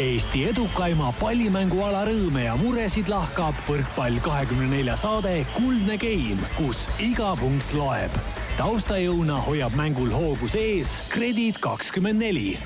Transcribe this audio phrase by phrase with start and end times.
[0.00, 7.34] Eesti edukaima pallimänguala rõõme ja muresid lahkab võrkpall kahekümne nelja saade Kuldne Game, kus iga
[7.36, 8.14] punkt loeb.
[8.56, 12.56] taustajõuna hoiab mängul hoogus ees Kredit kakskümmend neli.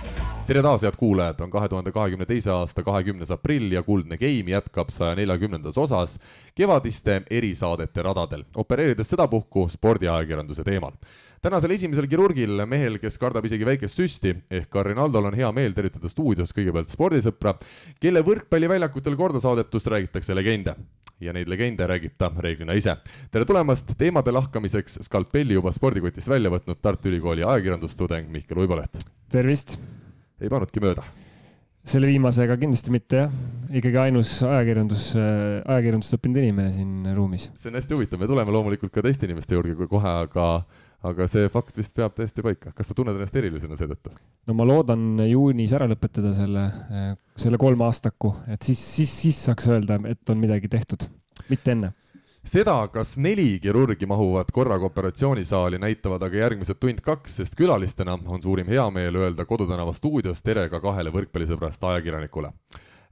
[0.46, 4.54] Tere taas, head kuulajad, on kahe tuhande kahekümne teise aasta kahekümnes aprill ja Kuldne Game
[4.54, 6.20] jätkab saja neljakümnendas osas
[6.54, 10.94] kevadiste erisaadete radadel, opereerides sedapuhku spordiajakirjanduse teemal
[11.46, 15.74] tänasel esimesel kirurgil, mehel, kes kardab isegi väikest süsti, ehk ka Rinaldol on hea meel
[15.76, 17.52] tervitada stuudios kõigepealt spordisõpra,
[18.02, 20.74] kelle võrkpalliväljakutel korda saadetust räägitakse legende
[21.22, 22.96] ja neid legende räägib ta reeglina ise.
[23.32, 29.06] tere tulemast teemade lahkamiseks skalpelli juba spordikotist välja võtnud Tartu Ülikooli ajakirjandustudeng Mihkel Uiboleht.
[29.30, 29.78] tervist!
[30.40, 31.06] ei pannudki mööda
[31.86, 33.36] selle viimasega kindlasti mitte jah,
[33.70, 37.46] ikkagi ainus ajakirjandus, ajakirjandust õppinud inimene siin ruumis.
[37.54, 40.48] see on hästi huvitav, me tuleme loomulikult ka teiste inimeste juurde kohe, aga
[41.06, 42.72] aga see fakt vist peab täiesti paika.
[42.76, 44.14] kas sa tunned ennast erilisena seetõttu?
[44.46, 46.64] no ma loodan juunis ära lõpetada selle,
[47.38, 51.08] selle kolmeaastaku, et siis, siis, siis saaks öelda, et on midagi tehtud,
[51.52, 51.92] mitte enne
[52.46, 58.42] seda, kas neli kirurgi mahuvad korraga operatsioonisaali, näitavad aga järgmised tund kaks, sest külalistena on
[58.42, 62.52] suurim heameel öelda Kodutänava stuudios tere ka kahele võrkpallisõbrast ajakirjanikule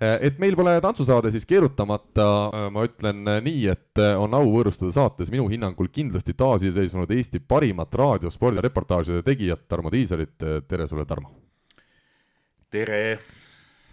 [0.01, 4.93] et meil pole tantsusaade siis keerutamata, eh, ma ütlen nii, et eh, on au võõrustada
[4.95, 10.37] saates minu hinnangul kindlasti taasiseseisvunud Eesti parimat raadiospordi reportaažide tegijat Tarmo Tiisarit,
[10.69, 11.33] tere sulle, Tarmo!
[12.75, 13.44] tere!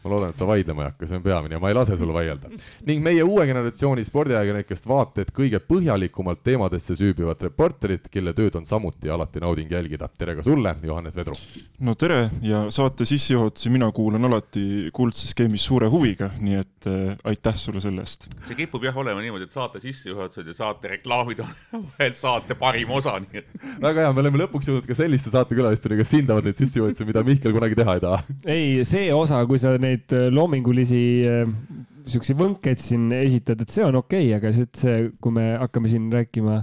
[0.03, 2.13] Ma loodan, et sa vaidlema ei hakka, see on peamine ja ma ei lase sul
[2.13, 2.49] vaielda.
[2.87, 8.65] ning meie uue generatsiooni spordiajakirjanikest vaata et kõige põhjalikumalt teemadesse süübivad reporterid, kelle tööd on
[8.65, 10.09] samuti alati nauding jälgida.
[10.17, 11.37] tere ka sulle, Johannes Vedru!
[11.79, 17.13] no tere ja saate sissejuhatusi mina kuulan alati kuldses skeemis suure huviga, nii et äh,
[17.31, 18.27] aitäh sulle selle eest!
[18.49, 21.55] see kipub jah olema niimoodi, et saate sissejuhatused ja saate reklaamid on
[21.93, 25.99] vahel saate parim osa, nii et väga hea, me oleme lõpuks jõudnud ka selliste saatekülalisteni,
[26.01, 28.21] kes hindavad neid sissejuhatusi, mida Mihkel kunagi teha ei taha.
[28.45, 31.45] ei, see osa, kui sa neid neid äh, loomingulisi äh,
[32.09, 35.91] siukseid võnkeid siin esitad, et see on okei okay,, aga see, see, kui me hakkame
[35.91, 36.61] siin rääkima,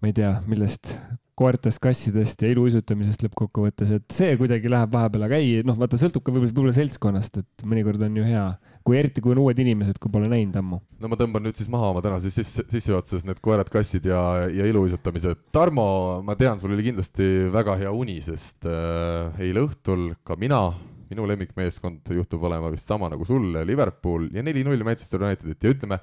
[0.00, 0.92] ma ei tea, millest,
[1.36, 6.24] koertest, kassidest ja iluuisutamisest lõppkokkuvõttes, et see kuidagi läheb vahepeal, aga ei, noh, vaata, sõltub
[6.24, 8.46] ka võib-olla võib seltskonnast, et mõnikord on ju hea,
[8.86, 10.80] kui eriti, kui on uued inimesed, kui pole näinud ammu.
[11.02, 14.68] no ma tõmban nüüd siis maha oma tänases sisse, sissejuhatuses need koerad, kassid ja, ja
[14.70, 15.46] iluuisutamised.
[15.54, 15.86] Tarmo,
[16.26, 20.70] ma tean, sul oli kindlasti väga hea uni, sest äh, eile õhtul ka mina
[21.10, 26.00] minu lemmikmeeskond juhtub olema vist sama nagu sul, Liverpool ja neli-null Manchester Unitedit ja ütleme,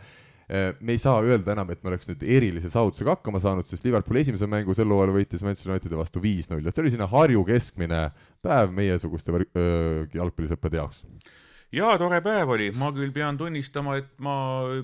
[0.53, 4.19] me ei saa öelda enam, et me oleks nüüd erilise saavutusega hakkama saanud, sest Liverpool
[4.21, 8.01] esimese mängu sel hooajal võitis Manchester Unitedi vastu viis-null, et see oli selline Harju keskmine
[8.45, 9.33] päev meiesuguste
[10.13, 11.07] jalgpallisõprade jaoks.
[11.73, 14.35] Jaa, tore päev oli, ma küll pean tunnistama, et ma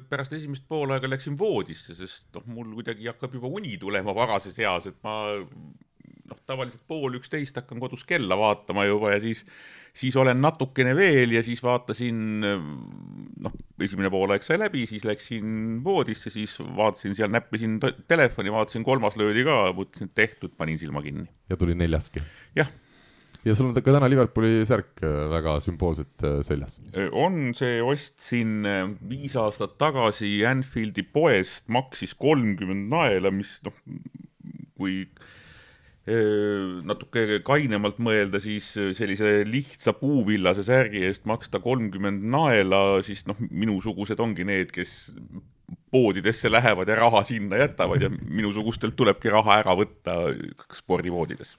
[0.09, 4.89] pärast esimest poolaega läksin voodisse, sest noh, mul kuidagi hakkab juba uni tulema varases eas,
[4.89, 9.45] et ma noh, tavaliselt pool üksteist hakkan kodus kella vaatama juba ja siis,
[9.93, 16.31] siis olen natukene veel ja siis vaatasin, noh, esimene poolaeg sai läbi, siis läksin voodisse,
[16.33, 21.27] siis vaatasin seal, näppisin telefoni, vaatasin, kolmas löödi ka, mõtlesin, et tehtud, panin silma kinni.
[21.49, 22.23] ja tuli neljaski?
[22.57, 22.69] jah
[23.47, 26.79] ja sul on ka täna Liverpooli särk äh, väga sümboolselt äh, seljas.
[27.15, 33.75] on, see ostsin äh, viis aastat tagasi Anfieldi poest, maksis kolmkümmend naela, mis noh,
[34.79, 35.05] kui
[36.89, 44.19] natuke kainemalt mõelda, siis sellise lihtsa puuvillase särgi eest maksta kolmkümmend naela, siis noh, minusugused
[44.23, 45.11] ongi need, kes
[45.91, 50.17] poodidesse lähevad ja raha sinna jätavad ja minusugustelt tulebki raha ära võtta
[50.73, 51.55] spordipoodides.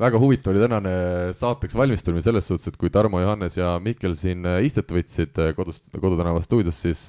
[0.00, 0.94] väga huvitav oli tänane
[1.36, 6.42] saateks valmistumine selles suhtes, et kui Tarmo, Johannes ja Mihkel siin istet võtsid kodust, Kodutänava
[6.44, 7.08] stuudios, siis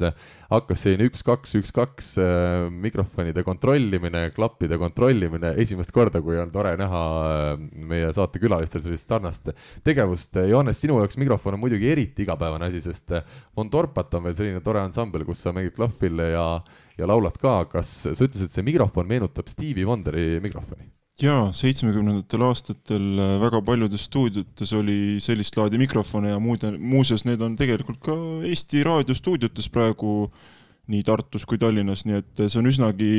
[0.52, 7.04] hakkas selline üks-kaks, üks-kaks äh, mikrofonide kontrollimine, klappide kontrollimine esimest korda, kui on tore näha
[7.22, 9.52] äh, meie saatekülalistel sellist sarnast
[9.88, 10.36] tegevust.
[10.50, 13.16] Johannes, sinu jaoks mikrofon on muidugi eriti igapäevane asi, sest
[13.58, 16.46] Von Torpat on veel selline tore ansambel, kus sa mängid klahvpille ja,
[17.02, 17.62] ja laulad ka.
[17.72, 20.90] kas sa ütlesid, et see mikrofon meenutab Stevie Wonderi mikrofoni?
[21.22, 27.42] jaa, seitsmekümnendatel aastatel äh, väga paljudes stuudiotes oli sellist laadi mikrofone ja muude, muuseas, need
[27.46, 28.16] on tegelikult ka
[28.48, 30.32] Eesti raadiostuudiotes praegu
[30.92, 33.12] nii Tartus kui Tallinnas, nii et see on üsnagi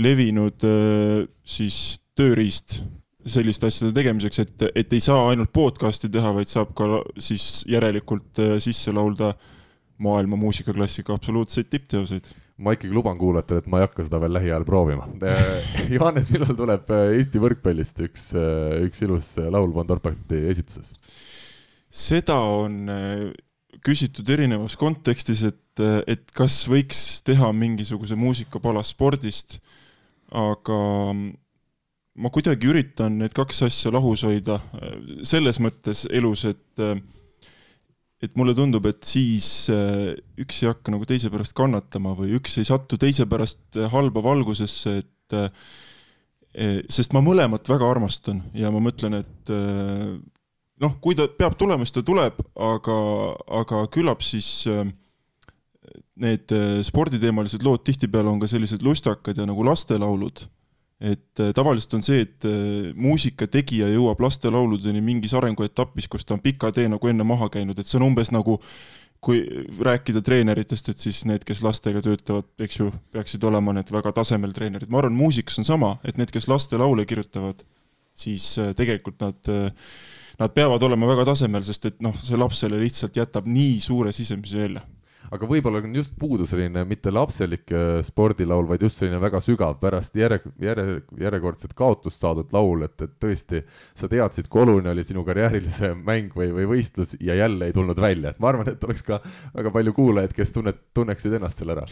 [0.00, 2.80] levinud äh, siis tööriist
[3.26, 8.40] selliste asjade tegemiseks, et, et ei saa ainult podcast'i teha, vaid saab ka siis järelikult
[8.42, 9.34] äh, sisse laulda
[10.02, 14.64] maailma muusikaklassika absoluutseid tippteoseid ma ikkagi luban kuulajatele, et ma ei hakka seda veel lähiajal
[14.68, 15.08] proovima.
[15.94, 20.96] Johannes, millal tuleb äh, Eesti võrkpallist üks, äh, üks ilus äh, laul Von Dorpati esituses?
[21.96, 22.90] seda on
[23.86, 25.80] küsitud erinevas kontekstis, et,
[26.10, 29.60] et kas võiks teha mingisuguse muusikapala spordist,
[30.34, 30.80] aga
[31.14, 34.58] ma kuidagi üritan need kaks asja lahus hoida
[35.24, 36.84] selles mõttes elus, et
[38.24, 42.56] et mulle tundub, et siis äh, üks ei hakka nagu teise pärast kannatama või üks
[42.60, 45.50] ei satu teise pärast äh, halba valgusesse, et äh,
[46.88, 49.50] sest ma mõlemat väga armastan ja ma mõtlen, et
[50.80, 52.94] noh, kui ta peab tulema, siis ta tuleb, aga,
[53.58, 54.64] aga küllap siis
[56.16, 56.54] need
[56.88, 60.46] sporditeemalised lood tihtipeale on ka sellised lustakad ja nagu lastelaulud
[61.00, 66.36] et äh, tavaliselt on see, et äh, muusika tegija jõuab lastelauludeni mingis arenguetapis, kus ta
[66.36, 68.56] on pika tee nagu enne maha käinud, et see on umbes nagu
[69.26, 69.42] kui
[69.82, 74.52] rääkida treeneritest, et siis need, kes lastega töötavad, eks ju, peaksid olema need väga tasemel
[74.56, 74.92] treenerid.
[74.92, 77.64] ma arvan, muusikas on sama, et need, kes lastelaule kirjutavad,
[78.16, 79.54] siis äh, tegelikult nad,
[80.40, 84.64] nad peavad olema väga tasemel, sest et noh, see lapsele lihtsalt jätab nii suure sisemise
[84.64, 84.84] jälje
[85.34, 89.78] aga võib-olla on just puudu selline mitte lapselik äh, spordilaul, vaid just selline väga sügav
[89.82, 93.62] pärast järje, järje, järjekordset kaotust saadud laul, et, et tõesti
[93.96, 97.76] sa teadsid, kui oluline oli sinu karjäärile see mäng või, või võistlus ja jälle ei
[97.76, 99.20] tulnud välja, et ma arvan, et oleks ka
[99.54, 101.90] väga palju kuulajaid, kes tunnet, tunneksid ennast selle ära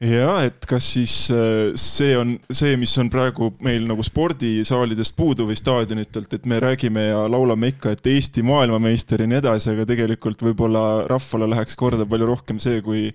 [0.00, 5.46] ja et kas siis äh, see on see, mis on praegu meil nagu spordisaalidest puudu
[5.50, 9.86] või staadionitelt, et me räägime ja laulame ikka, et Eesti maailmameister ja nii edasi, aga
[9.88, 13.10] tegelikult võib-olla rahvale läheks korda palju rohkem see, kui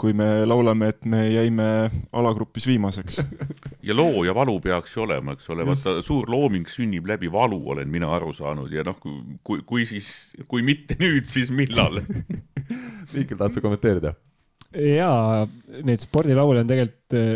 [0.00, 1.66] kui me laulame, et me jäime
[2.12, 3.20] alagrupis viimaseks.
[3.88, 7.60] ja loo ja valu peaks ju olema, eks ole, vaata suur looming sünnib läbi valu,
[7.74, 12.02] olen mina aru saanud ja noh, kui, kui siis, kui mitte nüüd, siis millal
[13.14, 14.14] Mihkel, tahad sa kommenteerida?
[14.74, 15.44] Jaa,
[15.86, 17.34] neid spordilaule on tegelikult äh,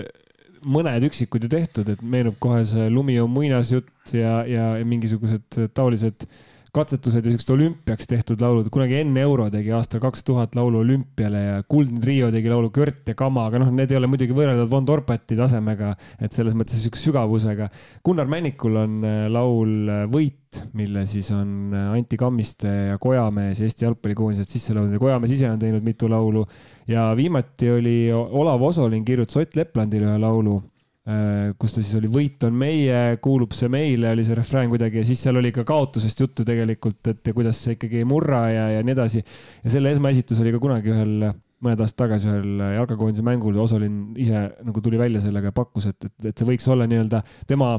[0.69, 6.27] mõned üksikud ju tehtud, et meenub kohe see Lumi on muinasjutt ja, ja mingisugused taolised
[6.75, 8.69] katsetused ja siuksed olümpiaks tehtud laulud.
[8.73, 13.09] kunagi enne Euro tegi aastal kaks tuhat laulu olümpiale ja Kuldne Trio tegi laulu Kört
[13.09, 16.81] ja Kama, aga noh, need ei ole muidugi võrreldavad Von Torpati tasemega, et selles mõttes
[16.83, 17.69] siukse sügavusega.
[18.05, 23.85] Gunnar Männikul on äh, laul äh, Võit, mille siis on Anti Kammiste ja Kojamees Eesti
[23.85, 26.47] jalgpallikoondised sisse laulnud ja Kojamees ise on teinud mitu laulu
[26.89, 30.78] ja viimati oli Olav Osolin kirjutas Ott Leplandile ühe laulu, äh,
[31.59, 35.09] kus ta siis oli Võit on meie, kuulub see meile, oli see refrään kuidagi ja
[35.09, 38.83] siis seal oli ka kaotusest juttu tegelikult, et kuidas see ikkagi ei murra ja, ja
[38.85, 39.23] nii edasi.
[39.65, 41.31] ja selle esmaesitus oli ka kunagi ühel
[41.65, 46.05] mõned aastad tagasi ühel jalkakoondise mängul, Osolin ise nagu tuli välja sellega ja pakkus, et,
[46.05, 47.73] et, et see võiks olla nii-öelda tema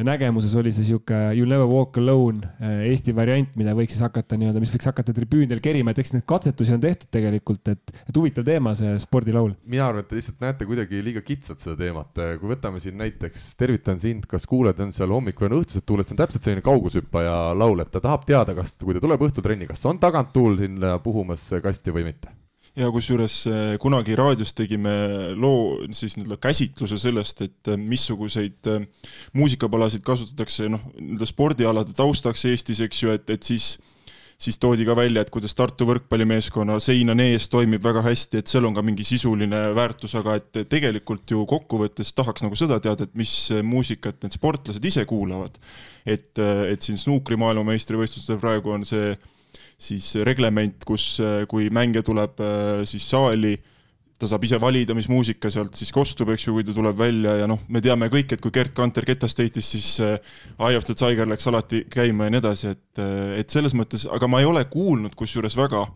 [0.00, 4.38] nägemuses oli see sihuke You never walk alone äh, Eesti variant, mida võiks siis hakata
[4.40, 8.18] nii-öelda, mis võiks hakata tribüünidel kerima, et eks neid katsetusi on tehtud tegelikult, et, et
[8.18, 9.54] huvitav teema, see spordilaul.
[9.68, 13.50] mina arvan, et te lihtsalt näete kuidagi liiga kitsalt seda teemat, kui võtame siin näiteks
[13.60, 17.38] Tervitan sind, kas kuuled, on seal hommikul ja õhtused tuuled, see on täpselt selline kaugushüppaja
[17.58, 20.56] laul, et ta tahab teada, kas, kui ta tuleb õhtul trenni, kas on tagant tuul
[20.60, 22.41] sinna puhumas kasti või mitte
[22.78, 24.92] ja kusjuures eh, kunagi raadios tegime
[25.36, 28.84] loo, siis nii-öelda käsitluse sellest, et eh, missuguseid eh,
[29.36, 33.74] muusikapalasid kasutatakse noh, nii-öelda spordialade taustaks Eestis, eks ju, et, et siis
[34.42, 38.50] siis toodi ka välja, et kuidas Tartu võrkpallimeeskonna sein on ees, toimib väga hästi, et
[38.50, 43.06] seal on ka mingi sisuline väärtus, aga et tegelikult ju kokkuvõttes tahaks nagu seda teada,
[43.06, 45.60] et mis muusikat need sportlased ise kuulavad.
[46.02, 49.30] et, et siin snuukri maailmameistrivõistlustel praegu on see äh,
[49.82, 53.56] siis reglement, kus, äh, kui mängija tuleb äh, siis saali,
[54.22, 57.34] ta saab ise valida, mis muusika sealt siis kostub, eks ju, kui ta tuleb välja
[57.40, 60.14] ja noh, me teame kõik, et kui Gerd Kanter ketast heitis, siis äh,
[60.60, 63.02] Eye of the Tiger läks alati käima ja nii edasi, et,
[63.40, 65.86] et selles mõttes, aga ma ei ole kuulnud kusjuures väga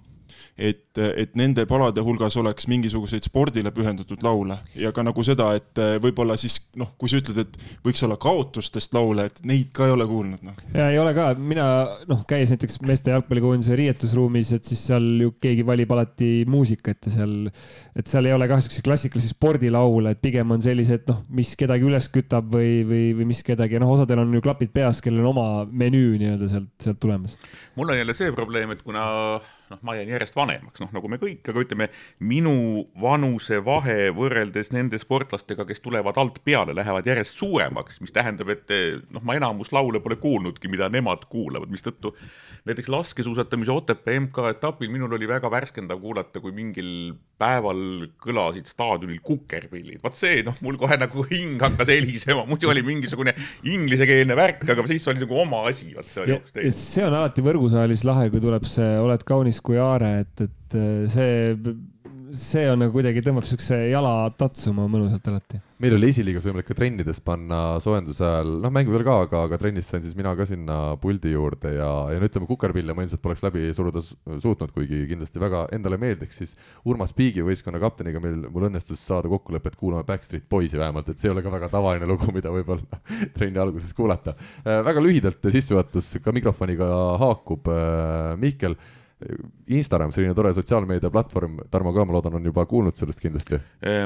[0.56, 5.80] et, et nende palade hulgas oleks mingisuguseid spordile pühendatud laule ja ka nagu seda, et
[5.82, 9.88] eh, võib-olla siis noh, kui sa ütled, et võiks olla kaotustest laule, et neid ka
[9.88, 10.56] ei ole kuulnud, noh.
[10.72, 11.66] ja ei ole ka, mina
[12.08, 17.14] noh, käies näiteks meeste jalgpallikoondise riietusruumis, et siis seal ju keegi valib alati muusikat ja
[17.18, 17.36] seal,
[17.92, 21.84] et seal ei ole kah siukseid klassikalisi spordilaule, et pigem on sellised noh, mis kedagi
[21.84, 25.34] üles kütab või, või, või mis kedagi, noh, osadel on ju klapid peas, kellel on
[25.34, 27.36] oma menüü nii-öelda sealt, sealt tulemas.
[27.76, 29.04] mul on jälle see probleem, et kuna
[29.70, 35.00] noh, ma jään järjest vanemaks, noh nagu me kõik, aga ütleme, minu vanusevahe võrreldes nende
[35.02, 38.74] sportlastega, kes tulevad alt peale, lähevad järjest suuremaks, mis tähendab, et
[39.10, 42.14] noh, ma enamus laule pole kuulnudki, mida nemad kuulavad, mistõttu
[42.66, 50.00] näiteks laskesuusatamise Otepää MK-etapil minul oli väga värskendav kuulata, kui mingil päeval kõlasid staadionil kukerpillid.
[50.02, 53.34] vaat see, noh, mul kohe nagu hing hakkas helisema, muidu oli mingisugune
[53.68, 56.72] inglisekeelne värk, aga siis oli nagu oma asi, vot see oli hoopis teine.
[56.78, 60.80] see on alati võrgusaalis lahe, kui tuleb see Oled kaunis kui aare, et, et
[61.12, 61.54] see
[62.34, 65.60] see on nagu kuidagi tõmbab siukse jala tatsuma mõnusalt alati.
[65.82, 69.58] meil oli esiliigas võimalik ka trennides panna soojenduse ajal, noh mängu peal ka, aga, aga
[69.60, 73.22] trennis sain siis mina ka sinna puldi juurde ja, ja no ütleme, kukerpille ma ilmselt
[73.22, 76.56] poleks läbi suruda suutnud, kuigi kindlasti väga endale meeldiks, siis
[76.88, 81.22] Urmas Piigi võistkonna kapteniga meil, mul õnnestus saada kokkulepe, et kuulame Backstreet Boysi vähemalt, et
[81.22, 83.02] see ei ole ka väga tavaline lugu, mida võib-olla
[83.36, 84.82] trenni alguses kuulata äh,.
[84.86, 86.90] väga lühidalt sissejuhatus ka mikrofoniga
[87.22, 88.80] haakub äh,, Mihkel
[89.72, 93.60] Instagram, selline tore sotsiaalmeediaplatvorm, Tarmo ka, ma loodan, on juba kuulnud sellest kindlasti.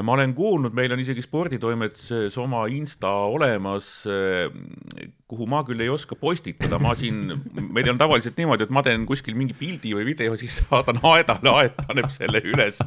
[0.07, 3.89] ma olen kuulnud, meil on isegi sporditoimetuses oma Insta olemas
[5.31, 7.21] kuhu ma küll ei oska postitada, ma siin,
[7.71, 11.53] meil on tavaliselt niimoodi, et ma teen kuskil mingi pildi või video, siis saadan Aedale,
[11.61, 12.81] Aed paneb selle üles.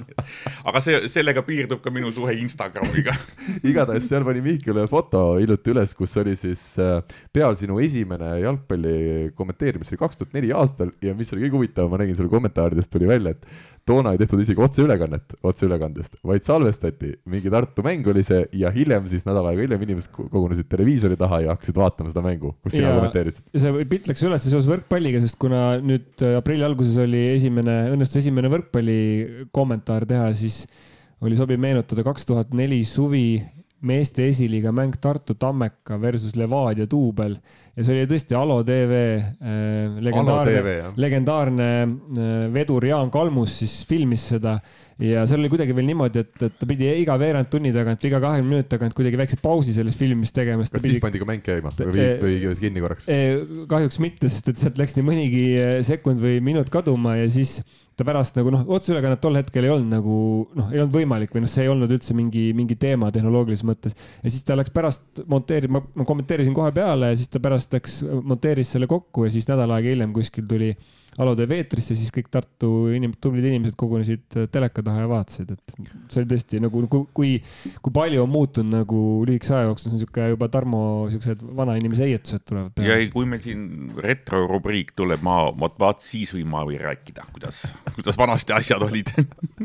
[0.69, 3.17] aga see, sellega piirdub ka minu suhe Instagramiga.
[3.65, 6.99] Igatahes seal pani Mihkel ühe foto hiljuti üles, kus oli siis äh,
[7.33, 11.61] peal sinu esimene jalgpalli kommenteerimine, see oli kaks tuhat neli aastal ja mis oli kõige
[11.63, 13.49] huvitavam, ma nägin seal kommentaaridest tuli välja, et
[13.87, 19.07] toona ei tehtud isegi otseülekannet otseülekandest, vaid salvestati, mingi Tartu mäng oli see ja hiljem
[19.11, 22.93] siis nädal aega hiljem inimesed kogunesid televiisori taha ja hakkasid vaatama seda mängu, kus sina
[22.95, 23.47] kommenteerisid.
[23.53, 28.23] see pilt läks üles seoses võrkpalliga, sest kuna nüüd äh, aprilli alguses oli esimene, õnnestus
[28.23, 28.99] esimene võrkpalli
[29.55, 30.65] kommentaar teha, siis
[31.25, 33.41] oli sobiv meenutada kaks tuhat neli suvi
[33.85, 37.37] meeste esiliiga mäng Tartu Tammeka versus Levadia duubel
[37.75, 44.29] ja see oli tõesti Alo tv äh, legendaarne, legendaarne äh, vedur Jaan Kalmus siis filmis
[44.33, 44.57] seda
[45.03, 48.13] ja seal oli kuidagi veel niimoodi, et, et ta pidi iga veerand tunni tagant või
[48.13, 50.63] iga kahekümne minuti tagant kuidagi väikse pausi sellest filmist tegema.
[50.63, 50.95] kas pidi...
[50.95, 53.09] siis pandi ka mäng käima või, või käis kinni korraks?
[53.71, 55.47] kahjuks mitte, sest et sealt läks nii mõnigi
[55.87, 57.59] sekund või minut kaduma ja siis
[57.97, 60.17] ta pärast nagu noh, otseülekannet tol hetkel ei olnud nagu
[60.59, 63.95] noh, ei olnud võimalik või noh, see ei olnud üldse mingi, mingi teema tehnoloogilises mõttes.
[64.23, 68.01] ja siis ta läks pärast monteerima, ma kommenteerisin kohe peale ja siis ta pärast läks,
[68.27, 70.73] monteeris selle kokku ja siis nädal aega hiljem kuskil tuli
[71.23, 75.53] Alo teeb eetrisse, siis kõik Tartu inimesed, tublid inimesed kogunesid äh, teleka taha ja vaatasid,
[75.55, 75.75] et
[76.11, 76.83] see oli tõesti nagu,
[77.15, 77.37] kui,
[77.85, 82.09] kui palju on muutunud nagu lühikese aja jooksul, see on niisugune juba Tarmo siuksed vanainimese
[82.09, 82.83] heietused tulevad.
[82.83, 87.29] ja ei, kui meil siin retrorubriik tuleb, ma, vot vaat siis võin ma või rääkida,
[87.37, 87.63] kuidas,
[87.95, 89.15] kuidas vanasti asjad olid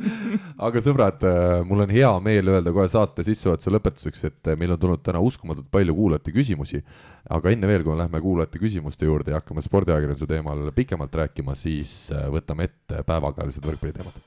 [0.67, 4.77] aga sõbrad, äh, mul on hea meel öelda kohe saate sissejuhatuse lõpetuseks, et äh, meil
[4.77, 6.83] on tulnud täna uskumatult palju kuulajate küsimusi
[7.29, 11.38] aga enne veel, kui me lähme kuulajate küsimuste juurde ja hakkame spordiajakirjanduse teemal pikemalt rääkima,
[11.57, 14.23] siis äh, võtame ette päevakajalised võrkpalliteemad.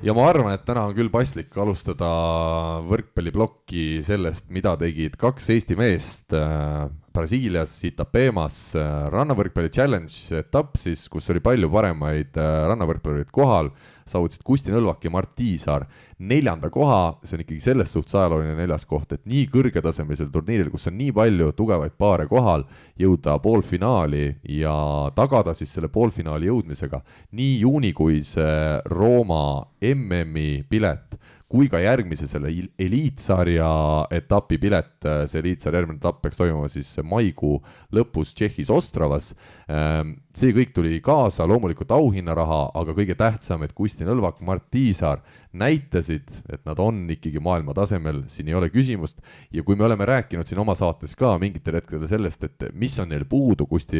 [0.00, 2.08] ja ma arvan, et täna on küll paslik alustada
[2.88, 11.04] võrkpalliplokki sellest, mida tegid kaks Eesti meest äh, Brasiilias, Itapemas äh, rannavõrkpalli challenge etapp siis,
[11.12, 13.74] kus oli palju paremaid rannavõrkpallureid kohal,
[14.10, 15.86] saavutasid Kusti Nõlvak ja Mart Tiisaar
[16.18, 20.90] neljanda koha, see on ikkagi selles suhtes ajalooline neljas koht, et nii kõrgetasemelisel turniiril, kus
[20.90, 22.66] on nii palju tugevaid paare kohal,
[23.00, 24.26] jõuda poolfinaali
[24.60, 24.76] ja
[25.16, 27.02] tagada siis selle poolfinaali jõudmisega
[27.38, 28.48] nii juunikuise
[28.90, 29.44] Rooma
[29.80, 33.68] MM-i pilet kui ka järgmise selle eliitsarja
[34.14, 34.92] etapi pilet,
[35.26, 37.56] see eliitsarja järgmine etapp peaks toimuma siis maikuu
[37.96, 39.32] lõpus Tšehhis Ostravas.
[39.66, 45.24] Ehm, see kõik tuli kaasa, loomulikult auhinnaraha, aga kõige tähtsam, et Kusti Nõlvak, Mart Tiisaar
[45.58, 49.18] näitasid, et nad on ikkagi maailma tasemel, siin ei ole küsimust.
[49.50, 53.10] ja kui me oleme rääkinud siin oma saates ka mingitel hetkedel sellest, et mis on
[53.10, 53.98] neil puudu, Kusti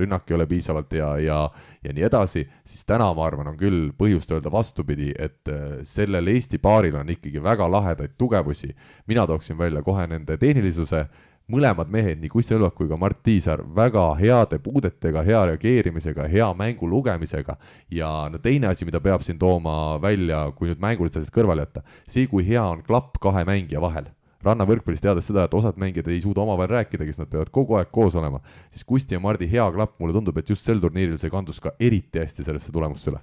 [0.00, 1.38] rünnak ei ole piisavalt hea ja,
[1.84, 5.46] ja nii edasi, siis täna ma arvan, on küll põhjust öelda vastupidi, et
[5.86, 8.74] sellel Eesti paaril on ikkagi väga lahedaid tugevusi.
[9.06, 11.06] mina tooksin välja kohe nende tehnilisuse,
[11.50, 16.46] mõlemad mehed, nii Kusti Õlvak kui ka Mart Tiisar, väga heade puudetega, hea reageerimisega, hea
[16.58, 17.56] mängu lugemisega.
[17.90, 21.82] ja no teine asi, mida peab siin tooma välja, kui nüüd mängulised asjad kõrvale jätta,
[22.06, 24.10] see, kui hea on klapp kahe mängija vahel
[24.44, 27.90] rannavõrkpallis teades seda, et osad mängijad ei suuda omavahel rääkida, kes nad peavad kogu aeg
[27.92, 28.40] koos olema,
[28.72, 31.74] siis Kusti ja Mardi hea klapp, mulle tundub, et just sel turniiril see kandus ka
[31.80, 33.20] eriti hästi sellesse tulemusse üle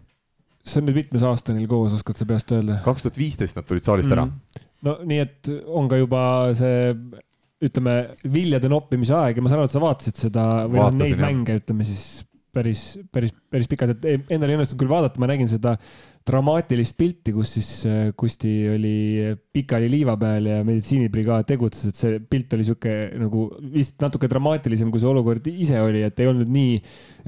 [0.68, 2.82] see on nüüd mitmes aasta neil koos, oskad sa peast öelda?
[2.86, 4.32] kaks tuhat viisteist nad tulid saalist mm -hmm.
[4.52, 4.66] ära.
[4.86, 6.22] No nii, et on ka juba
[6.54, 6.94] see,
[7.64, 7.94] ütleme,
[8.30, 11.24] viljade noppimise aeg ja ma saan aru, et sa vaatasid seda või noh, neid jah.
[11.24, 12.04] mänge, ütleme siis
[12.58, 12.84] päris,
[13.14, 15.76] päris, päris pikalt, et endal ei õnnestunud küll vaadata, ma nägin seda
[16.28, 18.94] dramaatilist pilti, kus siis äh, Kusti oli
[19.54, 24.92] pikali liiva peal ja meditsiinibrigaad tegutses, et see pilt oli sihuke nagu vist natuke dramaatilisem,
[24.92, 26.82] kui see olukord ise oli, et ei olnud nii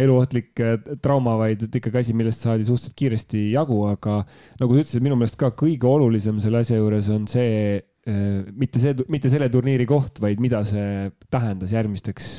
[0.03, 4.21] eluohtlik äh, trauma, vaid et ikkagi asi, millest saadi suhteliselt kiiresti jagu, aga
[4.59, 7.79] nagu sa ütlesid, minu meelest ka kõige olulisem selle asja juures on see,
[8.55, 12.29] mitte see, mitte selle turniiri koht, vaid mida see tähendas järgmisteks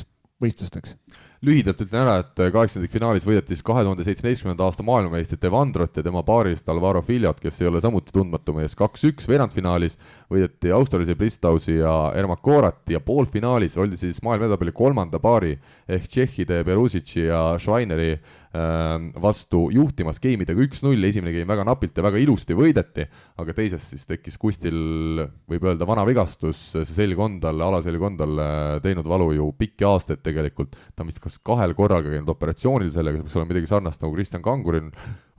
[0.40, 0.96] võistlusteks
[1.40, 6.20] lühidalt ütlen ära, et kaheksandikfinaalis võideti siis kahe tuhande seitsmeteistkümnenda aasta maailmameistrit Evandrot ja tema
[6.26, 9.96] paarist Alvaro Filiot, kes ei ole samuti tundmatu mees, kaks-üks veerandfinaalis
[10.28, 15.54] võideti australise Bristausi ja Ermakorat ja poolfinaalis oldi siis maailma edetabeli kolmanda paari
[15.88, 22.04] ehk tšehhide Berusitši ja Schweineri ähm, vastu juhtimas geimidega üks-null, esimene geim väga napilt ja
[22.04, 23.08] väga ilusti võideti,
[23.40, 28.20] aga teises siis tekkis Kustil, võib öelda, vana vigastus, see selg on talle, alaselg on
[28.20, 28.46] talle
[28.84, 33.26] teinud valu ju pikki aastaid tegelikult, ta vist kas kahel korral käinud operatsioonil sellega, see
[33.28, 34.90] peaks olema midagi sarnast nagu Kristjan Kangurin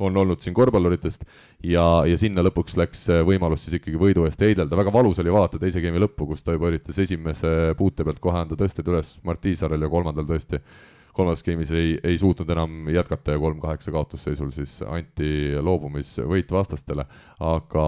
[0.01, 1.25] on olnud siin korvpalluritest.
[1.67, 5.59] Ja, ja sinna lõpuks läks võimalus siis ikkagi võidu eest heidelda, väga valus oli vaadata
[5.61, 9.43] teise geimi lõppu, kus ta juba üritas esimese puute pealt kohe anda tõsted üles Mart
[9.43, 10.61] Tiisarel ja kolmandal tõesti.
[11.11, 17.03] Kolmandas game'is ei, ei suutnud enam jätkata ja kolm-kaheksa kaotusseisul siis anti loobumisvõit vastastele.
[17.43, 17.87] aga,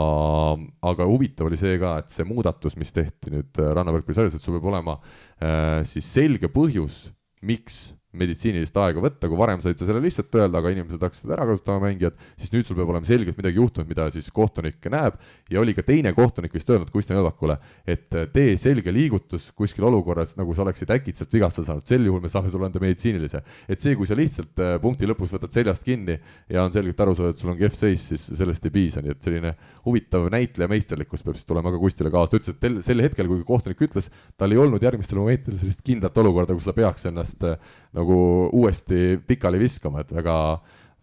[0.91, 4.67] aga huvitav oli see ka, et see muudatus, mis tehti nüüd rannavõrkpallisarjas, et sul peab
[4.74, 7.05] olema äh, siis selge põhjus,
[7.44, 11.48] miks meditsiinilist aega võtta, kui varem said sa selle lihtsalt öelda, aga inimesed hakkasid ära
[11.50, 15.17] kasutama mängijad, siis nüüd sul peab olema selgelt midagi juhtunud, mida siis kohtunik näeb.
[15.51, 17.58] Ja oli ka teine kohtunik vist öelnud Kristjan Õlvakule,
[17.89, 22.32] et tee selge liigutus kuskil olukorras, nagu sa oleksid äkitselt vigastada saanud, sel juhul me
[22.32, 23.41] saame sulle anda meditsiinilise.
[23.67, 27.15] et see, kui sa lihtsalt äh, punkti lõpus võtad seljast kinni ja on selgelt aru
[27.17, 29.55] saada, et sul on kehv seis, siis sellest ei piisa, nii et selline
[29.86, 33.29] huvitav näitleja meisterlikkus peab siis tulema ka Kustile kaasa, ta ütles, et tel, sel hetkel,
[33.32, 37.43] kui kohtunik ütles, tal ei olnud järgmistel momentidel sellist kindlat olukorda, kus ta peaks ennast
[37.48, 37.58] äh,
[38.03, 38.19] nagu
[38.53, 40.38] uuesti pikali viskama, et väga,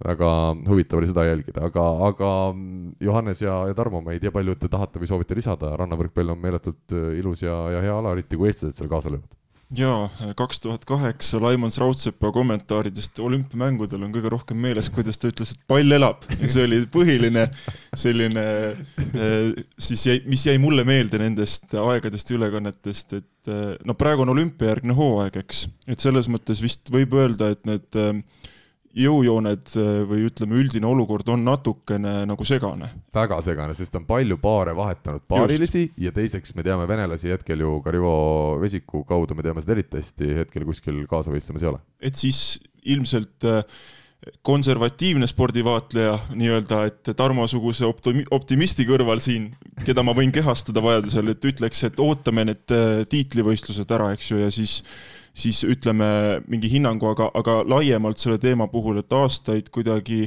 [0.04, 0.30] väga
[0.69, 2.30] huvitav oli seda jälgida, aga, aga
[3.02, 6.40] Johannes ja, ja Tarmo, ma ei tea, palju te tahate või soovite lisada, rannavõrkpall on
[6.40, 9.40] meeletult äh, ilus ja, ja hea ala, eriti kui eestlased seal kaasa löövad
[9.77, 15.55] jaa, kaks tuhat kaheksa Laimons Raudsepa kommentaaridest olümpiamängudel on kõige rohkem meeles, kuidas ta ütles,
[15.55, 16.27] et pall elab.
[16.41, 17.47] Ja see oli põhiline
[17.99, 23.95] selline äh, siis jäi, mis jäi mulle meelde nendest aegadest ja ülekannetest, et äh, no
[23.99, 28.17] praegu on olümpiajärgne hooaeg, eks, et selles mõttes vist võib öelda, et need äh,
[28.97, 32.89] jõujooned äh, või ütleme, üldine olukord on natukene nagu segane.
[33.15, 36.01] väga segane, sest on palju paare vahetanud paarilisi Just.
[36.07, 38.15] ja teiseks me teame venelasi hetkel ju ka Rivo
[38.63, 41.83] Vesiku kaudu, me teame seda eriti hästi, hetkel kuskil kaasa võistlemas ei ole.
[42.03, 42.59] et siis
[42.91, 43.63] ilmselt äh,
[44.45, 49.49] konservatiivne spordivaatleja nii-öelda, et Tarmo-suguse optimi-, optimisti kõrval siin,
[49.87, 54.43] keda ma võin kehastada vajadusel, et ütleks, et ootame need äh, tiitlivõistlused ära, eks ju,
[54.45, 54.81] ja siis
[55.41, 60.25] siis ütleme mingi hinnangu, aga, aga laiemalt selle teema puhul, et aastaid kuidagi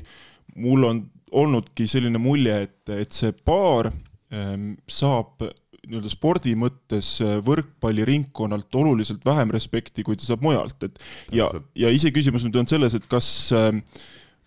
[0.56, 1.02] mul on
[1.34, 3.92] olnudki selline mulje, et, et see paar
[4.34, 5.44] ähm, saab
[5.88, 11.00] nii-öelda spordi mõttes äh, võrkpalliringkonnalt oluliselt vähem respekti, kui ta saab mujalt, et
[11.36, 11.50] ja,
[11.80, 13.28] ja iseküsimus nüüd on selles, et kas,
[13.58, 13.84] ähm,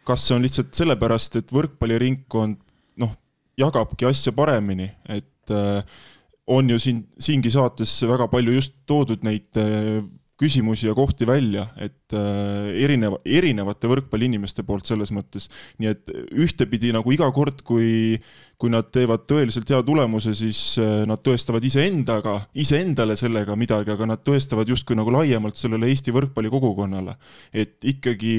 [0.09, 2.61] kas see on lihtsalt sellepärast, et võrkpalliringkond
[3.03, 3.17] noh,
[3.61, 5.83] jagabki asja paremini, et äh,
[6.57, 10.01] on ju siin, siingi saates väga palju just toodud neid äh,
[10.41, 15.49] küsimusi ja kohti välja, et äh, erineva, erinevate võrkpalliinimeste poolt selles mõttes.
[15.81, 18.19] nii et ühtepidi nagu iga kord, kui,
[18.61, 24.13] kui nad teevad tõeliselt hea tulemuse, siis äh, nad tõestavad iseendaga, iseendale sellega midagi, aga
[24.13, 27.17] nad tõestavad justkui nagu laiemalt sellele Eesti võrkpallikogukonnale.
[27.53, 28.37] et ikkagi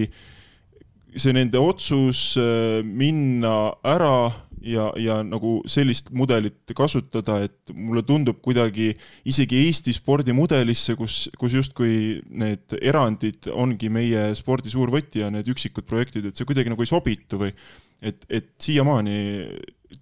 [1.17, 4.29] see nende otsus äh, minna ära
[4.67, 8.91] ja, ja nagu sellist mudelit kasutada, et mulle tundub kuidagi
[9.27, 15.47] isegi Eesti spordimudelisse, kus, kus justkui need erandid ongi meie spordi suur võti ja need
[15.53, 17.53] üksikud projektid, et see kuidagi nagu ei sobitu või
[18.01, 19.21] et, et siiamaani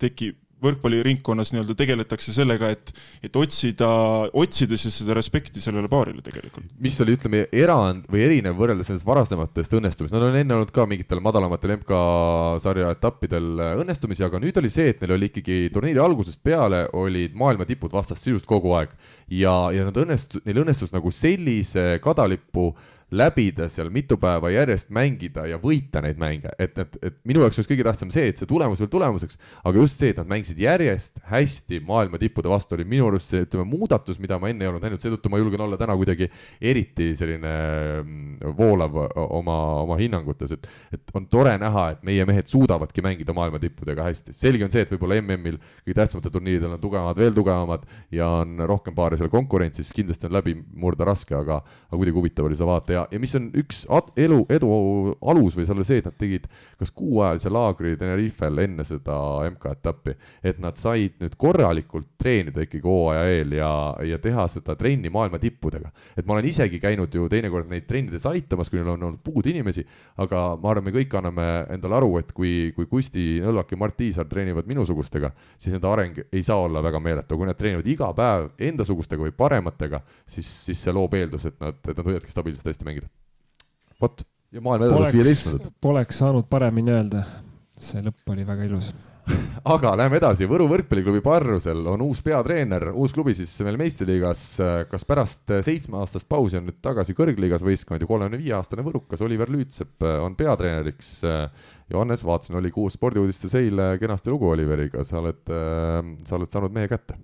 [0.02, 2.92] tekib võrkpalliringkonnas nii-öelda tegeletakse sellega, et,
[3.26, 3.90] et otsida,
[4.34, 6.68] otsida siis seda respekti sellele paarile tegelikult.
[6.82, 10.88] mis oli, ütleme, erand või erinev võrreldes nendest varasematest õnnestumist, nad on enne olnud ka
[10.90, 13.52] mingitel madalamatel MK-sarja etappidel
[13.84, 17.94] õnnestumisi, aga nüüd oli see, et neil oli ikkagi turniiri algusest peale olid maailma tipud
[17.94, 18.92] vastas sisust kogu aeg
[19.30, 24.90] ja, ja nad õnnestu-, neil õnnestus nagu sellise kadalipu äh, läbida seal mitu päeva järjest
[24.94, 28.40] mängida ja võita neid mänge, et, et, et minu jaoks oleks kõige tähtsam see, et
[28.42, 32.74] see tulemus veel tulemuseks, aga just see, et nad mängisid järjest hästi maailma tippude vastu,
[32.78, 35.66] oli minu arust see, ütleme, muudatus, mida ma enne ei olnud näinud, seetõttu ma julgen
[35.68, 37.54] olla täna kuidagi eriti selline
[38.00, 43.38] mm, voolav oma, oma hinnangutes, et, et on tore näha, et meie mehed suudavadki mängida
[43.38, 44.34] maailma tippudega hästi.
[44.34, 47.86] selge on see, et võib-olla MM-il kõige tähtsamatel turniiridel on tugevamad, veel tugevamad
[48.18, 52.50] ja on rohkem paare seal konkurentsis, kindlasti on läbi murda raske, aga, aga kuidagi huvitav
[52.50, 53.84] oli seda vaadata ja, ja mis on üks
[54.20, 54.70] elu, edu
[55.26, 56.48] alus või seal oli see, et nad tegid
[56.80, 59.18] kas kuuajalise laagri Tenerifel enne seda
[59.50, 63.72] MK-etappi, et nad said nüüd korralikult treenida ikkagi hooaja eel ja,
[64.08, 65.92] ja teha seda trenni maailma tippudega.
[66.18, 69.52] et ma olen isegi käinud ju teinekord neid trennides aitamas, kui neil on olnud puudu
[69.52, 69.86] inimesi,
[70.22, 73.98] aga ma arvan, me kõik anname endale aru, et kui, kui Kusti Nõlvak ja Mart
[74.00, 78.12] Tiisar treenivad minusugustega, siis nende areng ei saa olla väga meeletu, kui nad treenivad iga
[78.16, 82.70] päev endasugustega või parematega, siis, siis see loob eeldus, et nad, et nad võivadki stabiilselt
[82.72, 83.10] hästi mängida
[84.02, 85.76] vot, ja maailma edetas viieteistkümnendat.
[85.82, 87.26] Poleks saanud paremini öelda,
[87.80, 88.94] see lõpp oli väga ilus
[89.76, 94.44] aga läheme edasi, Võru võrkpalliklubi Parrusel on uus peatreener, uus klubi siis meil meistriliigas.
[94.92, 99.50] kas pärast seitsmeaastast pausi on nüüd tagasi kõrgliigas võistkond ja kolmekümne viie aastane võrukas Oliver
[99.50, 101.16] Lüütsepp on peatreeneriks.
[101.90, 106.90] Johannes, vaatasin, oli kuus spordiuudistes eile kenasti lugu Oliveriga, sa oled, sa oled saanud mehe
[106.92, 107.18] kätte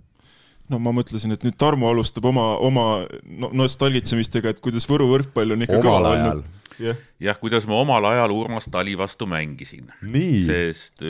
[0.72, 2.88] no ma mõtlesin, et nüüd Tarmo alustab oma, oma
[3.28, 6.44] no, nostalgitsemistega, et kuidas Võru võrkpall on ikka omal ajal.
[6.82, 9.92] jah, jah, kuidas ma omal ajal Urmas Tali vastu mängisin,
[10.48, 11.06] sest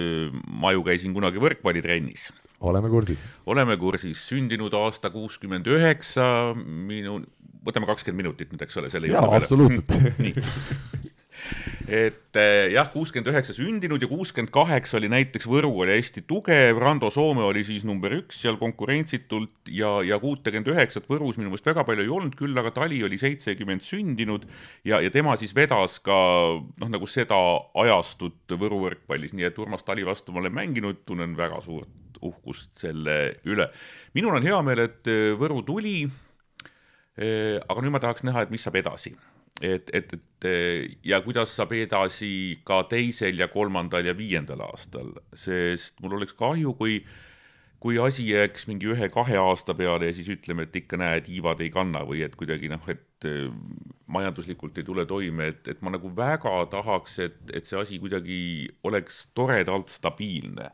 [0.52, 3.24] ma ju käisin kunagi võrkpallitrennis oleme kursis.
[3.45, 7.19] oleme kursis, sündinud aasta kuuskümmend üheksa, minu,
[7.65, 9.91] võtame kakskümmend minutit nüüd, eks ole, selle jaa, absoluutselt.
[10.21, 11.11] nii.
[11.91, 16.80] Et eh, jah, kuuskümmend üheksa sündinud ja kuuskümmend kaheksa oli näiteks Võru oli hästi tugev,
[16.82, 21.67] Rando Soome oli siis number üks seal konkurentsitult ja, ja kuutekümmet üheksat Võrus minu meelest
[21.67, 24.47] väga palju ei olnud, küll aga Tali oli seitsekümmend sündinud
[24.88, 26.17] ja, ja tema siis vedas ka
[26.62, 27.39] noh, nagu seda
[27.84, 32.75] ajastut Võru võrkpallis, nii et Urmas Tali vastu ma olen mänginud, tunnen väga suurt uhkust
[32.77, 33.71] selle üle.
[34.13, 36.04] minul on hea meel, et eh, Võru tuli
[37.19, 39.12] Eh, aga nüüd ma tahaks näha, et mis saab edasi.
[39.62, 45.13] et, et, et eh, ja kuidas saab edasi ka teisel ja kolmandal ja viiendal aastal,
[45.34, 47.02] sest mul oleks kahju, kui
[47.82, 51.71] kui asi jääks mingi ühe-kahe aasta peale ja siis ütleme, et ikka näe, tiivad ei
[51.74, 53.47] kanna või et kuidagi noh, et eh,
[54.12, 58.43] majanduslikult ei tule toime, et, et ma nagu väga tahaks, et, et see asi kuidagi
[58.86, 60.69] oleks toredalt stabiilne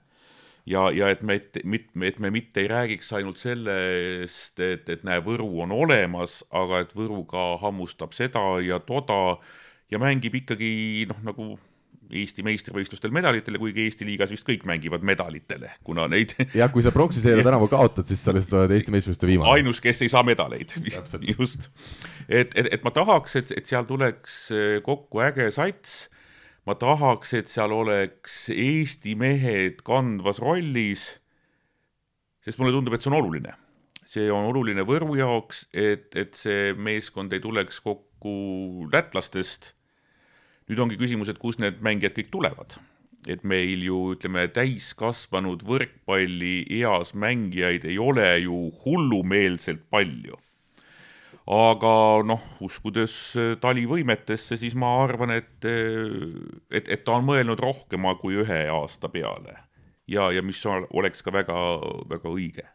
[0.67, 5.21] ja, ja et me, et, et me mitte ei räägiks ainult sellest, et, et näe,
[5.25, 9.37] Võru on olemas, aga et Võru ka hammustab seda ja toda
[9.91, 11.55] ja mängib ikkagi noh, nagu
[12.07, 16.93] Eesti meistrivõistlustel medalitele, kuigi Eesti liigas vist kõik mängivad medalitele, kuna neid jah, kui sa
[16.95, 19.55] Pronksiseire tänavu kaotad, siis sa lihtsalt oled Eesti meistrivõistluste viimane.
[19.57, 20.75] ainus, kes ei saa medaleid,
[21.33, 21.67] just.
[22.27, 24.39] et, et, et ma tahaks, et, et seal tuleks
[24.87, 26.05] kokku äge sats
[26.67, 31.05] ma tahaks, et seal oleks Eesti mehed kandvas rollis,
[32.43, 33.55] sest mulle tundub, et see on oluline.
[34.07, 39.73] see on oluline Võru jaoks, et, et see meeskond ei tuleks kokku lätlastest.
[40.67, 42.75] nüüd ongi küsimus, et kust need mängijad kõik tulevad.
[43.27, 50.35] et meil ju ütleme, täiskasvanud võrkpalli eas mängijaid ei ole ju hullumeelselt palju
[51.47, 51.93] aga
[52.27, 53.13] noh, uskudes
[53.61, 59.07] Tali võimetesse, siis ma arvan, et, et, et ta on mõelnud rohkema kui ühe aasta
[59.11, 59.55] peale
[60.11, 61.59] ja, ja mis oleks ka väga,
[62.09, 62.65] väga õige.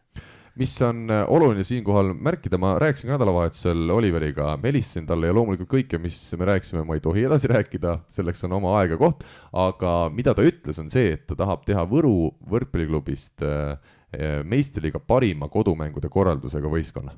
[0.59, 5.71] mis on äh, oluline siinkohal märkida, ma rääkisin nädalavahetusel Oliveriga, ma helistasin talle ja loomulikult
[5.71, 9.25] kõike, mis me rääkisime, ma ei tohi edasi rääkida, selleks on oma aeg ja koht,
[9.57, 13.41] aga mida ta ütles, on see, et ta tahab teha Võru võrkpalliklubist
[14.45, 17.15] meistriliiga parima kodumängude korraldusega võistkonna.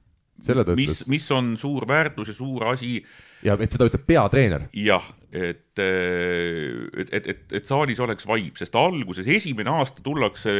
[0.76, 3.00] Mis mis on suur väärtus ja suur asi?
[3.46, 4.68] Ja et seda ütleb peatreener.
[4.74, 10.56] jah, et, et, et, et, et saalis oleks vaib, sest alguses esimene aasta tullakse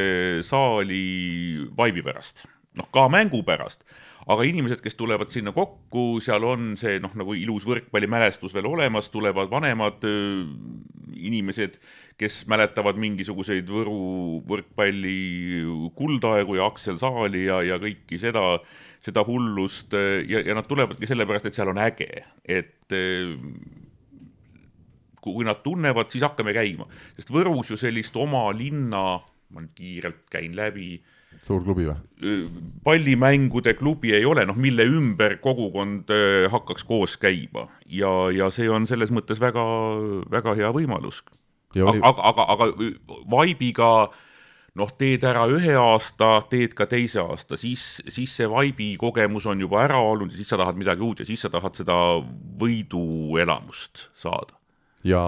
[0.46, 2.46] saali vaibi pärast,
[2.78, 3.84] noh ka mängu pärast,
[4.26, 9.12] aga inimesed, kes tulevad sinna kokku, seal on see noh, nagu ilus võrkpallimälestus veel olemas,
[9.14, 10.46] tulevad vanemad öö,
[11.16, 11.78] inimesed,
[12.20, 15.64] kes mäletavad mingisuguseid Võru võrkpalli
[15.98, 18.60] kuldaegu ja Aksel Saali ja, ja kõiki seda,
[19.06, 22.10] seda hullust ja, ja nad tulevadki sellepärast, et seal on äge,
[22.42, 23.36] et öö,
[25.26, 26.88] kui nad tunnevad, siis hakkame käima,
[27.18, 29.20] sest Võrus ju sellist oma linna,
[29.54, 31.00] ma nüüd kiirelt käin läbi,
[31.46, 32.36] suur klubi või?
[32.86, 36.12] pallimängude klubi ei ole, noh, mille ümber kogukond
[36.52, 39.66] hakkaks koos käima ja, ja see on selles mõttes väga,
[40.32, 41.24] väga hea võimalus.
[41.76, 42.70] aga, aga, aga
[43.32, 43.90] vaibiga
[44.80, 49.64] noh, teed ära ühe aasta, teed ka teise aasta, siis, siis see vaibi kogemus on
[49.64, 51.96] juba ära olnud ja siis sa tahad midagi uut ja siis sa tahad seda
[52.62, 54.60] võiduelamust saada.
[55.06, 55.24] ja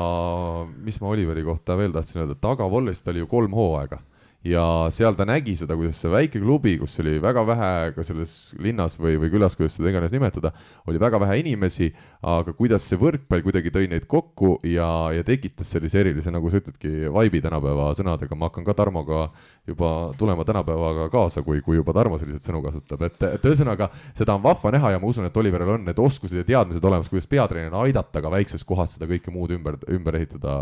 [0.83, 4.01] mis ma Oliveri kohta veel tahtsin öelda, tagavollest oli ju kolm hooaega
[4.47, 8.33] ja seal ta nägi seda, kuidas see väike klubi, kus oli väga vähe ka selles
[8.61, 10.53] linnas või, või külas, kuidas seda iganes nimetada,
[10.87, 11.89] oli väga vähe inimesi,
[12.27, 16.61] aga kuidas see võrkpall kuidagi tõi neid kokku ja, ja tekitas sellise erilise, nagu sa
[16.61, 19.27] ütledki, vaibi tänapäeva sõnadega, ma hakkan ka Tarmoga
[19.67, 24.37] juba tulema tänapäevaga kaasa, kui, kui juba Tarmo selliseid sõnu kasutab, et, et ühesõnaga seda
[24.37, 27.27] on vahva näha ja ma usun, et Oliveril on need oskused ja teadmised olemas, kuidas
[27.29, 30.55] peatreenerina aidata ka väikses kohas seda kõike muud ümber, ümber ehitada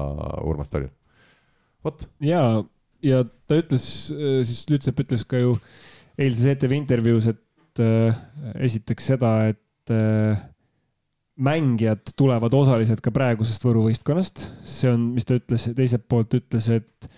[0.46, 0.90] Urmas Talil.
[1.86, 2.42] vot, ja,
[3.06, 5.56] ja ta ütles, siis Lütsepp ütles ka ju
[6.18, 8.18] eilses ETV intervjuus, et äh,
[8.66, 10.40] esiteks seda, et äh,
[11.36, 16.70] mängijad tulevad osaliselt ka praegusest Võru võistkonnast, see on, mis ta ütles, teiselt poolt ütles,
[16.72, 17.10] et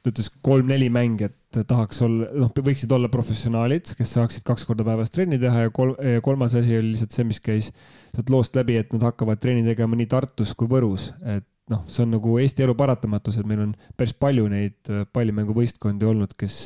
[0.00, 5.12] ta ütles kolm-neli mängijat tahaks olla, noh, võiksid olla professionaalid, kes saaksid kaks korda päevas
[5.12, 7.70] trenni teha ja kolm, kolmas asi oli lihtsalt see, mis käis
[8.14, 12.04] sealt loost läbi, et nad hakkavad trenni tegema nii Tartus kui Võrus, et noh, see
[12.04, 16.60] on nagu Eesti elu paratamatus, et meil on päris palju neid äh, pallimänguvõistkondi olnud, kes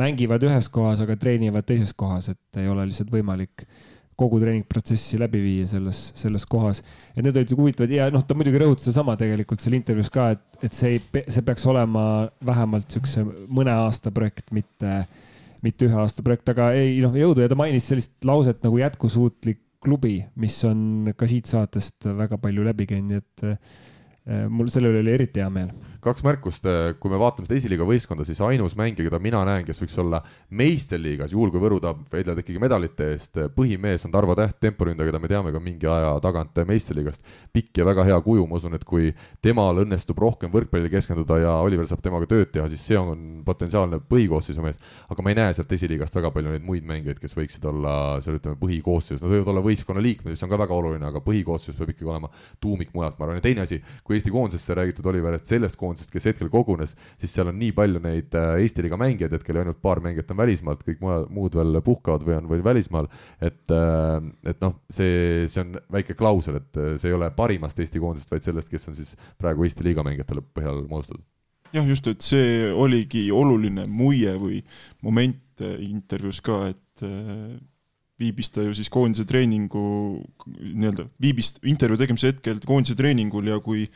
[0.00, 3.66] mängivad ühes kohas, aga treenivad teises kohas, et ei ole lihtsalt võimalik
[4.18, 6.82] kogu treeningprotsessi läbi viia selles, selles kohas.
[7.16, 10.28] et need olid nagu huvitavad ja noh, ta muidugi rõhutas sedasama tegelikult seal intervjuus ka,
[10.36, 12.04] et, et see ei, see peaks olema
[12.46, 15.00] vähemalt siukse mõne aasta projekt, mitte,
[15.66, 19.58] mitte ühe aasta projekt, aga ei noh, jõudu ja ta mainis sellist lauset nagu jätkusuutlik
[19.84, 23.82] klubi, mis on ka siit saatest väga palju läbi käinud, nii et äh,
[24.48, 25.72] mul selle üle oli eriti hea meel
[26.04, 26.66] kaks märkust,
[27.00, 30.20] kui me vaatame seda esiliiga võistkonda, siis ainus mängija, keda mina näen, kes võiks olla
[30.54, 35.20] meistriliigas, juhul kui Võru tahab väidleda ikkagi medalite eest, põhimees on Tarvo Täht, temporündaja, keda
[35.22, 37.24] me teame ka mingi aja tagant meistriliigast.
[37.52, 39.12] pikk ja väga hea kuju, ma usun, et kui
[39.42, 44.00] temal õnnestub rohkem võrkpallile keskenduda ja Oliver saab temaga tööd teha, siis see on potentsiaalne
[44.10, 44.80] põhikoosseisu mees.
[45.08, 48.38] aga ma ei näe sealt esiliigast väga palju neid muid mängijaid, kes võiksid olla seal
[48.38, 51.94] ütleme põhikoosseisus, nad võivad olla võistkonna liikmed, mis on ka väga oluline, aga põhikoosseisus peab
[51.94, 55.46] ikkagi olema tuumik mujalt, ma arvan, ja teine asi, kui Eesti koondisesse räägitud, Oliver, et
[55.46, 58.98] sellest koondisest koondisest, kes hetkel kogunes, siis seal on nii palju neid äh, Eesti liiga
[59.00, 63.08] mängijaid hetkel ainult paar mängijat on välismaalt, kõik muud veel puhkavad või on veel välismaal.
[63.40, 64.18] et, äh,
[64.50, 68.30] et noh, see, see on väike klausel, et äh, see ei ole parimast Eesti koondisest,
[68.30, 71.24] vaid sellest, kes on siis praegu Eesti liiga mängijatele põhjal moodustatud
[71.74, 74.60] jah, just, et see oligi oluline muie või
[75.02, 77.04] moment intervjuus ka, et
[78.20, 79.84] viibis ta ju siis koondise treeningu
[80.46, 83.88] nii-öelda, viibis intervjuu tegemise hetkel koondise treeningul ja kui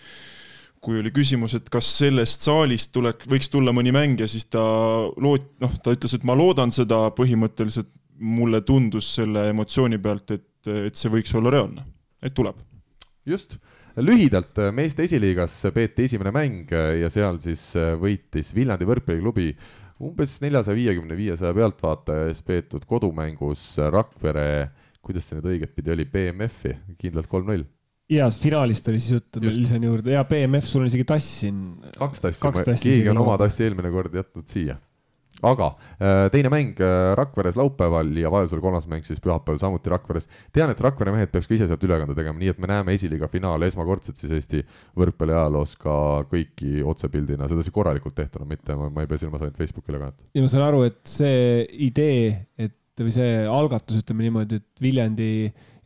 [0.84, 4.62] kui oli küsimus, et kas sellest saalist tulek, võiks tulla mõni mängija, siis ta
[5.20, 7.94] loot-, noh, ta ütles, et ma loodan seda, põhimõtteliselt.
[8.18, 11.84] Mulle tundus selle emotsiooni pealt, et, et see võiks olla reaalne,
[12.18, 12.56] et tuleb.
[13.22, 13.54] just,
[13.94, 17.62] lühidalt meeste esiliigas peeti esimene mäng ja seal siis
[18.02, 19.52] võitis Viljandi võrkpalliklubi
[20.02, 23.64] umbes neljasaja viiekümne, viiesaja pealtvaataja ees peetud kodumängus
[23.94, 27.68] Rakvere, kuidas see nüüd õigetpidi oli, BMF-i, kindlalt kolm-null
[28.12, 31.62] ja finaalist oli siis juttu, lisan juurde ja BMF, sul on isegi tass siin.
[31.98, 34.78] kaks tassi, keegi on oma tassi eelmine kord jätnud siia.
[35.38, 35.68] aga
[36.02, 40.26] äh, teine mäng äh, Rakveres laupäeval ja Vaheusel kolmas mäng siis pühapäeval samuti Rakveres.
[40.52, 43.28] tean, et Rakvere mehed peaks ka ise sealt ülekande tegema, nii et me näeme esiliiga
[43.30, 44.64] finaali esmakordselt siis Eesti
[44.98, 45.94] võrkpalli ajaloos ka
[46.32, 50.18] kõiki otsepildina, sedasi korralikult tehtuna, mitte ma, ma ei pea silmas ainult Facebooki ülekannet.
[50.34, 55.32] ja ma saan aru, et see idee, et või see algatus, ütleme niimoodi, et Viljandi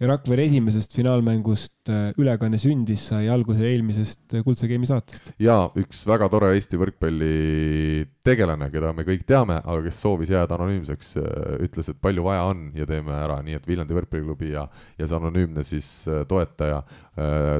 [0.03, 5.31] ja Rakvere esimesest finaalmängust äh, ülekanne sündis, sai alguse eelmisest äh, Kuldse Game'i saatest.
[5.43, 10.59] ja üks väga tore Eesti võrkpalli tegelane, keda me kõik teame, aga kes soovis jääda
[10.59, 14.67] anonüümseks, äh, ütles, et palju vaja on ja teeme ära, nii et Viljandi võrkpalliklubi ja,
[14.99, 15.93] ja see anonüümne siis
[16.29, 16.83] toetaja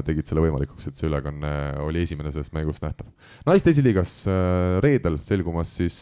[0.03, 1.49] tegid selle võimalikuks, et see ülekanne
[1.83, 3.11] oli esimene sellest mängust nähtav.
[3.45, 4.15] naiste esiliigas
[4.81, 5.97] reedel selgumas siis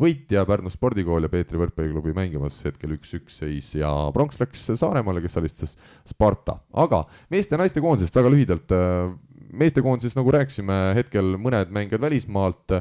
[0.00, 5.38] võitja Pärnu spordikool ja Peetri võrkpalliklubi mängimas hetkel üks-üks seis ja pronks läks Saaremaale, kes
[5.40, 5.76] alistas võistles
[6.08, 8.72] Sparta, aga meeste ja naiste koondisest väga lühidalt.
[8.72, 9.14] Äh,
[9.54, 12.72] meestekoondises, nagu rääkisime, hetkel mõned mängijad välismaalt,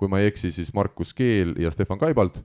[0.00, 2.38] kui ma ei eksi, siis Markus Keel ja Stefan Kaibald.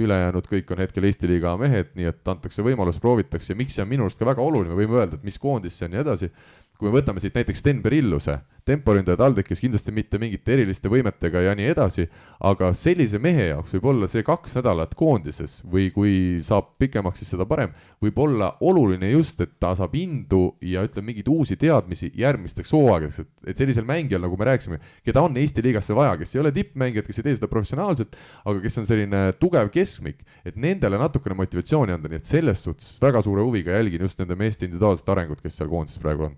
[0.00, 3.90] ülejäänud kõik on hetkel Eesti liiga mehed, nii et antakse võimalus, proovitakse miks see on
[3.90, 6.30] minu arust ka väga oluline, võime öelda, et mis koondis see on ja nii edasi
[6.78, 8.36] kui me võtame siit näiteks Sten Berilluse,
[8.66, 12.06] temporündaja TalTechis kindlasti mitte mingite eriliste võimetega ja nii edasi,
[12.48, 16.14] aga sellise mehe jaoks võib olla see kaks nädalat koondises või kui
[16.46, 21.12] saab pikemaks, siis seda parem, võib olla oluline just, et ta saab indu ja ütleme,
[21.12, 25.62] mingeid uusi teadmisi järgmisteks hooaegadeks, et, et sellisel mängijal, nagu me rääkisime, keda on Eesti
[25.62, 29.22] liigasse vaja, kes ei ole tippmängijad, kes ei tee seda professionaalselt, aga kes on selline
[29.40, 34.08] tugev keskmik, et nendele natukene motivatsiooni anda, nii et selles suhtes väga suure huviga jälgin
[34.08, 36.36] just nende meeste individuaalset arengut, kes seal koondises praegu on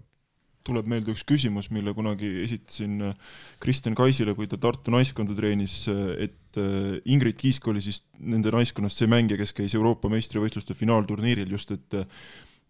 [0.67, 5.81] tuleb meelde üks küsimus, mille kunagi esitasin äh, Kristjan Kaisile, kui ta Tartu naiskonda treenis,
[5.91, 10.77] äh, et äh, Ingrid Kiisk oli siis nende naiskonnast see mängija, kes käis Euroopa meistrivõistluste
[10.77, 12.01] finaalturniiril, just et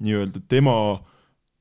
[0.04, 0.74] nii-öelda tema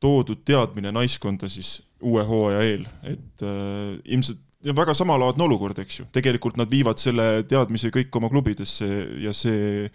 [0.03, 6.01] toodud teadmine naiskonda siis uue hooaja eel, et äh, ilmselt ja väga samalaadne olukord, eks
[6.01, 8.87] ju, tegelikult nad viivad selle teadmise kõik oma klubidesse
[9.21, 9.85] ja see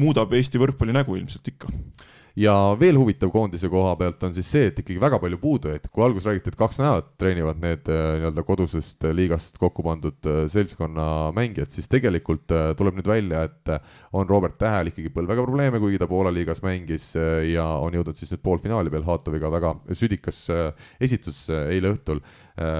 [0.00, 1.70] muudab Eesti võrkpalli nägu ilmselt ikka
[2.38, 6.04] ja veel huvitav koondise koha pealt on siis see, et ikkagi väga palju puudujaid, kui
[6.04, 11.06] alguses räägiti, et kaks nädalat treenivad need äh, nii-öelda kodusest liigast kokku pandud äh, seltskonna
[11.36, 13.74] mängijad, siis tegelikult äh, tuleb nüüd välja, et
[14.14, 18.32] on Robert Tähel ikkagi põlvega probleeme, kuigi ta Poola liigas mängis ja on jõudnud siis
[18.34, 20.40] nüüd poolfinaali peal Haatoviga, väga südikas
[21.02, 22.20] esitus eile õhtul.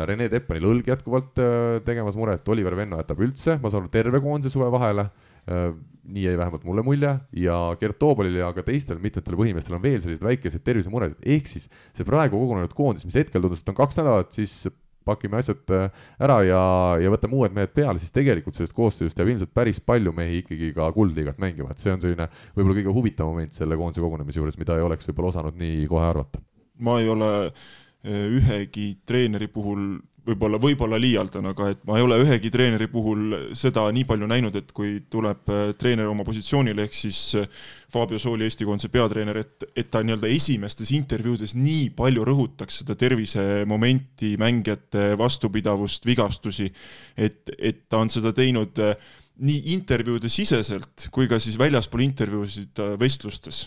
[0.09, 1.39] Rene Teppanil õlg jätkuvalt
[1.87, 5.09] tegemas muret, Oliver Venno jätab üldse, ma saan aru, terve koondise suve vahele
[5.47, 10.01] nii jäi vähemalt mulle mulje ja Gert Toobalil ja ka teistel mitmetel põhimeestel on veel
[10.05, 14.01] selliseid väikeseid tervisemuresid, ehk siis see praegu kogunenud koondis, mis hetkel tundus, et on kaks
[14.01, 14.67] nädalat, siis
[15.05, 16.63] pakime asjad äh, ära ja,
[17.03, 20.73] ja võtame uued mehed peale, siis tegelikult sellest koosseisust jääb ilmselt päris palju mehi ikkagi
[20.77, 24.59] ka kuldliigat mängima, et see on selline võib-olla kõige huvitavam moment selle koondise kogunemise juures,
[24.61, 26.41] mida ei oleks võib-olla osanud nii kohe arvata.
[26.85, 32.17] ma ei ole äh, ühegi treeneri puhul võib-olla, võib-olla liialdan, aga et ma ei ole
[32.23, 36.97] ühegi treeneri puhul seda nii palju näinud, et kui tuleb äh, treener oma positsioonile, ehk
[36.97, 37.49] siis äh,
[37.93, 42.97] Fabio Sooli, Eesti koondise peatreener, et, et ta nii-öelda esimestes intervjuudes nii palju rõhutaks seda
[43.01, 46.71] tervisemomenti, mängijate vastupidavust, vigastusi,
[47.17, 48.97] et, et ta on seda teinud äh,
[49.45, 53.67] nii intervjuude siseselt kui ka siis väljaspool intervjuusid vestlustes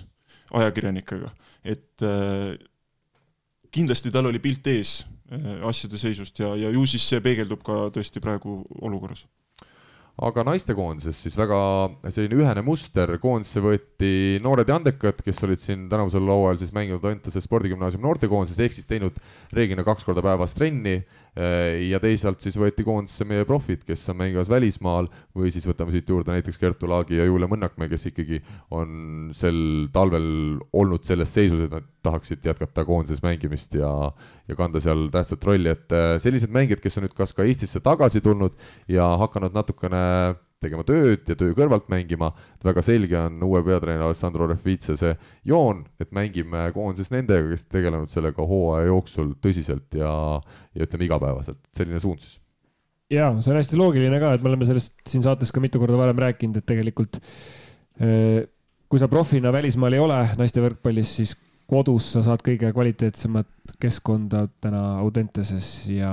[0.56, 1.28] ajakirjanikega,
[1.68, 2.06] et
[3.76, 4.94] kindlasti tal oli pilt ees
[5.68, 9.26] asjade seisust ja, ja ju siis see peegeldub ka tõesti praegu olukorras.
[10.18, 11.58] Aga naistekoondises siis väga
[12.10, 17.06] selline ühene muster, koondisse võeti noored ja andekad, kes olid siin tänavusel hooajal siis mänginud
[17.06, 19.20] Antase spordigümnaasiumi noortekoondises, ehk siis teinud
[19.54, 20.96] reeglina kaks korda päevas trenni.
[21.04, 25.94] Äh, ja teisalt siis võeti koondisse meie profid, kes on mängimas välismaal või siis võtame
[25.94, 28.40] siit juurde näiteks Kertu Laagi ja Julia Mõnnakmäe, kes ikkagi
[28.74, 29.60] on sel
[29.94, 33.92] talvel olnud selles seisus, et nad tahaksid jätkata koondises mängimist ja,
[34.48, 37.84] ja kanda seal tähtsat rolli, et äh, sellised mängijad, kes on nüüd kas ka Eestisse
[37.86, 38.58] tagasi tulnud
[38.92, 40.02] ja hakanud natukene
[40.64, 42.32] tegema tööd ja töö kõrvalt mängima,
[42.66, 45.14] väga selge on uue peatreeneri Alessandro Refitse see
[45.48, 50.12] joon, et mängime koondises nendega, kes tegelenud sellega hooaja jooksul tõsiselt ja,
[50.74, 52.40] ja ütleme igapäevaselt, selline suund siis.
[53.14, 56.00] ja see on hästi loogiline ka, et me oleme sellest siin saates ka mitu korda
[56.00, 57.22] varem rääkinud, et tegelikult
[58.02, 58.42] eh,
[58.90, 61.38] kui sa profina välismaal ei ole naiste võrkpallis, siis
[61.70, 66.12] kodus sa saad kõige kvaliteetsemat keskkonda täna Audenteses ja,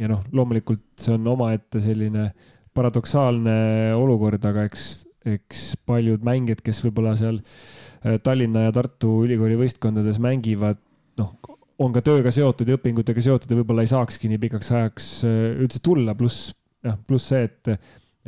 [0.00, 3.58] ja noh, loomulikult see on omaette selline äh, paradoksaalne
[3.98, 4.88] olukord, aga eks,
[5.36, 10.80] eks paljud mängijad, kes võib-olla seal äh, Tallinna ja Tartu ülikooli võistkondades mängivad,
[11.20, 11.34] noh,
[11.82, 15.40] on ka tööga seotud ja õpingutega seotud ja võib-olla ei saakski nii pikaks ajaks äh,
[15.64, 16.52] üldse tulla, pluss
[16.84, 17.72] jah, pluss see, et,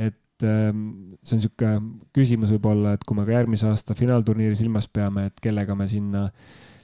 [0.09, 0.87] et ähm,
[1.23, 1.75] see on niisugune
[2.17, 6.27] küsimus võib-olla, et kui me ka järgmise aasta finaalturniiri silmas peame, et kellega me sinna,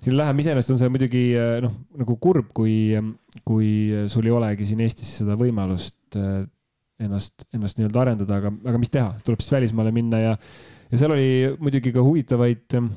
[0.00, 2.76] sinna läheme, iseenesest on see muidugi äh, noh, nagu kurb, kui,
[3.46, 3.70] kui
[4.12, 6.18] sul ei olegi siin Eestis seda võimalust
[7.02, 10.32] ennast, ennast nii-öelda arendada, aga, aga mis teha, tuleb siis välismaale minna ja,
[10.90, 11.28] ja seal oli
[11.60, 12.90] muidugi ka huvitavaid ähm,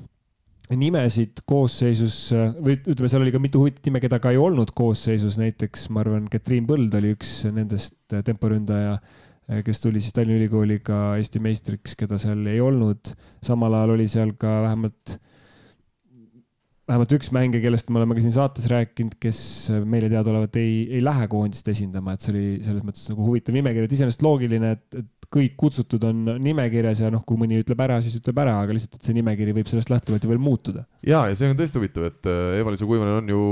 [0.78, 2.18] nimesid koosseisus
[2.60, 6.04] või ütleme, seal oli ka mitu huvitavat nime, keda ka ei olnud koosseisus, näiteks ma
[6.04, 9.00] arvan, Katriin Põld oli üks nendest äh, temporündaja,
[9.50, 13.16] äh, kes tuli siis Tallinna Ülikooliga Eesti meistriks, keda seal ei olnud.
[13.46, 15.18] samal ajal oli seal ka vähemalt
[16.90, 19.40] vähemalt üks mängija, kellest me oleme ka siin saates rääkinud, kes
[19.86, 23.86] meile teadaolevalt ei, ei lähe koondist esindama, et see oli selles mõttes nagu huvitav nimekiri,
[23.86, 28.00] et iseenesest loogiline, et, et kõik kutsutud on nimekirjas ja noh, kui mõni ütleb ära,
[28.02, 30.86] siis ütleb ära, aga lihtsalt, et see nimekiri võib sellest lähtuvalt ju veel muutuda.
[31.06, 33.44] ja, ja see on tõesti huvitav, et äh, Eva-Liisa Kuivanen on ju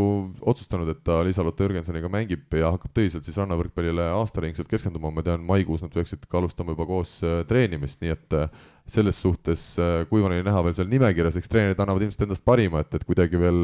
[0.54, 5.45] otsustanud, et ta Liisa-Lotta Jürgensoniga mängib ja hakkab tõsiselt siis rannavõrkpallile aastaringselt keskenduma, ma tean,
[5.45, 9.63] maikuus nad peaksid ka alustama juba koos äh, treenimist, nii et äh, selles suhtes
[10.10, 13.62] Kuivaneni näha veel seal nimekirjas, eks treenerid annavad ilmselt endast parima, et, et kuidagi veel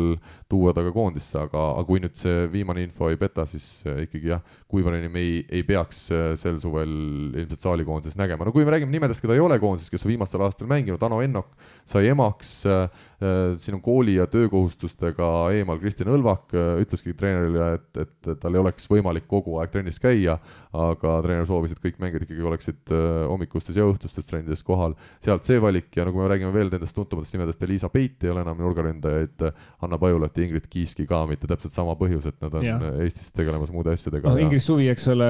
[0.51, 3.65] tuua ta ka koondisse, aga, aga kui nüüd see viimane info ei peta, siis
[4.05, 6.05] ikkagi jah, Kuivaneni me ei, ei peaks
[6.41, 6.93] sel suvel
[7.33, 10.11] ilmselt saalikoondises koondises nägema, no kui me räägime nimedest, keda ei ole koondises, kes on
[10.11, 11.53] viimastel aastatel mänginud, Ano Ennok
[11.85, 13.12] sai emaks äh,, äh
[13.57, 18.61] siin on kooli ja töökohustustega eemal Kristjan Õlvak äh,, ütleski treenerile, et, et tal ei
[18.61, 20.37] oleks võimalik kogu aeg trennis käia,
[20.73, 25.47] aga treener soovis, et kõik mängijad ikkagi oleksid äh, hommikustes ja õhtustes trennides kohal, sealt
[25.47, 28.59] see valik ja kui me räägime veel nendest tuntumatest nimedest, Elisa Peit ei ole enam
[28.59, 29.45] nurgaründajaid,
[29.83, 32.79] Hanna Pajulat ja Ingrid Kiiski ka mitte täpselt sama põhjus, et nad on ja.
[33.05, 34.41] Eestis tegelemas muude asjadega no,.
[34.41, 35.29] Ingrid Suvi, eks ole,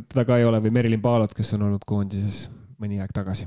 [0.00, 2.46] teda ka ei ole või Merilin Paalot, kes on olnud koondises
[2.82, 3.46] mõni aeg tagasi.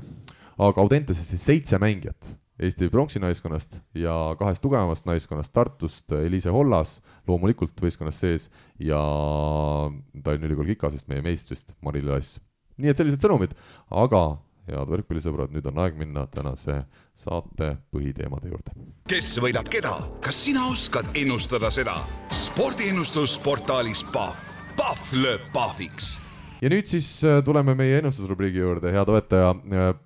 [0.56, 7.02] aga Audentesest siis seitse mängijat Eesti pronksi naiskonnast ja kahest tugevamast naiskonnast Tartust Eliise Hollas,
[7.28, 8.48] loomulikult võistkonnas sees,
[8.80, 9.00] ja
[10.24, 12.40] Tallinna Ülikooli Kikasest, meie meistrist Mari-Liis Lass.
[12.80, 13.52] nii et sellised sõnumid,
[13.92, 14.22] aga
[14.66, 16.80] head võrkpallisõbrad, nüüd on aeg minna tänase
[17.16, 18.74] saate põhiteemade juurde.
[19.08, 21.98] kes võidab keda, kas sina oskad ennustada seda?
[22.32, 24.40] spordiennustus portaalis Pahv,
[24.76, 26.16] Pahv lööb pahviks
[26.62, 29.50] ja nüüd siis äh, tuleme meie ennustusrubriigi juurde, hea toetaja,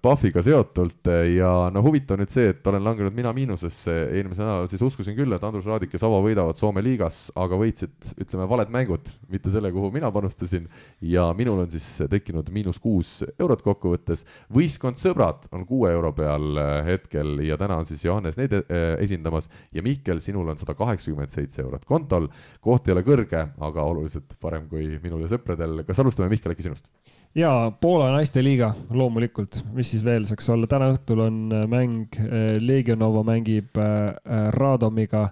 [0.03, 4.47] Pahviga äh, seotult äh, ja no huvitav nüüd see, et olen langenud mina miinusesse, eelmisel
[4.47, 8.49] nädalal siis uskusin küll, et Andrus Raadik ja Savo võidavad Soome liigas, aga võitsid, ütleme,
[8.51, 10.67] valed mängud, mitte selle, kuhu mina panustasin.
[11.01, 14.25] ja minul on siis tekkinud miinus kuus eurot kokkuvõttes.
[14.53, 18.57] võistkond Sõbrad on kuue euro peal hetkel ja täna on siis Johannes neid
[18.99, 22.29] esindamas ja Mihkel, sinul on sada kaheksakümmend seitse eurot kontol.
[22.61, 25.85] koht ei ole kõrge, aga oluliselt parem kui minul ja sõpradel.
[25.87, 26.40] kas alustame Mihkel?
[26.41, 26.89] Mihkel, äkki sinust?
[27.35, 32.57] ja Poola naisteliiga loomulikult, mis siis veel saaks olla, täna õhtul on äh, mäng, äh,
[32.59, 35.29] Legionova mängib äh, Radomiga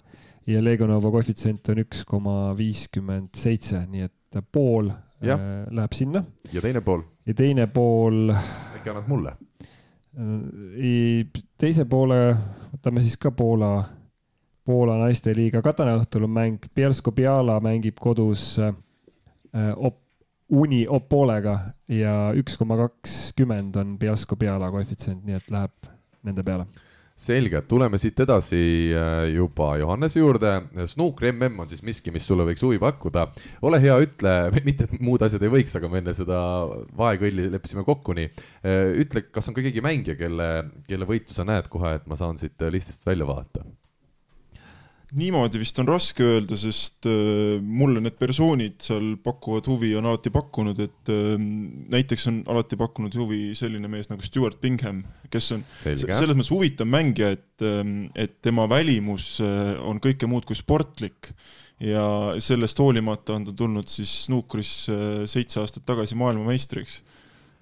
[0.47, 4.93] ja Legionova koefitsient on üks koma viiskümmend seitse, nii et pool
[5.25, 5.39] ja.
[5.71, 6.23] läheb sinna.
[6.53, 7.03] ja teine pool?
[7.27, 8.35] ja teine pool.
[8.77, 9.37] äkki annad mulle?
[11.59, 12.19] teise poole
[12.73, 13.71] võtame siis ka Poola,
[14.67, 18.59] Poola naisteliiga, ka täna õhtul on mäng, Bielsko-Biala mängib kodus
[19.49, 20.03] Op
[20.49, 21.59] Uni Opolega
[21.93, 25.91] ja üks koma kakskümmend on Bielsko-Biala koefitsient, nii et läheb
[26.25, 26.65] nende peale.
[27.19, 28.61] selge, tuleme siit edasi
[28.95, 30.53] äh, juba Johannese juurde.
[30.87, 33.27] Snooker mm on siis miski, mis sulle võiks huvi pakkuda.
[33.63, 34.35] ole hea, ütle,
[34.69, 36.39] mitte et muud asjad ei võiks, aga me enne seda
[36.97, 38.31] vaekõlli leppisime kokku nii.
[38.63, 40.49] Äh, ütle, kas on ka keegi mängija, kelle,
[40.89, 43.67] kelle võitu sa näed kohe, et ma saan siit listist välja vaadata?
[45.17, 50.33] Niimoodi vist on raske öelda, sest äh, mulle need persoonid seal pakuvad huvi, on alati
[50.35, 51.31] pakkunud, et äh,
[51.95, 55.01] näiteks on alati pakkunud huvi selline mees nagu Stewart Bingham,
[55.33, 56.13] kes on Selge.
[56.17, 57.83] selles mõttes huvitav mängija, et äh,,
[58.19, 61.33] et tema välimus äh, on kõike muud kui sportlik
[61.81, 67.01] ja sellest hoolimata on ta tulnud siis snuukris äh, seitse aastat tagasi maailmameistriks,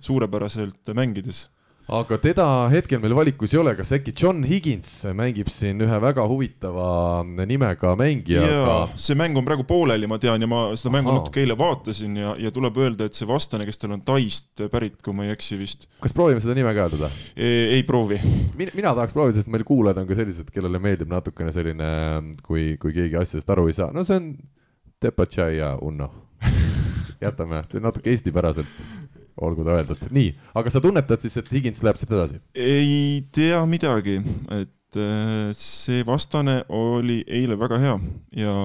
[0.03, 1.47] suurepäraselt mängides
[1.87, 6.25] aga teda hetkel meil valikus ei ole, kas äkki John Higgins mängib siin ühe väga
[6.27, 8.75] huvitava nimega mängijaga?
[8.99, 11.21] see mäng on praegu pooleli, ma tean, ja ma seda mängu Aha.
[11.21, 14.99] natuke eile vaatasin ja, ja tuleb öelda, et see vastane, kes tal on Taist pärit,
[15.05, 15.87] kui ma ei eksi vist.
[16.03, 17.13] kas proovime seda nime ka hääldada?
[17.39, 18.19] ei proovi
[18.59, 18.75] Min.
[18.75, 21.89] mina tahaks proovida, sest meil kuulajad on ka sellised, kellele meeldib natukene selline,
[22.43, 24.33] kui, kui keegi asjadest aru ei saa, no see on
[25.07, 26.11] Tepatšai ja Unno
[27.23, 28.75] jätame, see on natuke eestipäraselt
[29.37, 30.07] olgu ta öeldud.
[30.15, 32.41] nii, aga sa tunnetad siis, et Higins läheb siit edasi?
[32.55, 34.19] ei tea midagi,
[34.57, 37.97] et äh, see vastane oli eile väga hea
[38.45, 38.57] ja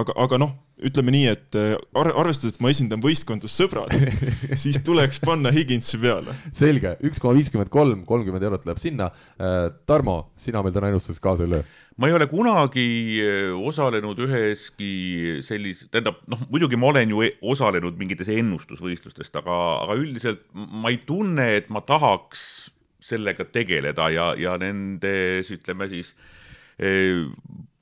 [0.00, 0.52] aga, aga noh,
[0.86, 3.92] ütleme nii, et äh, ar arvestades, et ma esindan võistkonda Sõbrad
[4.62, 6.36] siis tuleks panna Higinsi peale.
[6.54, 9.10] selge, üks koma viiskümmend kolm, kolmkümmend eurot läheb sinna.
[9.40, 11.66] Äh, Tarmo, sina meil täna ennustuses kaasa ei löö
[11.96, 12.86] ma ei ole kunagi
[13.24, 19.56] eh, osalenud üheski sellis-, tähendab, noh, muidugi ma olen ju e-, osalenud mingites ennustusvõistlustest, aga,
[19.86, 22.42] aga üldiselt ma ei tunne, et ma tahaks
[23.06, 26.35] sellega tegeleda ja, ja nendes, ütleme siis eh,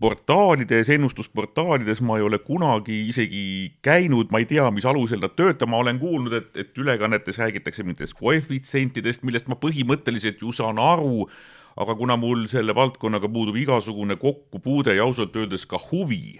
[0.04, 3.44] portaalides, ennustusportaalides ma ei ole kunagi isegi
[3.84, 7.86] käinud, ma ei tea, mis alusel nad töötavad, ma olen kuulnud, et, et ülekannetes räägitakse
[7.86, 11.28] mingitest koefitsientidest, millest ma põhimõtteliselt ju saan aru.
[11.74, 16.36] Aga kuna mul selle valdkonnaga puudub igasugune kokkupuude ja ausalt öeldes ka huvi,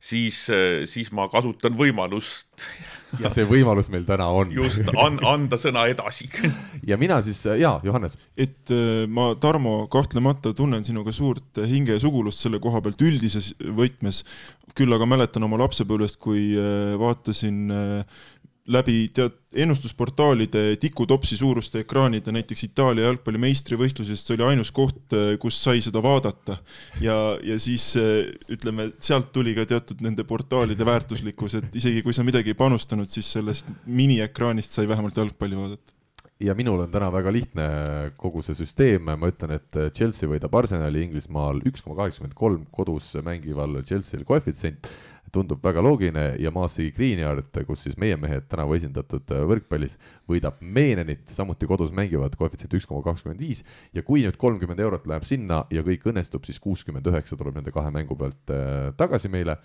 [0.00, 0.44] siis,
[0.88, 2.68] siis ma kasutan võimalust.
[3.22, 4.52] ja see võimalus meil täna on.
[4.52, 6.28] just, an-, anda sõna edasi.
[6.90, 8.18] ja mina siis, jaa, Johannes.
[8.36, 13.52] et äh, ma, Tarmo, kahtlemata tunnen sinuga suurt hinge ja sugulust selle koha pealt üldises
[13.58, 14.24] võtmes,
[14.78, 18.26] küll aga mäletan oma lapsepõlvest, kui äh, vaatasin äh,
[18.68, 25.34] läbi tead ennustusportaalide tikutopsi suuruste ekraanide näiteks Itaalia jalgpalli meistrivõistlusest, see oli ainus koht, eh,
[25.40, 26.58] kus sai seda vaadata.
[27.00, 32.16] ja, ja siis eh, ütleme, sealt tuli ka teatud nende portaalide väärtuslikkus, et isegi kui
[32.16, 35.94] sa midagi ei panustanud, siis sellest miniekraanist sai vähemalt jalgpalli vaadata.
[36.38, 37.64] Ja minul on täna väga lihtne
[38.20, 43.16] kogu see süsteem, ma ütlen, et Chelsea võidab Arsenali Inglismaal üks koma kaheksakümmend kolm kodus
[43.26, 44.86] mängival Chelsea'l koefitsient
[45.32, 49.98] tundub väga loogiline ja Maasi Greenyard, kus siis meie mehed tänavu esindatud äh, võrkpallis,
[50.28, 53.64] võidab Meenenit, samuti kodus mängivad koefitsient üks koma kakskümmend viis
[53.96, 57.74] ja kui nüüd kolmkümmend eurot läheb sinna ja kõik õnnestub, siis kuuskümmend üheksa tuleb nende
[57.74, 59.58] kahe mängu pealt äh, tagasi meile.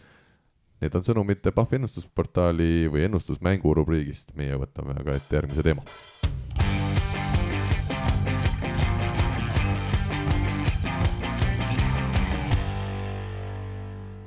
[0.84, 5.86] Need on sõnumid Pahvi ennustusportaali või ennustusmängu rubriigist, meie võtame aga ette järgmise teema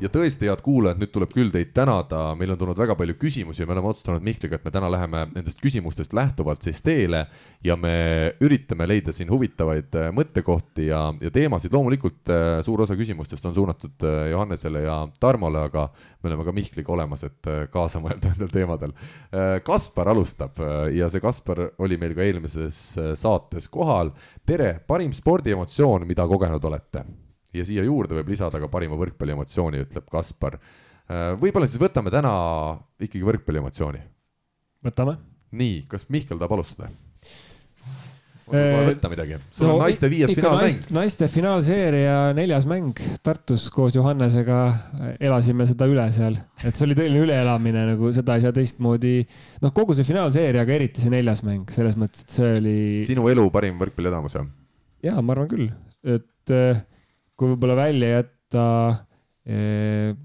[0.00, 3.62] ja tõesti, head kuulajad, nüüd tuleb küll teid tänada, meil on tulnud väga palju küsimusi
[3.62, 7.22] ja me oleme otsustanud Mihkliga, et me täna läheme nendest küsimustest lähtuvalt siis teele
[7.64, 7.94] ja me
[8.44, 11.72] üritame leida siin huvitavaid äh, mõttekohti ja, ja teemasid.
[11.72, 15.88] loomulikult äh, suur osa küsimustest on suunatud äh, Johannesele ja Tarmole, aga
[16.20, 18.92] me oleme ka Mihkliga olemas, et kaasa mõelda nendel teemadel.
[19.64, 20.58] Kaspar alustab
[20.92, 22.80] ja see Kaspar oli meil ka eelmises
[23.16, 24.12] saates kohal.
[24.46, 27.04] tere, parim spordiemotsioon, mida kogenud olete?
[27.60, 30.58] Ja siia juurde võib lisada ka parima võrkpalli emotsiooni, ütleb Kaspar.
[31.06, 32.34] Äh, võib-olla siis võtame täna
[33.00, 34.04] ikkagi võrkpalli emotsiooni.
[34.86, 35.18] võtame.
[35.56, 36.90] nii, kas Mihkel tahab alustada?
[38.46, 40.84] võtta midagi, sul no, on naiste viies finaalmäng.
[40.94, 44.58] naiste finaalseeria neljas mäng Tartus koos Johannesega
[45.18, 49.16] elasime seda üle seal, et see oli tõeline üleelamine nagu seda ei saa teistmoodi.
[49.64, 52.76] noh, kogu see finaalseeria, aga eriti see neljas mäng, selles mõttes, et see oli.
[53.08, 54.46] sinu elu parim võrkpallielamus jah?
[55.08, 55.72] ja ma arvan küll,
[56.06, 56.84] et äh,
[57.36, 58.64] kui võib-olla välja jätta
[59.44, 60.16] eh,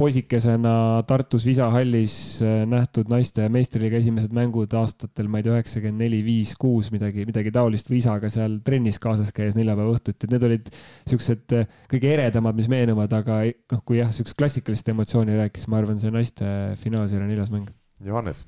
[0.00, 6.02] poisikesena Tartus Visa hallis eh, nähtud naiste meistriliiga esimesed mängud aastatel, ma ei tea, üheksakümmend
[6.02, 10.48] neli, viis, kuus, midagi, midagi taolist Visaga seal trennis kaasas käies neljapäeva õhtuti, et need
[10.48, 15.68] olid niisugused eh, kõige eredamad, mis meenuvad, aga noh, kui jah, niisugust klassikalist emotsiooni rääkis,
[15.70, 16.50] ma arvan, see naiste
[16.82, 17.70] finaalseeria neljas mäng.
[18.04, 18.46] Johannes?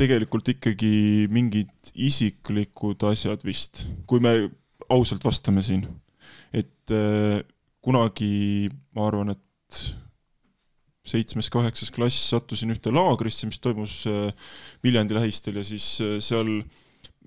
[0.00, 4.48] Tegelikult ikkagi mingid isiklikud asjad vist, kui me
[4.92, 5.86] ausalt vastame siin.
[6.52, 7.40] et äh,
[7.82, 9.82] kunagi ma arvan, et
[11.08, 14.30] seitsmes-kaheksas klass sattusin ühte laagrisse, mis toimus äh,
[14.84, 16.60] Viljandi lähistel ja siis äh, seal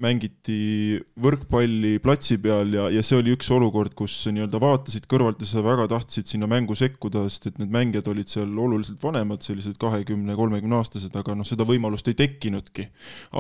[0.02, 5.48] mängiti võrkpalli platsi peal ja, ja see oli üks olukord, kus nii-öelda vaatasid kõrvalt ja
[5.48, 9.80] sa väga tahtsid sinna mängu sekkuda, sest et need mängijad olid seal oluliselt vanemad, sellised
[9.80, 12.90] kahekümne, kolmekümne aastased, aga noh, seda võimalust ei tekkinudki.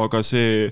[0.03, 0.69] aga see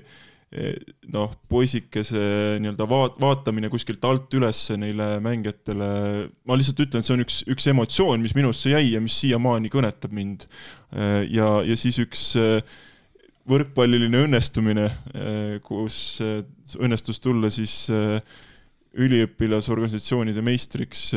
[1.14, 2.20] noh, poisikese
[2.62, 5.88] nii-öelda vaat-, vaatamine kuskilt alt üles neile mängijatele,
[6.46, 10.14] ma lihtsalt ütlen, see on üks, üks emotsioon, mis minusse jäi ja mis siiamaani kõnetab
[10.14, 10.46] mind.
[11.30, 12.26] ja, ja siis üks
[13.50, 16.44] võrkpalliline õnnestumine, eh, kus eh,
[16.80, 17.88] õnnestus tulla siis
[18.94, 21.08] üliõpilasorganisatsioonide meistriks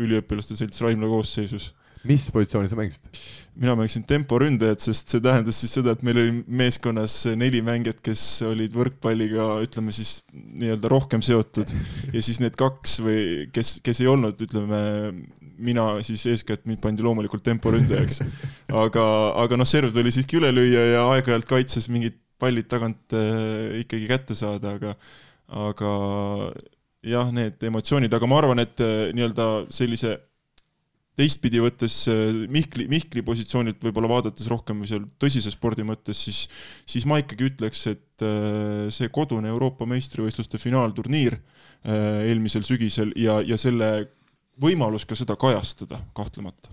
[0.00, 1.72] üliõpilaste selts Raimla koosseisus.
[2.08, 3.20] Mis positsiooni sa mängisid?
[3.52, 8.24] mina mängisin temporündajat, sest see tähendas siis seda, et meil oli meeskonnas neli mängijat, kes
[8.48, 11.74] olid võrkpalliga, ütleme siis nii-öelda rohkem seotud
[12.14, 13.22] ja siis need kaks või
[13.52, 14.82] kes, kes ei olnud, ütleme
[15.62, 18.22] mina siis eeskätt, mind pandi loomulikult temporündajaks.
[18.82, 19.04] aga,
[19.44, 24.08] aga noh, serv tuli siiski üle lüüa ja aeg-ajalt kaitses mingid pallid tagant äh, ikkagi
[24.10, 24.96] kätte saada, aga,
[25.68, 25.92] aga
[27.06, 30.16] jah, need emotsioonid, aga ma arvan, et äh, nii-öelda sellise
[31.18, 36.44] teistpidi võttes äh, Mihkli, Mihkli positsioonilt võib-olla vaadates rohkem seal tõsise spordi mõttes, siis,
[36.88, 43.40] siis ma ikkagi ütleks, et äh, see kodune Euroopa meistrivõistluste finaalturniir äh, eelmisel sügisel ja,
[43.44, 43.92] ja selle
[44.62, 46.72] võimalus ka seda kajastada, kahtlemata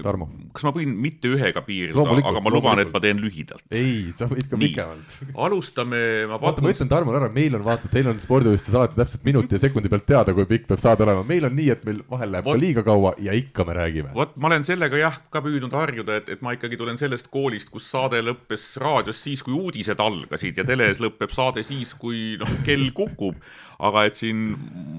[0.00, 0.30] Tarmo.
[0.56, 3.64] kas ma võin mitte ühega piirduda, aga ma luban, et ma teen lühidalt.
[3.76, 5.18] ei, sa võid ka pikemalt.
[5.36, 6.46] alustame, ma pakun.
[6.46, 9.60] vaata, ma ütlen Tarmole ära, meil on vaata, teil on spordivõistluses alati täpselt minuti ja
[9.66, 12.48] sekundi pealt teada, kui pikk peab saade olema, meil on nii, et meil vahel läheb
[12.48, 14.14] Vot, ka liiga kaua ja ikka me räägime.
[14.16, 17.68] vot ma olen sellega jah, ka püüdnud harjuda, et, et ma ikkagi tulen sellest koolist,
[17.74, 22.56] kus saade lõppes raadios siis, kui uudised algasid ja teles lõpeb saade siis, kui noh,
[22.64, 23.36] kell kukub
[23.82, 24.52] aga et siin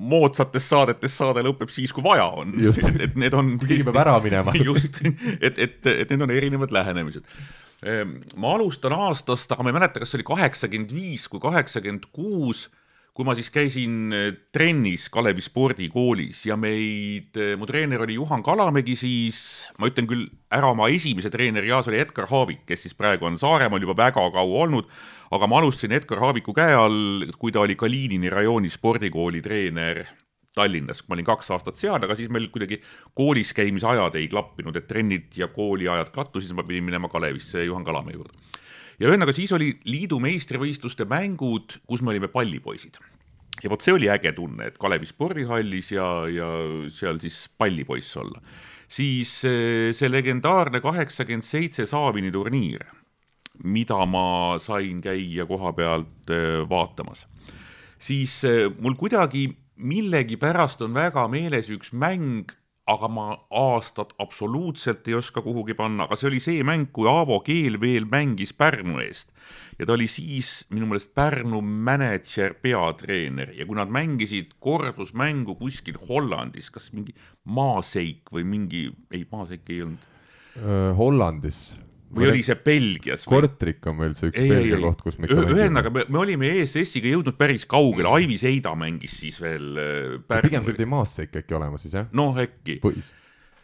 [0.03, 2.53] moodsates saadetes saade lõpeb siis, kui vaja on.
[2.69, 3.55] et, et need on.
[3.61, 4.55] keegi peab ära minema.
[4.69, 4.99] just,
[5.39, 7.27] et, et, et need on erinevad lähenemised.
[7.83, 12.07] Ehm, ma alustan aastast, aga ma ei mäleta, kas see oli kaheksakümmend viis kui kaheksakümmend
[12.15, 12.67] kuus
[13.13, 18.41] kui ma siis käisin eh, trennis Kalevi spordikoolis ja meid, eh, mu treener oli Juhan
[18.45, 19.37] Kalamägi, siis
[19.77, 23.29] ma ütlen küll ära oma esimese treeneri ja see oli Edgar Haavik, kes siis praegu
[23.29, 24.89] on Saaremaal juba väga kaua olnud,
[25.33, 30.01] aga ma alustasin Edgar Haaviku käe all, kui ta oli Kalinini rajooni spordikooli treener
[30.53, 32.79] Tallinnas, ma olin kaks aastat seal, aga siis meil kuidagi
[33.17, 37.85] koolis käimise ajad ei klappinud, et trennid ja kooliajad kattusid, ma pidin minema Kalevisse Juhan
[37.85, 38.41] Kalamäe juurde
[38.99, 42.99] ja ühesõnaga siis oli liidu meistrivõistluste mängud, kus me olime pallipoisid.
[43.63, 46.49] ja vot see oli äge tunne, et Kalevi spordihallis ja, ja
[46.91, 48.41] seal siis pallipoiss olla.
[48.87, 52.85] siis eh, see legendaarne kaheksakümmend seitse Saavini turniir,
[53.63, 57.27] mida ma sain käia koha pealt eh, vaatamas,
[57.99, 62.53] siis eh, mul kuidagi millegipärast on väga meeles üks mäng
[62.87, 67.39] aga ma aastat absoluutselt ei oska kuhugi panna, aga see oli see mäng, kui Aavo
[67.45, 69.31] Keel veel mängis Pärnu eest.
[69.79, 75.97] ja ta oli siis minu meelest Pärnu mänedžer, peatreener ja kui nad mängisid kordusmängu kuskil
[76.09, 77.15] Hollandis, kas mingi
[77.45, 80.11] Maaseik või mingi, ei, Maaseik ei olnud.
[80.99, 81.63] Hollandis
[82.13, 83.25] või oli see Belgias?
[83.29, 86.21] Kortrik on meil see üks ei, Belgia ei, koht, kus me ikka ühesõnaga, me, me
[86.21, 88.11] olime ESS-iga jõudnud päris kaugele.
[88.19, 90.39] Aivi Seida mängis siis veel äh,.
[90.45, 92.07] pigem see pidi maasse ikka äkki olema siis jah?
[92.15, 92.79] noh, äkki.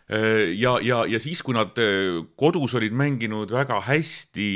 [0.10, 4.50] Äh, ja, ja, ja siis, kui nad äh, kodus olid mänginud väga hästi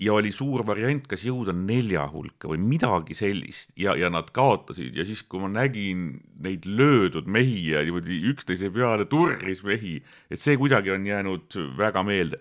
[0.00, 4.96] ja oli suur variant, kas jõuda nelja hulka või midagi sellist ja, ja nad kaotasid
[4.96, 9.98] ja siis, kui ma nägin neid löödud mehi ja niimoodi üksteise peale turris mehi,
[10.32, 12.40] et see kuidagi on jäänud väga meelde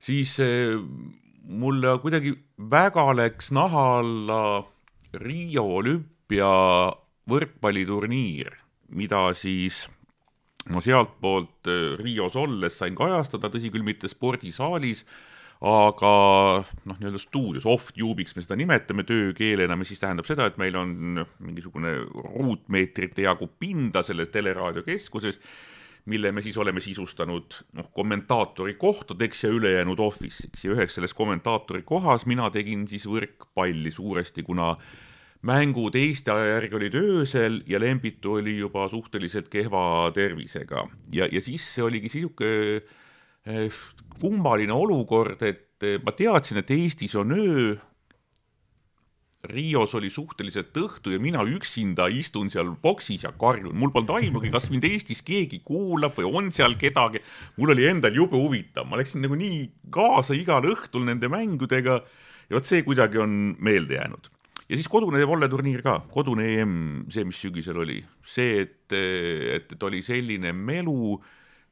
[0.00, 0.36] siis
[1.48, 2.34] mulle kuidagi
[2.70, 4.42] väga läks naha alla
[5.18, 6.48] Riio olümpia
[7.28, 8.50] võrkpalliturniir,
[8.92, 9.86] mida siis
[10.72, 15.04] ma sealtpoolt eh, Rios olles sain kajastada, tõsi küll, mitte spordisaalis,
[15.64, 16.12] aga
[16.62, 21.24] noh, nii-öelda stuudios, off-tube'iks me seda nimetame töökeelena, mis siis tähendab seda, et meil on
[21.42, 25.40] mingisugune ruutmeetrite jagu pinda selles teleraadiokeskuses
[26.08, 30.64] mille me siis oleme sisustanud noh, kommentaatori kohtadeks ja ülejäänud office'iks.
[30.64, 34.72] Ja üheks selles kommentaatori kohas mina tegin siis võrkpalli suuresti, kuna
[35.48, 40.88] mängud Eesti aja järgi olid öösel ja Lembitu oli juba suhteliselt kehva tervisega.
[41.12, 43.82] Ja, ja siis see oligi sihuke eh,
[44.20, 47.76] kummaline olukord, et eh, ma teadsin, et Eestis on öö
[49.46, 54.50] Rios oli suhteliselt õhtu ja mina üksinda istun seal boksis ja karjun, mul polnud aimugi,
[54.50, 57.22] kas mind Eestis keegi kuulab või on seal kedagi.
[57.56, 59.60] mul oli endal jube huvitav, ma läksin nagu nii
[59.94, 62.00] kaasa igal õhtul nende mängudega
[62.48, 64.26] ja vot see kuidagi on meelde jäänud.
[64.68, 69.82] ja siis kodune volleturniir ka, kodune EM, see, mis sügisel oli, see, et, et, et
[69.82, 71.14] oli selline melu,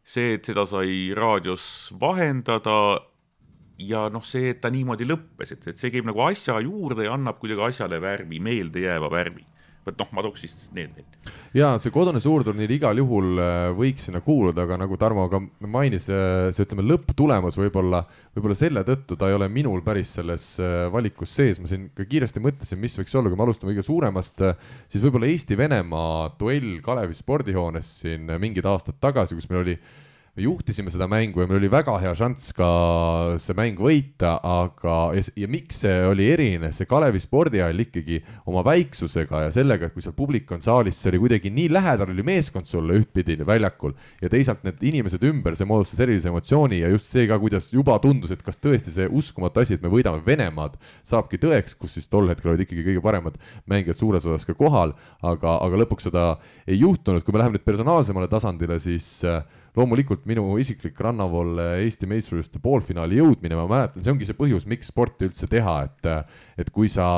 [0.07, 3.03] see, et seda sai raadios vahendada
[3.79, 7.17] ja noh, see, et ta niimoodi lõppes, et, et see käib nagu asja juurde ja
[7.17, 9.45] annab kuidagi asjale värvi, meeldejääva värvi
[9.87, 11.33] vot noh, ma tooks siis need veel.
[11.55, 16.09] ja see kodune suurturniir igal juhul äh, võiks sinna kuuluda, aga nagu Tarmo ka mainis,
[16.11, 18.03] äh, see ütleme lõpptulemus võib-olla,
[18.35, 22.07] võib-olla selle tõttu ta ei ole minul päris selles äh, valikus sees, ma siin ka
[22.09, 24.43] kiiresti mõtlesin, mis võiks olla, kui me alustame kõige suuremast,
[24.91, 29.79] siis võib-olla Eesti-Venemaa duell Kalevi spordihoones siin mingid aastad tagasi, kus meil oli
[30.37, 32.67] me juhtisime seda mängu ja meil oli väga hea šanss ka
[33.41, 38.61] see mäng võita, aga ja, ja miks see oli erinev, see Kalevi spordihall ikkagi oma
[38.67, 42.27] väiksusega ja sellega, et kui seal publik on saalis, see oli kuidagi nii lähedal oli
[42.27, 47.09] meeskond sulle ühtpidi väljakul ja teisalt need inimesed ümber, see moodustas erilise emotsiooni ja just
[47.17, 50.77] see ka, kuidas juba tundus, et kas tõesti see uskumatu asi, et me võidame Venemaad,
[51.07, 54.93] saabki tõeks, kus siis tol hetkel olid ikkagi kõige paremad mängijad suures osas ka kohal,
[55.25, 56.35] aga, aga lõpuks seda
[56.69, 59.41] ei juhtunud, kui me läheme nüüd personaalsemale tasandile, siis äh,
[59.77, 64.93] loomulikult minu isiklik rannavool Eesti meistrivõistluste poolfinaali jõudmine, ma mäletan, see ongi see põhjus, miks
[64.93, 66.09] sporti üldse teha, et,
[66.63, 67.09] et kui sa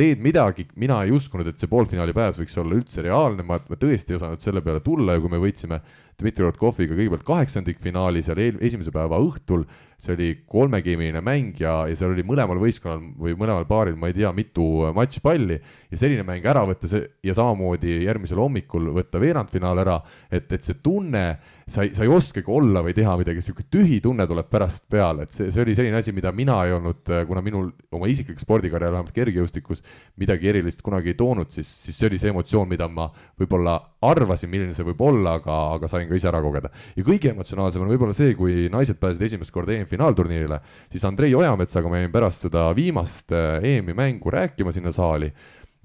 [0.00, 3.78] teed midagi, mina ei uskunud, et see poolfinaali pääs võiks olla üldse reaalne, ma, ma
[3.78, 5.80] tõesti ei osanud selle peale tulla ja kui me võitsime
[6.20, 9.66] Dmitri Rotkoviga kõigepealt kaheksandikfinaali seal eel, esimese päeva õhtul,
[10.00, 14.16] see oli kolmegeemiline mäng ja, ja seal oli mõlemal võistkonnal või mõlemal paaril, ma ei
[14.16, 15.58] tea, mitu matšpalli
[15.90, 19.98] ja selline mäng ära võtta see ja samamoodi järgmisel hommikul võtta veerandfinaal ära,
[20.32, 21.24] et, et see tunne,
[21.70, 25.28] sa ei, sa ei oskagi olla või teha midagi, sihuke tühi tunne tuleb pärast peale,
[25.28, 28.96] et see, see oli selline asi, mida mina ei olnud, kuna minul oma isiklik spordikarjäär
[28.96, 29.84] vähemalt kergejõustikus
[30.20, 33.76] midagi erilist kunagi ei toonud, siis, siis see oli see emotsioon, mida ma võib-olla
[34.06, 36.72] arvasin, milline see võib olla, aga, aga sain ka ise ära kogeda.
[36.96, 40.60] ja kõige emotsionaalsem on võib-olla see, kui naised pääsesid esimest korda EM-finaalturniirile,
[40.90, 45.32] siis Andrei Ojametsaga ma jäin pärast seda viimast äh, EM-i mängu rääkima sinna saali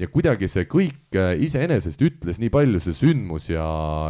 [0.02, 3.64] ja kuidagi see kõik äh, iseenesest ütles nii palju, see sündmus ja,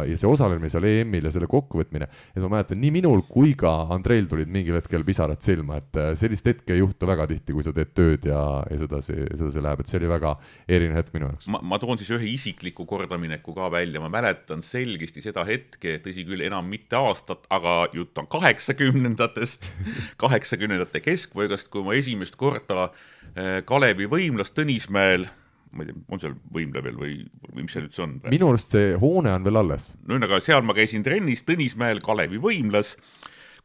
[0.06, 3.72] ja see osalemine seal EM-il ja selle kokkuvõtmine, et ma mäletan, nii minul kui ka
[3.94, 7.66] Andreil tulid mingil hetkel pisarad silma, et äh, sellist hetke ei juhtu väga tihti, kui
[7.66, 10.34] sa teed tööd ja, ja sedasi, sedasi läheb, et see oli väga
[10.66, 11.50] eriline hetk minu jaoks.
[11.54, 16.26] ma, ma toon siis ühe isikliku kordamineku ka välja, ma mäletan selgesti seda hetke, tõsi
[16.26, 19.70] küll, enam mitte aastat, aga jutt on kaheksakümnendatest,
[20.22, 25.30] kaheksakümnendate keskpaigast, kui ma esimest korda äh, Kalevi võimlas Tõnismäel
[25.76, 27.18] ma ei tea, on seal võimle veel või,
[27.52, 28.16] või mis see üldse on?
[28.32, 29.92] minu arust see hoone on veel alles.
[30.02, 32.96] no ühesõnaga, seal ma käisin trennis Tõnismäel Kalevi võimlas,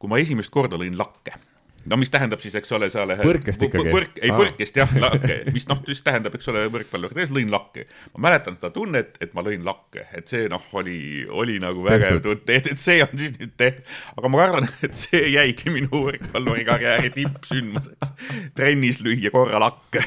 [0.01, 1.37] kui ma esimest korda lõin lakke
[1.85, 3.89] no mis tähendab siis, eks ole, seal põrkest ikkagi?
[3.93, 7.85] põrk, ei põrkest jah, lakke, mis noh, siis tähendab, eks ole, võrkpallur, tegelikult lõin lakke.
[8.15, 12.21] ma mäletan seda tunnet, et ma lõin lakke, et see noh, oli, oli nagu vägev
[12.25, 13.91] tunne, et, et see on siis nüüd tehtud.
[14.17, 18.15] aga ma kardan, et see jäigi minu võrkpalluri karjääri tippsündmuseks.
[18.57, 20.05] trennis lüüa korra lakke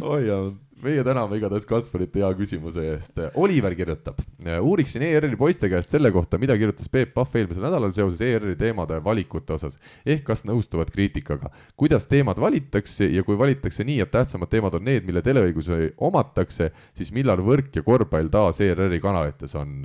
[0.00, 0.50] oi jah
[0.84, 3.18] meie täname igatahes Kasparit hea küsimuse eest.
[3.40, 4.20] Oliver kirjutab,
[4.64, 9.00] uuriksin ERR-i poiste käest selle kohta, mida kirjutas Peep Pahv eelmisel nädalal seoses ERR-i teemade
[9.04, 9.78] valikute osas.
[10.06, 14.84] ehk kas nõustuvad kriitikaga, kuidas teemad valitakse ja kui valitakse nii, et tähtsamad teemad on
[14.84, 19.82] need, mille teleõigusi omatakse, siis millal võrk ja korvpall taas ERR-i kanalites on?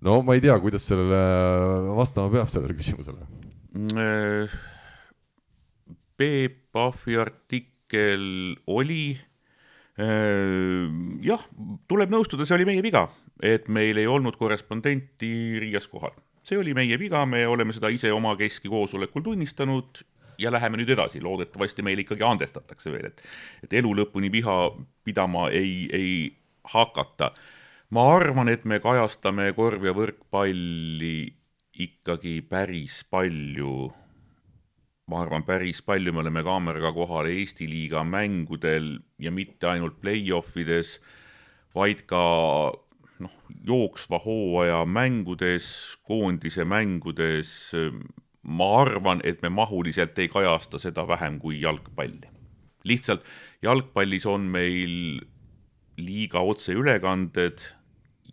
[0.00, 3.24] no ma ei tea, kuidas sellele vastama peab, sellele küsimusele.
[6.18, 8.22] Peep Pahvi artikkel
[8.66, 9.16] oli
[9.98, 11.42] jah,
[11.90, 13.08] tuleb nõustuda, see oli meie viga,
[13.42, 16.14] et meil ei olnud korrespondenti Riias kohal.
[16.46, 20.00] see oli meie viga, me oleme seda ise omakeskki koosolekul tunnistanud
[20.38, 23.22] ja läheme nüüd edasi, loodetavasti meile ikkagi andestatakse veel, et
[23.66, 24.58] et elu lõpuni viha
[25.04, 26.12] pidama ei, ei
[26.64, 27.32] hakata.
[27.90, 31.32] ma arvan, et me kajastame korv- ja võrkpalli
[31.78, 33.90] ikkagi päris palju
[35.08, 40.56] ma arvan, päris palju me oleme kaameraga kohal Eesti liiga mängudel ja mitte ainult play-off
[40.60, 40.98] ides,
[41.74, 42.20] vaid ka
[43.24, 45.70] noh, jooksva hooaja mängudes,
[46.04, 47.72] koondise mängudes.
[48.48, 52.28] ma arvan, et me mahuliselt ei kajasta seda vähem kui jalgpalli.
[52.84, 53.24] lihtsalt
[53.62, 55.20] jalgpallis on meil
[55.96, 57.64] liiga otseülekanded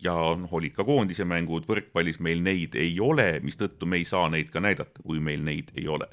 [0.02, 4.28] ja noh, olid ka koondise mängud, võrkpallis meil neid ei ole, mistõttu me ei saa
[4.28, 6.08] neid ka näidata, kui meil neid ei ole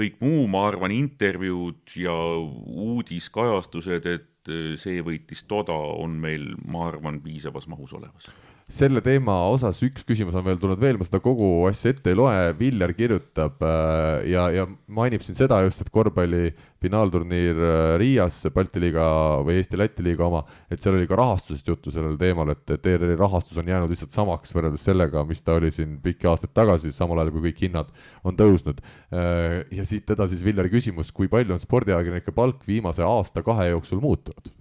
[0.00, 6.88] kõik muu, ma arvan, intervjuud ja uudiskajastused, et eh, see võitis toda, on meil, ma
[6.88, 8.30] arvan, piisavas mahus olemas
[8.70, 12.16] selle teema osas üks küsimus on veel tulnud veel, ma seda kogu asja ette ei
[12.18, 16.52] loe, Viljar kirjutab äh, ja, ja mainib siin seda just, et korvpalli
[16.82, 19.04] finaalturniir äh, Riias, Balti liiga
[19.46, 23.18] või Eesti-Läti liiga oma, et seal oli ka rahastusest juttu sellel teemal, et, et ERR-i
[23.18, 27.18] rahastus on jäänud lihtsalt samaks võrreldes sellega, mis ta oli siin pikki aastaid tagasi, samal
[27.20, 27.90] ajal kui kõik hinnad
[28.22, 28.78] on tõusnud.
[29.10, 34.02] Äh, ja siit edasi siis Viljari küsimus, kui palju on spordiajakirjanike palk viimase aasta-kahe jooksul
[34.04, 34.54] muutunud?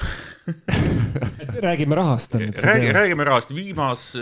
[1.66, 2.34] räägime rahast.
[2.34, 4.16] räägi, räägime rahast, viimas,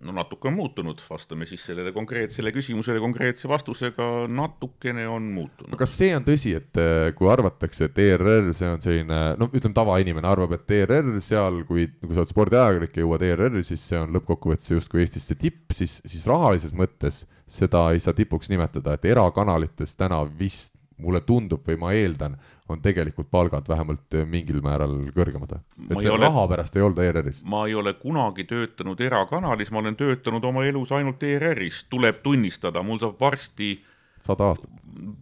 [0.00, 5.76] no natuke on muutunud, vastame siis sellele konkreetsele küsimusele konkreetse vastusega, natukene on muutunud.
[5.80, 9.76] kas see on tõsi, et äh, kui arvatakse, et ERR, see on selline, no ütleme,
[9.76, 14.00] tavainimene arvab, et ERR seal, kui, kui sa oled spordiajakirjanik ja jõuad ERR-i, siis see
[14.00, 18.94] on lõppkokkuvõttes justkui Eestis see tipp, siis, siis rahalises mõttes seda ei saa tipuks nimetada,
[18.94, 22.36] et erakanalites täna vist mulle tundub või ma eeldan,
[22.70, 25.58] on tegelikult palgad vähemalt mingil määral kõrgemad.
[25.58, 27.42] et see ole, raha pärast ei olda ERR-is.
[27.44, 32.82] ma ei ole kunagi töötanud erakanalis, ma olen töötanud oma elus ainult ERR-is, tuleb tunnistada,
[32.86, 33.76] mul saab varsti
[34.20, 34.70] sada aastat?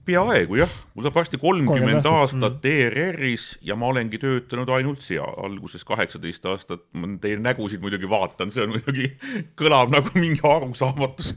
[0.09, 2.71] peaaegu jah, mul saab varsti kolmkümmend aastat mm.
[2.71, 8.51] ERR-is ja ma olengi töötanud ainult seal, alguses kaheksateist aastat, ma teie nägusid muidugi vaatan,
[8.55, 9.13] see on muidugi,
[9.61, 11.35] kõlab nagu mingi arusaamatus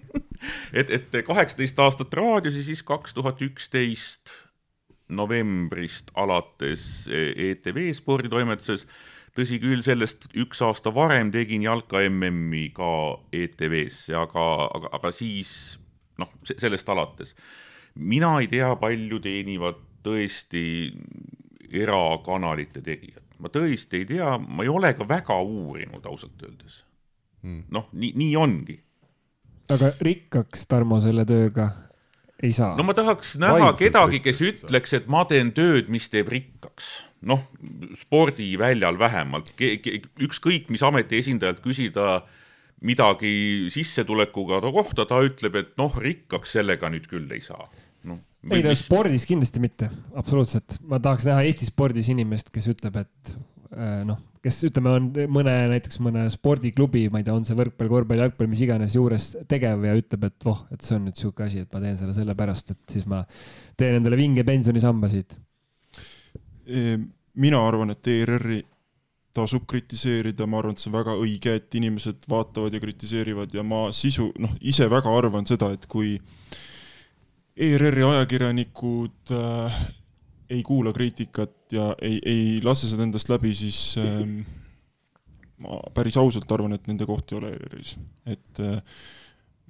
[0.80, 4.34] et, et kaheksateist aastat raadios ja siis kaks tuhat üksteist
[5.10, 8.86] novembrist alates ETV sporditoimetuses.
[9.36, 12.90] Tõsi küll, sellest üks aasta varem tegin jalka MM-i ka
[13.30, 15.52] ETV-sse, aga, aga, aga siis
[16.18, 17.34] noh, sellest alates.
[17.94, 20.64] mina ei tea, palju teenivad tõesti
[21.70, 26.82] erakanalite tegijad, ma tõesti ei tea, ma ei ole ka väga uurinud ausalt öeldes.
[27.40, 27.64] Hmm..
[27.72, 28.80] noh, nii, nii ongi.
[29.70, 31.70] aga rikkaks Tarmo selle tööga
[32.42, 32.74] ei saa?
[32.78, 36.90] no ma tahaks näha Vaimselt kedagi, kes ütleks, et ma teen tööd, mis teeb rikkaks.
[37.20, 37.42] noh,
[38.00, 39.52] spordiväljal vähemalt,
[40.24, 42.22] ükskõik mis ameti esindajalt küsida
[42.80, 47.68] midagi sissetulekuga kohta, ta ütleb, et noh, rikkaks sellega nüüd küll ei saa
[48.08, 48.16] no,.
[48.48, 48.86] ei no mis...
[48.86, 50.78] spordis kindlasti mitte, absoluutselt.
[50.88, 53.36] ma tahaks näha Eesti spordis inimest, kes ütleb, et
[53.70, 58.22] noh, kes ütleme, on mõne, näiteks mõne spordiklubi, ma ei tea, on see võrkpall, korvpall,
[58.24, 61.62] jalgpall, mis iganes juures tegev ja ütleb, et voh, et see on nüüd sihuke asi,
[61.64, 63.20] et ma teen selle sellepärast, et siis ma
[63.78, 65.36] teen endale vinge pensionisamba siit.
[67.40, 68.60] mina arvan, et ERR-i
[69.34, 73.62] tasub kritiseerida, ma arvan, et see on väga õige, et inimesed vaatavad ja kritiseerivad ja
[73.66, 76.16] ma sisu, noh, ise väga arvan seda, et kui
[77.60, 79.80] ERR-i ajakirjanikud äh,
[80.50, 84.20] ei kuula kriitikat ja ei, ei lase seda endast läbi, siis äh,
[85.62, 87.96] ma päris ausalt arvan, et nende koht ei ole ERR-is,
[88.26, 88.78] et äh,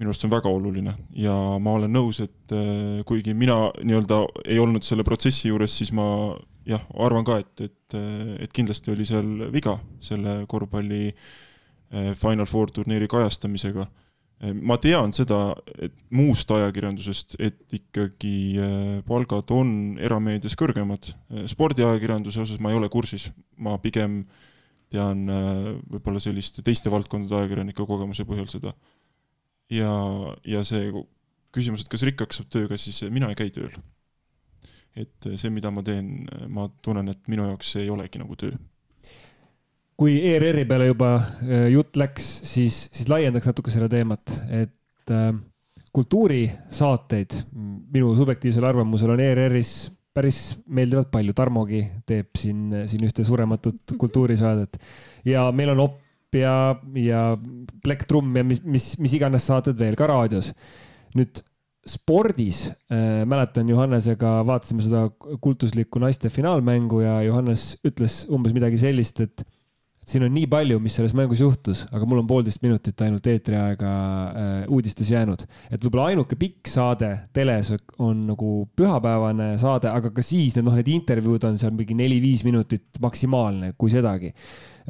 [0.00, 4.22] minu arust see on väga oluline ja ma olen nõus, et äh, kuigi mina nii-öelda
[4.46, 6.06] ei olnud selle protsessi juures, siis ma
[6.68, 7.96] jah, arvan ka, et, et,
[8.44, 13.86] et kindlasti oli seal viga selle korvpalli eh, Final Four turniiri kajastamisega.
[14.40, 21.12] Eh, ma tean seda, et muust ajakirjandusest, et ikkagi eh, palgad on erameedias kõrgemad.
[21.50, 24.24] spordiajakirjanduse osas ma ei ole kursis, ma pigem
[24.90, 25.28] tean
[25.86, 28.74] võib-olla selliste teiste valdkondade ajakirjanike kogemuse põhjal seda.
[29.70, 29.92] ja,
[30.42, 30.90] ja see
[31.54, 33.70] küsimus, et kas rikkaks saab tööga, siis mina ei käi tööl
[34.98, 38.56] et see, mida ma teen, ma tunnen, et minu jaoks see ei olegi nagu töö.
[40.00, 45.32] Kui ERR-i peale juba äh, jutt läks, siis, siis laiendaks natuke seda teemat, et äh,
[45.92, 47.36] kultuurisaateid
[47.92, 54.80] minu subjektiivsel arvamusel on ERR-is päris meeldivalt palju, Tarmogi teeb siin, siin ühte surematut kultuurisaadet
[55.28, 56.54] ja meil on Opp ja,
[56.98, 57.22] ja
[57.84, 60.52] Plektrumm ja mis, mis, mis iganes saated veel ka raadios.
[61.18, 61.42] nüüd
[61.86, 65.06] spordis äh, mäletan Johannesega vaatasime seda
[65.42, 69.44] kultuslikku naiste finaalmängu ja Johannes ütles umbes midagi sellist, et
[70.10, 73.92] siin on nii palju, mis selles mängus juhtus, aga mul on poolteist minutit ainult eetriaega
[73.92, 75.46] äh, uudistes jäänud.
[75.70, 80.76] et võib-olla ainuke pikk saade teles on nagu pühapäevane saade, aga ka siis need noh,
[80.78, 84.34] need intervjuud on seal mingi neli-viis minutit maksimaalne, kui sedagi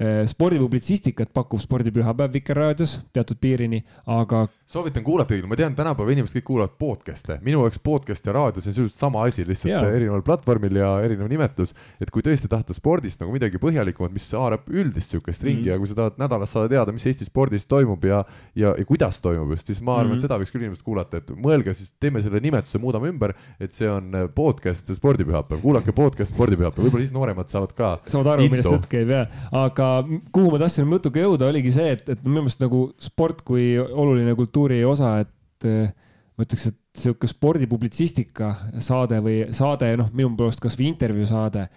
[0.00, 4.46] Äh, spordipublitsistikat pakub Spordipühapäev Vikerraadios teatud piirini, aga.
[4.70, 8.62] Soovitan kuulata küll, ma tean, tänapäeva inimesed kõik kuulavad podcast'e, minu jaoks podcast ja raadio,
[8.62, 9.80] see on sisuliselt sama asi, lihtsalt ja.
[9.96, 11.72] erineval platvormil ja erinev nimetus.
[11.98, 15.72] et kui tõesti tahta spordist nagu midagi põhjalikumat, mis haarab üldist sihukest ringi mm.
[15.72, 18.20] ja kui sa tahad nädalas saada teada, mis Eesti spordis toimub ja,
[18.54, 20.22] ja, ja kuidas toimub just, siis ma arvan mm, -hmm.
[20.22, 23.74] et seda võiks küll inimesed kuulata, et mõelge siis, teeme selle nimetuse, muudame ümber, et
[23.74, 27.90] see on podcast Spordipühapäev, kuulake podcast Spordipühapäev, võib-olla siis nooremad saavad ka.
[28.06, 29.90] saavad aru, millest jutt käib ja, aga
[30.30, 33.74] kuhu ma tahtsin oma jutuga jõuda, oligi see, et, et minu meelest nagu sport kui
[33.80, 35.92] oluline kultuuri osa, et eh,
[36.36, 41.68] ma ütleks, et sihuke spordipublitsistika saade või saade, noh, minu poolest kasvõi intervjuu saade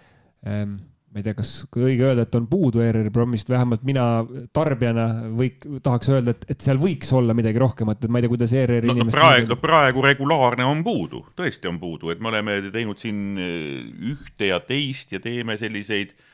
[0.47, 0.81] ähm,
[1.13, 4.23] ma ei tea, kas õige öelda, et on puudu ERR-i programmist, vähemalt mina
[4.55, 5.05] tarbijana
[5.37, 8.55] võik-, tahaks öelda, et, et seal võiks olla midagi rohkemat, et ma ei tea, kuidas
[8.57, 12.97] ERR-i no, inimesed praegu, praegu regulaarne on puudu, tõesti on puudu, et me oleme teinud
[12.97, 16.32] siin eh, ühte ja teist ja teeme selliseid äh,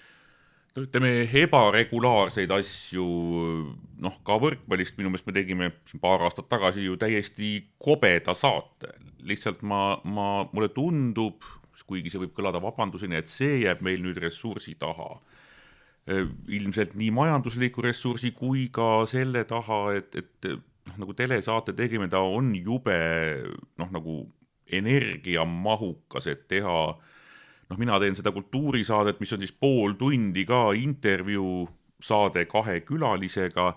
[0.76, 1.11] no ütleme,
[1.41, 3.05] ebaregulaarseid asju,
[4.03, 8.93] noh, ka võrkpallist minu meelest me tegime siin paar aastat tagasi ju täiesti kobeda saate.
[9.20, 11.43] lihtsalt ma, ma, mulle tundub,
[11.89, 15.17] kuigi see võib kõlada vabandusena, et see jääb meil nüüd ressursi taha.
[16.49, 20.47] ilmselt nii majandusliku ressursi kui ka selle taha, et, et
[20.89, 22.97] noh, nagu telesaate tegemine, ta on jube
[23.78, 24.24] noh, nagu
[24.70, 26.80] energiamahukas, et teha
[27.70, 31.67] noh, mina teen seda kultuurisaadet, mis on siis pool tundi ka intervjuu
[32.01, 33.70] saade kahe külalisega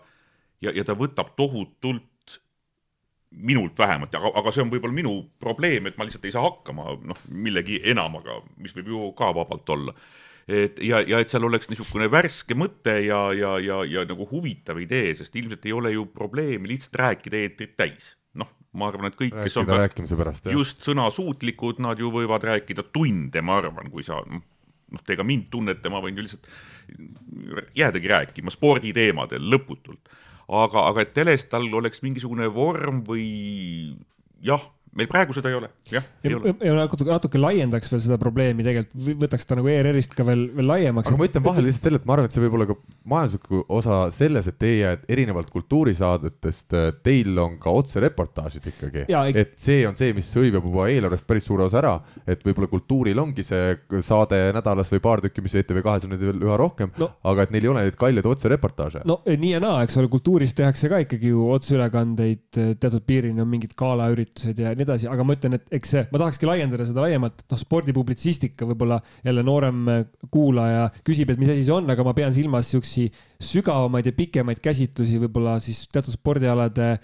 [0.63, 2.09] ja, ja ta võtab tohutult
[3.33, 6.97] minult vähemalt, aga, aga see on võib-olla minu probleem, et ma lihtsalt ei saa hakkama
[7.01, 9.95] noh, millegi enamaga, mis võib ju ka vabalt olla.
[10.47, 14.81] et ja, ja et seal oleks niisugune värske mõte ja, ja, ja, ja nagu huvitav
[14.83, 18.17] idee, sest ilmselt ei ole ju probleemi lihtsalt rääkida eetrit täis.
[18.41, 20.57] Noh, ma arvan, et kõik, kes on rääkimise pärast, jah.
[20.57, 25.51] just sõnasuutlikud, nad ju võivad rääkida tunde, ma arvan, kui sa noh, te ka mind
[25.53, 26.51] tunnete, ma võin ju lihtsalt
[27.77, 30.13] jäädagi rääkima sporditeemadel lõputult
[30.53, 33.27] aga, aga et teles tal oleks mingisugune vorm või
[34.45, 36.05] jah, meil praegu seda ei ole, jah.
[36.21, 40.43] ja, ja natuke, natuke laiendaks veel seda probleemi tegelikult, võtaks ta nagu ERR-ist ka veel,
[40.53, 41.09] veel laiemaks.
[41.09, 42.77] aga ma ütlen vahele lihtsalt selle, et ma arvan, et see võib olla ka
[43.09, 46.77] majandusliku osa selles, et teie erinevalt kultuurisaadetest,
[47.07, 49.07] teil on ka otsereportaažid ikkagi.
[49.09, 51.95] et see on see, mis hõivab juba eelarvest päris suure osa ära,
[52.27, 53.73] et võib-olla kultuuril ongi see
[54.05, 57.57] saade nädalas või paar tükki, mis ETV2-s on neid veel üha rohkem no., aga et
[57.57, 59.07] neil ei ole neid kalleid otsereportaaže.
[59.09, 63.49] no nii ja naa, eks ole, kultuuris tehakse ka ikkagi ju otseülekandeid, teatud piirini on
[63.49, 67.45] mingid galaüritused ja nii edasi, aga ma ütlen, et eks ma tahakski laiendada seda laiemalt,
[67.45, 72.07] et noh, spordipublitsistika võib-olla jälle noorem äh, kuulaja küsib, et mis asi see on, aga
[72.07, 73.09] ma pean silmas siukesi
[73.43, 76.97] sügavamaid ja pikemaid käsitlusi võib-olla siis teatud spordialade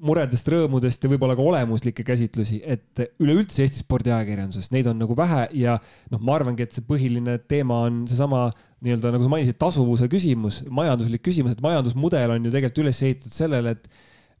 [0.00, 5.46] muredest, rõõmudest ja võib-olla ka olemuslikke käsitlusi, et üleüldse Eesti spordiajakirjanduses neid on nagu vähe
[5.60, 5.76] ja
[6.12, 8.46] noh, ma arvangi, et see põhiline teema on seesama
[8.80, 13.36] nii-öelda nagu sa mainisid, tasuvuse küsimus, majanduslik küsimus, et majandusmudel on ju tegelikult üles ehitatud
[13.36, 13.90] sellele, et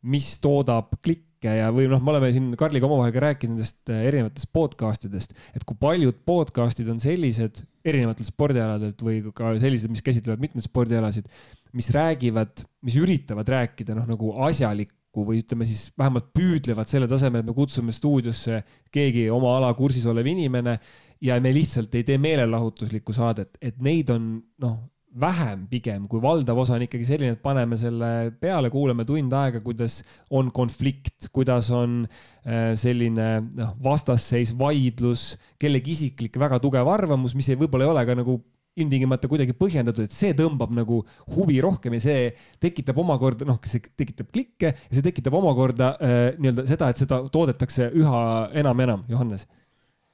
[0.00, 3.90] mis toodab klikke kõike ja, või noh, me oleme siin Karliga omavahel ka rääkinud nendest
[3.90, 9.90] äh, erinevatest podcast idest, et kui paljud podcast'id on sellised erinevatelt spordialadelt või ka sellised,
[9.90, 11.28] mis käsitlevad mitmeid spordialasid,
[11.72, 17.40] mis räägivad, mis üritavad rääkida noh, nagu asjalikku või ütleme siis vähemalt püüdlevad selle tasemel,
[17.40, 18.60] et me kutsume stuudiosse
[18.92, 20.76] keegi oma ala kursis olev inimene
[21.24, 24.80] ja me lihtsalt ei tee meelelahutuslikku saadet, et neid on noh
[25.18, 29.62] vähem pigem, kui valdav osa on ikkagi selline, et paneme selle peale, kuulame tund aega,
[29.64, 30.00] kuidas
[30.30, 37.50] on konflikt, kuidas on äh, selline noh, vastasseis, vaidlus, kellegi isiklik väga tugev arvamus, mis
[37.50, 38.38] ei, võib-olla ei ole ka nagu
[38.78, 41.00] ilmtingimata kuidagi põhjendatud, et see tõmbab nagu
[41.34, 42.28] huvi rohkem ja see
[42.62, 47.24] tekitab omakorda, noh, see tekitab klikke ja see tekitab omakorda äh, nii-öelda seda, et seda
[47.34, 48.22] toodetakse üha
[48.62, 49.48] enam ja enam, Johannes.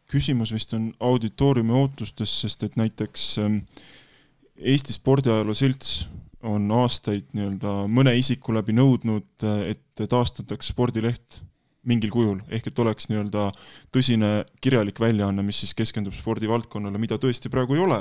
[0.09, 3.61] küsimus vist on auditooriumi ootustes, sest et näiteks äh,
[4.57, 6.07] Eesti Spordiajaloo Selts
[6.47, 11.41] on aastaid nii-öelda mõne isiku läbi nõudnud, et taastataks spordileht
[11.87, 13.51] mingil kujul, ehk et oleks nii-öelda
[13.95, 14.31] tõsine
[14.63, 18.01] kirjalik väljaanne, mis siis keskendub spordivaldkonnale, mida tõesti praegu ei ole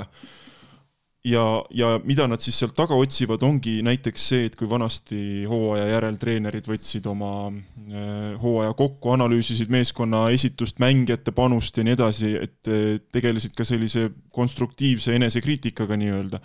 [1.26, 1.42] ja,
[1.74, 5.18] ja mida nad siis sealt taga otsivad, ongi näiteks see, et kui vanasti
[5.48, 11.96] hooaja järel treenerid võtsid oma äh, hooaja kokku, analüüsisid meeskonna esitust, mängijate panust ja nii
[11.96, 16.42] edasi, et äh, tegelesid ka sellise konstruktiivse enesekriitikaga nii-öelda,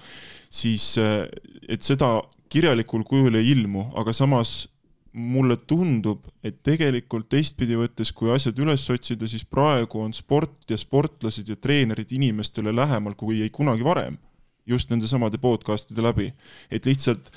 [0.49, 1.27] siis äh,
[1.69, 2.17] et seda
[2.51, 4.65] kirjalikul kujul ei ilmu, aga samas
[5.11, 10.79] mulle tundub, et tegelikult teistpidi võttes, kui asjad üles otsida, siis praegu on sport ja
[10.79, 14.15] sportlased ja treenerid inimestele lähemal kui ei kunagi varem
[14.69, 16.31] just nende samade podcast'ide läbi.
[16.71, 17.31] et lihtsalt,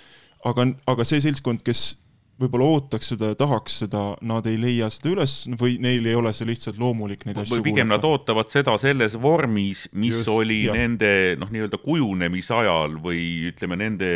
[0.44, 1.94] aga, aga see seltskond, kes
[2.40, 6.32] võib-olla ootaks seda ja tahaks seda, nad ei leia seda üles või neil ei ole
[6.34, 7.94] see lihtsalt loomulik neid asju või pigem kuulata.
[7.94, 10.78] nad ootavad seda selles vormis, mis Just, oli jah.
[10.78, 13.20] nende noh, nii-öelda kujunemisajal või
[13.52, 14.10] ütleme, nende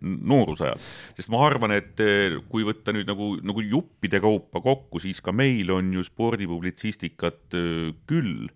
[0.00, 0.80] noorusajal.
[1.18, 5.34] sest ma arvan, et eh, kui võtta nüüd nagu, nagu juppide kaupa kokku, siis ka
[5.36, 8.48] meil on ju spordipublitsistikat eh, küll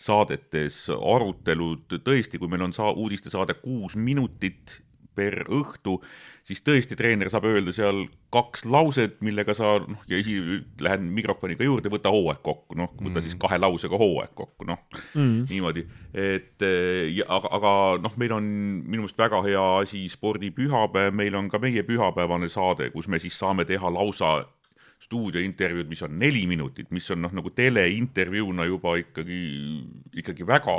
[0.00, 4.80] saadetes arutelud, tõesti, kui meil on saa-, uudistesaade kuus minutit
[5.14, 5.98] per õhtu,
[6.44, 10.40] siis tõesti treener saab öelda seal kaks lauset, millega sa noh, ja esi-,
[10.82, 13.24] lähen mikrofoniga juurde, võta hooaeg kokku, noh, võta mm.
[13.26, 14.82] siis kahe lausega hooaeg kokku, noh
[15.14, 15.86] mm., niimoodi.
[16.10, 16.66] et
[17.14, 18.50] ja, aga, aga noh, meil on
[18.82, 23.38] minu meelest väga hea asi spordipühapäev, meil on ka meie pühapäevane saade, kus me siis
[23.38, 24.40] saame teha lausa
[25.04, 29.40] stuudiointervjuud, mis on neli minutit, mis on noh, nagu teleintervjuuna juba ikkagi,
[30.22, 30.76] ikkagi väga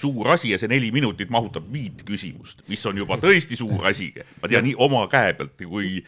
[0.00, 4.12] suur asi ja see neli minutit mahutab viit küsimust, mis on juba tõesti suur asi.
[4.42, 5.98] ma tean nii oma käe pealt, kui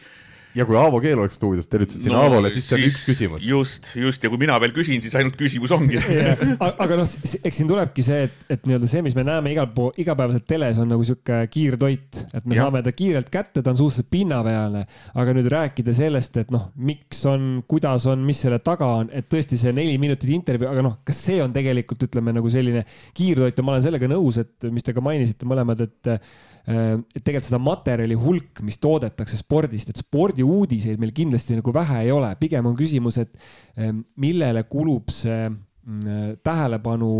[0.57, 3.03] ja kui Aavo Keel oleks stuudios, te ütlesite sinna no, Aavole, siis see on üks
[3.07, 3.45] küsimus.
[3.45, 6.57] just, just ja kui mina veel küsin, siis ainult küsimus ongi yeah..
[6.67, 9.93] aga noh, eks siin tulebki see, et, et nii-öelda see, mis me näeme igal pool,
[10.01, 12.65] igapäevaselt teles on nagu sihuke kiirtoit, et me ja.
[12.65, 14.83] saame ta kiirelt kätte, ta on suhteliselt pinnapealne.
[15.17, 19.29] aga nüüd rääkida sellest, et noh, miks on, kuidas on, mis selle taga on, et
[19.31, 22.83] tõesti see neli minutit intervjuu, aga noh, kas see on tegelikult ütleme nagu selline
[23.17, 26.15] kiirtoit ja ma olen sellega nõus, et mis te ka mainisite mõlemad, et
[26.67, 32.33] tegelikult seda materjali hulk, mis toodetakse spordist, et spordiuudiseid meil kindlasti nagu vähe ei ole,
[32.41, 33.31] pigem on küsimus, et
[34.19, 37.11] millele kulub see mm, tähelepanu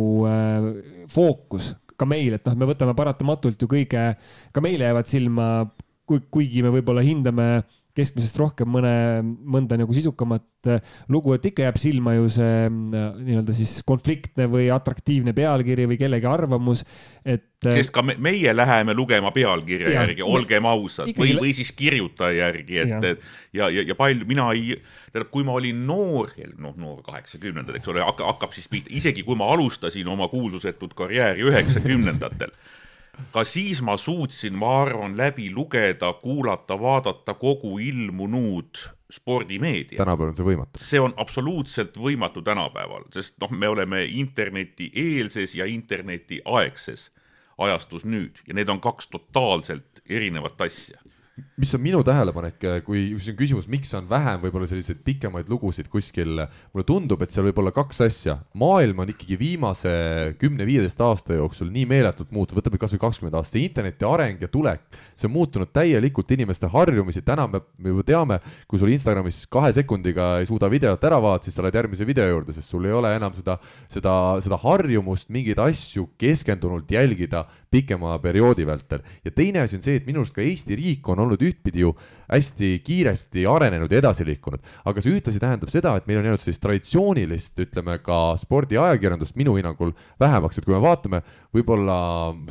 [1.13, 4.03] fookus ka meil, et noh, me võtame paratamatult ju kõige,
[4.53, 5.47] ka meile jäävad silma,
[6.07, 7.47] kui, kuigi me võib-olla hindame
[7.97, 8.93] keskmisest rohkem mõne,
[9.25, 14.47] mõnda nagu sisukamat äh, lugu, et ikka jääb silma ju see äh, nii-öelda siis konfliktne
[14.51, 16.83] või atraktiivne pealkiri või kellegi arvamus,
[17.25, 17.49] et.
[17.65, 21.73] Äh, sest ka me, meie läheme lugema pealkirja ja, järgi, olgem ausad, või, või siis
[21.77, 23.17] kirjutaja järgi, et ja,
[23.61, 24.77] ja, ja, ja palju, mina ei,
[25.11, 29.39] tähendab, kui ma olin noor, noh, noor kaheksakümnendad, eks ole, hakkab siis pihta, isegi kui
[29.39, 32.53] ma alustasin oma kuulsusetut karjääri üheksakümnendatel
[33.31, 39.97] ka siis ma suutsin, ma arvan, läbi lugeda, kuulata, vaadata kogu ilmunud spordimeedia.
[39.97, 40.81] tänapäeval on see võimatu.
[40.81, 47.11] see on absoluutselt võimatu tänapäeval, sest noh, me oleme internetieelses ja internetiaegses
[47.57, 51.01] ajastus nüüd ja need on kaks totaalselt erinevat asja
[51.57, 55.89] mis on minu tähelepanek, kui siin on küsimus, miks on vähem võib-olla selliseid pikemaid lugusid
[55.91, 56.41] kuskil,
[56.73, 58.37] mulle tundub, et seal võib olla kaks asja.
[58.57, 59.91] maailm on ikkagi viimase
[60.41, 64.85] kümne-viieteist aasta jooksul nii meeletult muutunud, võtame kasvõi kakskümmend aastat, interneti areng ja tulek,
[65.15, 69.73] see on muutunud täielikult inimeste harjumusi, täna me, me juba teame, kui sul Instagramis kahe
[69.77, 72.97] sekundiga ei suuda videot ära vaadata, siis sa lähed järgmise video juurde, sest sul ei
[72.97, 73.59] ole enam seda,
[73.93, 74.15] seda,
[74.45, 78.99] seda harjumust mingeid asju keskendunult jälgida pikema perioodi vältel.
[79.25, 81.93] ja teine asi on see, et minu arust ka Eesti riik on olnud ühtpidi ju
[82.31, 86.43] hästi kiiresti arenenud ja edasi liikunud, aga see ühtlasi tähendab seda, et meil on jäänud
[86.43, 91.21] sellist traditsioonilist, ütleme ka spordiajakirjandust minu hinnangul vähemaks, et kui me vaatame
[91.55, 91.97] võib-olla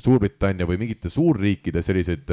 [0.02, 2.32] Suurbritannia või mingite suurriikide selliseid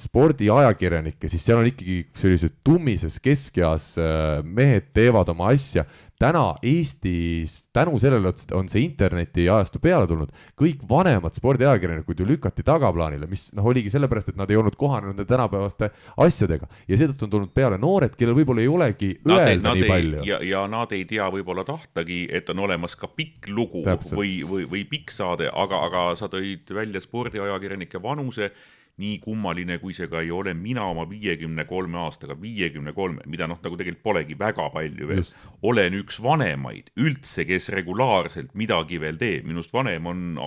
[0.00, 5.86] spordiajakirjanikke, siis seal on ikkagi sellised tummises keskeas äh, mehed teevad oma asja
[6.20, 12.64] täna Eestis tänu sellele, et on see internetiajastu peale tulnud, kõik vanemad spordiajakirjanikud ju lükati
[12.66, 15.88] tagaplaanile, mis noh, oligi sellepärast, et nad ei olnud kohanenud nende tänapäevaste
[16.20, 19.86] asjadega ja seetõttu on tulnud peale noored, kellel võib-olla ei olegi nad öelda ei, nii
[19.86, 20.26] ei, palju.
[20.28, 24.18] ja, ja nad ei tea võib-olla tahtagi, et on olemas ka pikk lugu Täpselt.
[24.20, 28.52] või, või, või pikk saade, aga, aga sa tõid välja spordiajakirjanike vanuse
[29.00, 33.48] nii kummaline, kui see ka ei ole, mina oma viiekümne kolme aastaga, viiekümne kolme, mida
[33.50, 35.24] noh, nagu tegelikult polegi väga palju veel,
[35.66, 36.92] olen üks vanemaid.
[37.00, 40.38] Üldse, kes regulaarselt midagi veel teeb, minust vanem on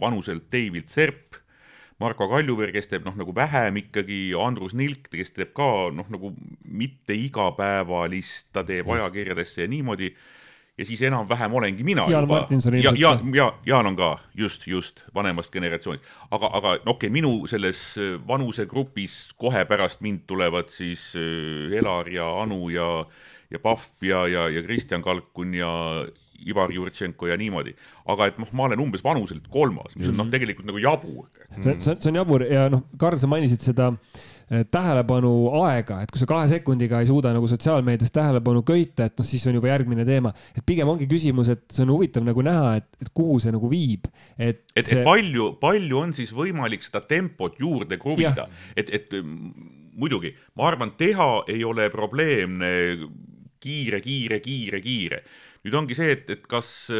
[0.00, 1.38] vanuselt David Serp,
[2.00, 6.32] Marko Kaljuveer, kes teeb noh, nagu vähem ikkagi, Andrus Nilk, kes teeb ka noh, nagu
[6.64, 8.96] mitte igapäevalist, ta teeb Just.
[8.96, 10.14] ajakirjadesse ja niimoodi
[10.78, 12.46] ja siis enam-vähem olengi mina Jaan juba.
[12.82, 17.46] Ja, ja, ja Jaan on ka just, just vanemast generatsioonist, aga, aga okei okay,, minu
[17.50, 23.04] selles äh, vanusegrupis kohe pärast mind tulevad siis äh, Elar ja Anu ja,
[23.50, 25.70] ja Pahv ja, ja, ja Kristjan Kalkun ja
[26.46, 27.74] Ivar Jurtšenko ja niimoodi.
[28.06, 31.30] aga et noh, ma olen umbes vanuselt kolmas, mis on noh, tegelikult nagu jabur.
[31.60, 33.92] see, see, see on jabur ja noh, Karl, sa mainisid seda
[34.50, 35.30] Eh, tähelepanu
[35.60, 39.44] aega, et kui sa kahe sekundiga ei suuda nagu sotsiaalmeedias tähelepanu köita, et noh, siis
[39.46, 40.32] on juba järgmine teema.
[40.58, 43.70] et pigem ongi küsimus, et see on huvitav nagu näha, et, et kuhu see nagu
[43.70, 44.64] viib, et.
[44.74, 50.34] et see..., et palju, palju on siis võimalik seda tempot juurde kruvida, et, et muidugi,
[50.58, 52.72] ma arvan, teha ei ole probleemne
[53.62, 55.22] kiire, kiire, kiire, kiire.
[55.64, 56.90] Nüüd ongi see, et, et kas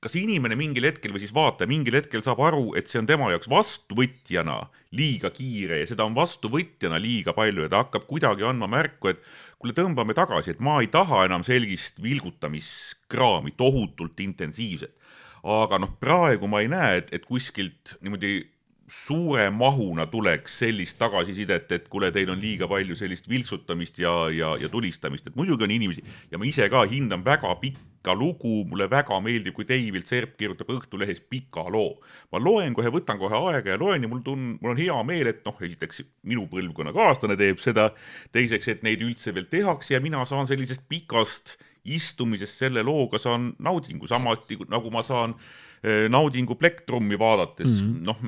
[0.00, 3.28] kas inimene mingil hetkel või siis vaataja mingil hetkel saab aru, et see on tema
[3.34, 4.56] jaoks vastuvõtjana
[4.96, 9.20] liiga kiire ja seda on vastuvõtjana liiga palju ja ta hakkab kuidagi andma märku, et
[9.60, 14.96] kuule, tõmbame tagasi, et ma ei taha enam sellist vilgutamiskraami tohutult intensiivset.
[15.40, 18.42] aga noh, praegu ma ei näe, et, et kuskilt niimoodi
[18.90, 24.56] suure mahuna tuleks sellist tagasisidet, et kuule, teil on liiga palju sellist vilksutamist ja, ja,
[24.58, 28.88] ja tulistamist, et muidugi on inimesi ja ma ise ka hindan väga pikka lugu, mulle
[28.90, 32.00] väga meeldib, kui David Serp kirjutab Õhtulehes pika loo.
[32.32, 35.30] ma loen kohe, võtan kohe aega ja loen ja mul tun-, mul on hea meel,
[35.30, 37.92] et noh, esiteks minu põlvkonnakaaslane teeb seda,
[38.34, 43.52] teiseks, et neid üldse veel tehakse ja mina saan sellisest pikast istumisest selle looga saan
[43.58, 45.36] naudingu, samuti nagu ma saan
[45.80, 48.18] Eh, naudingu plektrummi vaadates mm -hmm., noh,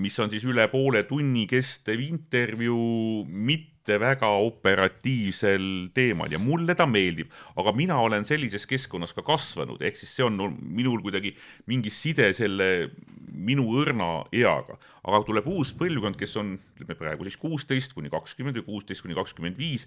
[0.00, 6.86] mis on siis üle poole tunni kestev intervjuu mitte väga operatiivsel teemal ja mulle ta
[6.86, 11.34] meeldib, aga mina olen sellises keskkonnas ka kasvanud, ehk siis see on minul kuidagi
[11.66, 12.88] mingi side selle
[13.28, 18.56] minu õrna eaga, aga tuleb uus põlvkond, kes on, ütleme praegu siis kuusteist kuni kakskümmend
[18.56, 19.84] või kuusteist kuni kakskümmend viis.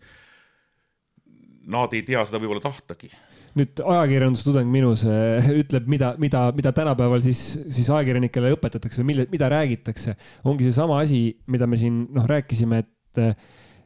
[1.71, 3.09] Nad ei tea seda võib-olla tahtagi.
[3.55, 7.41] Nüüd ajakirjandustudeng minus äh, ütleb, mida, mida, mida tänapäeval siis,
[7.71, 12.83] siis ajakirjanikele õpetatakse või mille, mida räägitakse, ongi seesama asi, mida me siin noh, rääkisime,
[12.83, 12.91] et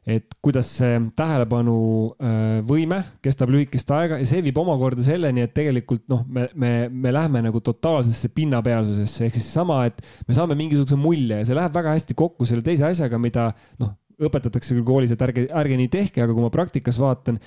[0.09, 6.23] et kuidas see tähelepanuvõime kestab lühikest aega ja see viib omakorda selleni, et tegelikult noh,
[6.25, 9.27] me, me, me lähme nagu totaalsesse pinnapealsusesse.
[9.27, 12.65] Ehk siis sama, et me saame mingisuguse mulje ja see läheb väga hästi kokku selle
[12.65, 13.51] teise asjaga, mida
[13.83, 17.39] noh, õpetatakse küll koolis, et ärge, ärge nii tehke, aga kui ma praktikas vaatan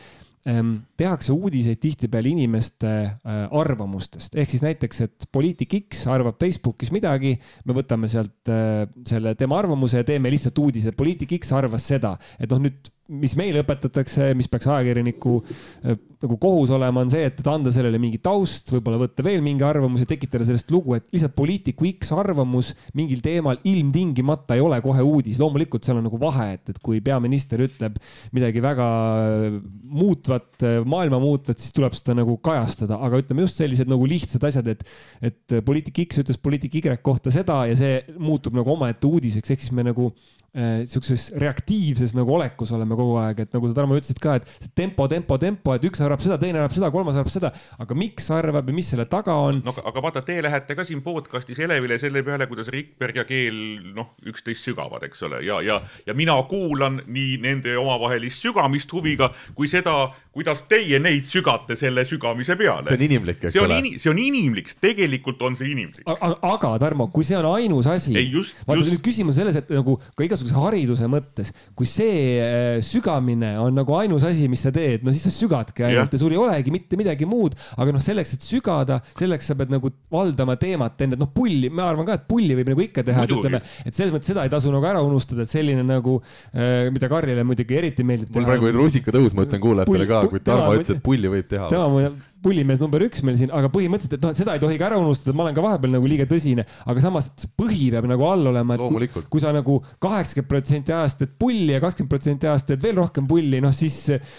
[0.43, 6.91] Ehm, tehakse uudiseid tihtipeale inimeste äh, arvamustest, ehk siis näiteks, et poliitik X arvab Facebookis
[6.91, 11.87] midagi, me võtame sealt äh, selle tema arvamuse ja teeme lihtsalt uudise, poliitik X arvas
[11.87, 17.11] seda, et noh, nüüd mis meile õpetatakse, mis peaks ajakirjaniku äh, nagu kohus olema, on
[17.11, 20.95] see, et anda sellele mingi taust, võib-olla võtta veel mingi arvamus ja tekitada sellest lugu,
[20.97, 25.41] et lihtsalt poliitiku X arvamus mingil teemal ilmtingimata ei ole kohe uudis.
[25.43, 27.99] loomulikult seal on nagu vahe, et, et kui peaminister ütleb
[28.37, 28.87] midagi väga
[29.83, 34.71] muutvat, maailma muutvat, siis tuleb seda nagu kajastada, aga ütleme just sellised nagu lihtsad asjad,
[34.77, 34.87] et,
[35.27, 39.67] et poliitik X ütles poliitik Y kohta seda ja see muutub nagu omaette uudiseks, ehk
[39.67, 43.97] siis me nagu Äh, sihukeses reaktiivses nagu olekus oleme kogu aeg, et nagu sa, Tarmo,
[43.97, 47.33] ütlesid ka, et tempo, tempo, tempo, et üks arvab seda, teine arvab seda, kolmas arvab
[47.33, 47.51] seda,
[47.81, 49.63] aga miks arvab ja mis selle taga on?
[49.65, 53.57] no aga vaata, te lähete ka siin podcast'is elevile selle peale, kuidas Rikberg ja Keel
[53.97, 59.31] noh, üksteist sügavad, eks ole, ja, ja, ja mina kuulan nii nende omavahelist sügamist huviga
[59.57, 62.89] kui seda, kuidas teie neid sügate selle sügamise peale.
[62.89, 63.97] see on inimlik, eks see on ole.
[63.97, 66.05] see on inimlik, tegelikult on see inimlik.
[66.05, 68.13] aga Tarmo, kui see on ainus asi.
[68.13, 68.93] vaata just...
[68.93, 73.75] nüüd küsimus selles, et nagu ka igasuguse igasuguse hariduse mõttes, kui see äh, sügamine on
[73.77, 76.75] nagu ainus asi, mis sa teed, no siis sa sügadki ainult ja, sul ei olegi
[76.75, 81.19] mitte midagi muud, aga noh, selleks, et sügada, selleks sa pead nagu valdama teemat enne,
[81.19, 83.95] et noh, pulli, ma arvan ka, et pulli võib nagu ikka teha, et ütleme, et
[83.95, 86.19] selles mõttes seda ei tasu nagu ära unustada, et selline nagu,
[86.53, 88.35] äh, mida Karlile muidugi eriti meeldib.
[88.37, 91.71] mul praegu oli rusikatõus, ma ütlen kuulajatele ka, kui Tarmo ütles, et pulli võib teha.
[91.73, 91.89] tema
[92.43, 95.35] pullimees number üks meil siin, aga põhimõtteliselt, et noh, seda ei tohi ka ära unustada,
[95.37, 98.85] ma olen ka vahepeal nagu liiga tõsine, aga samas põhi peab nagu all olema, et
[98.85, 102.99] kui, kui sa nagu kaheksakümmend protsenti ajast teed pulli ja kakskümmend protsenti ajast teed veel
[103.01, 103.99] rohkem pulli, noh siis,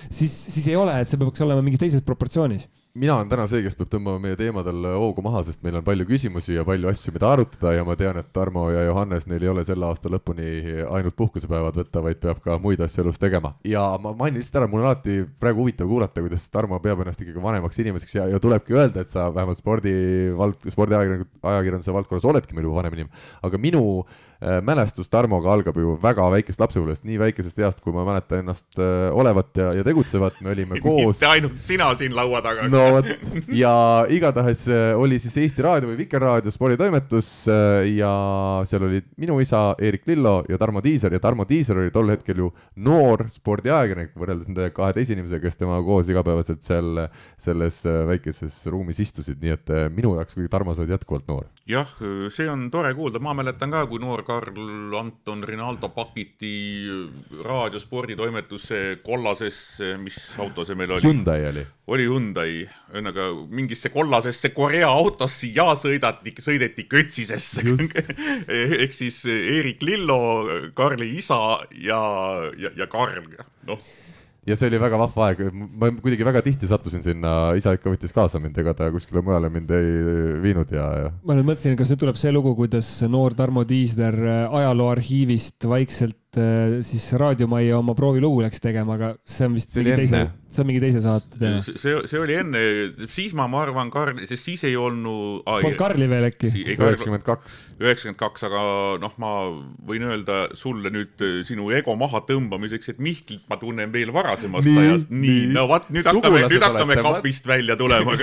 [0.10, 3.64] siis, siis ei ole, et see peaks olema mingis teises proportsioonis mina olen täna see,
[3.66, 7.14] kes peab tõmbama meie teemadel hoogu maha, sest meil on palju küsimusi ja palju asju,
[7.16, 10.46] mida arutada ja ma tean, et Tarmo ja Johannes, neil ei ole selle aasta lõpuni
[10.86, 13.56] ainult puhkusepäevad võtta, vaid peab ka muid asju elus tegema.
[13.66, 17.24] ja ma mainin lihtsalt ära, mul on alati praegu huvitav kuulata, kuidas Tarmo peab ennast
[17.26, 19.96] ikkagi vanemaks inimeseks ja, ja tulebki öelda, et sa vähemalt spordi
[20.38, 23.26] vald-, spordiajakirjanduse valdkonnas oledki meil juba vanem inimene.
[23.42, 23.84] aga minu
[24.33, 24.33] Äh,
[24.66, 29.10] mälestus Tarmoga algab ju väga väikest lapsepõlvest, nii väikesest east, kui ma mäletan ennast äh,
[29.16, 31.18] olevat ja, ja tegutsevat, me olime koos.
[31.18, 32.68] mitte ainult sina siin laua taga.
[32.72, 33.10] no vot,
[33.54, 33.74] ja
[34.14, 37.32] igatahes äh, oli siis Eesti Raadio või Vikerraadio sporditoimetus
[37.90, 38.14] ja
[38.70, 42.44] seal olid minu isa Eerik Lillo ja Tarmo Tiiser ja Tarmo Tiiser oli tol hetkel
[42.44, 47.06] ju noor spordiajakirjanik võrreldes nende kahe teise inimesega, kes temaga koos igapäevaselt seal
[47.42, 51.48] selles väikeses ruumis istusid, nii et minu jaoks kuidagi Tarmo, sa oled jätkuvalt noor.
[51.70, 51.90] jah,
[52.34, 56.88] see on tore kuulda, ma mäletan ka, kui noor Karl Anton Rinaldo pakiti
[57.44, 61.06] raadiosporditoimetusse kollasesse, mis auto see meil oli?
[61.06, 61.66] Hyundai oli.
[61.94, 62.56] oli Hyundai,
[62.90, 67.66] ühesõnaga mingisse kollasesse Korea autosse ja sõidati, sõideti kötsisesse
[68.84, 70.22] ehk siis Eerik Lillo,
[70.74, 71.40] Karli isa
[71.84, 72.02] ja,
[72.58, 73.28] ja, ja Karl,
[73.70, 73.94] noh
[74.48, 78.16] ja see oli väga vahva aeg, ma kuidagi väga tihti sattusin sinna, isa ikka võttis
[78.16, 79.94] kaasa mind, ega ta kuskile mujale mind ei
[80.44, 81.14] viinud ja, ja.
[81.24, 84.20] ma nüüd mõtlesin, kas nüüd tuleb see lugu, kuidas noor Tarmo Tiisler
[84.50, 86.20] ajalooarhiivist vaikselt
[86.86, 90.22] siis raadiomajja oma proovilugu läks tegema, aga see on vist see mingi teise,
[90.54, 91.62] see on mingi teise saate teema.
[91.66, 92.62] see, see oli enne,
[93.12, 95.44] siis ma, ma arvan, Karl, sest siis ei olnud.
[95.48, 96.52] Polnud Karli veel äkki?
[96.76, 97.60] üheksakümmend kaks.
[97.82, 98.64] üheksakümmend kaks, aga
[99.02, 99.34] noh, ma
[99.88, 104.80] võin öelda sulle nüüd äh, sinu ego mahatõmbamiseks, et Mihklit ma tunnen veel varasemast nii,
[104.84, 105.14] ajast.
[105.14, 108.16] nii, no vot, nüüd hakkame, nüüd hakkame kapist välja tulema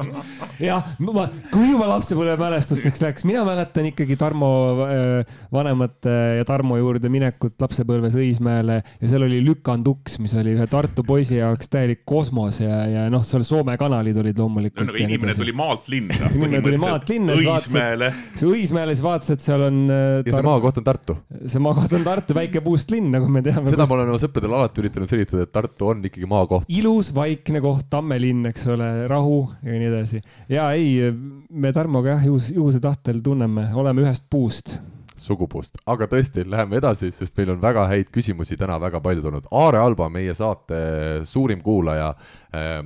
[0.70, 4.50] jah, ma, kui juba lapsepõlvemälestusteks läks, mina mäletan ikkagi Tarmo
[4.86, 10.54] äh, vanemate ja Tarmo juurde minekut minekut lapsepõlves Õismäele ja seal oli lükanduks, mis oli
[10.54, 14.86] ühe Tartu poisi jaoks täielik kosmos ja, ja noh, seal Soome kanalid olid loomulikult.
[14.86, 16.14] no aga inimene tuli maalt linna.
[16.34, 17.36] inimene tuli maalt linna.
[17.40, 18.12] Õismäele.
[18.40, 20.28] Õismäele, siis vaatasid, et seal on tar....
[20.30, 21.16] ja see maakoht on Tartu.
[21.46, 23.66] see maakoht on Tartu, väike puust linn, nagu me teame.
[23.66, 23.90] seda kust...
[23.90, 26.70] ma olen oma sõpradele alati üritanud selitada, et Tartu on ikkagi maakoht.
[26.80, 30.22] ilus, vaikne koht, tammelinn, eks ole, rahu ja nii edasi.
[30.52, 31.10] ja ei,
[31.50, 34.76] me Tarmoga jah, juhuse tahtel tunneme, oleme ühest puust
[35.20, 39.48] sugupuust, aga tõesti, läheme edasi, sest meil on väga häid küsimusi täna väga palju tulnud.
[39.52, 40.80] Aare Alba, meie saate
[41.28, 42.39] suurim kuulaja, eh,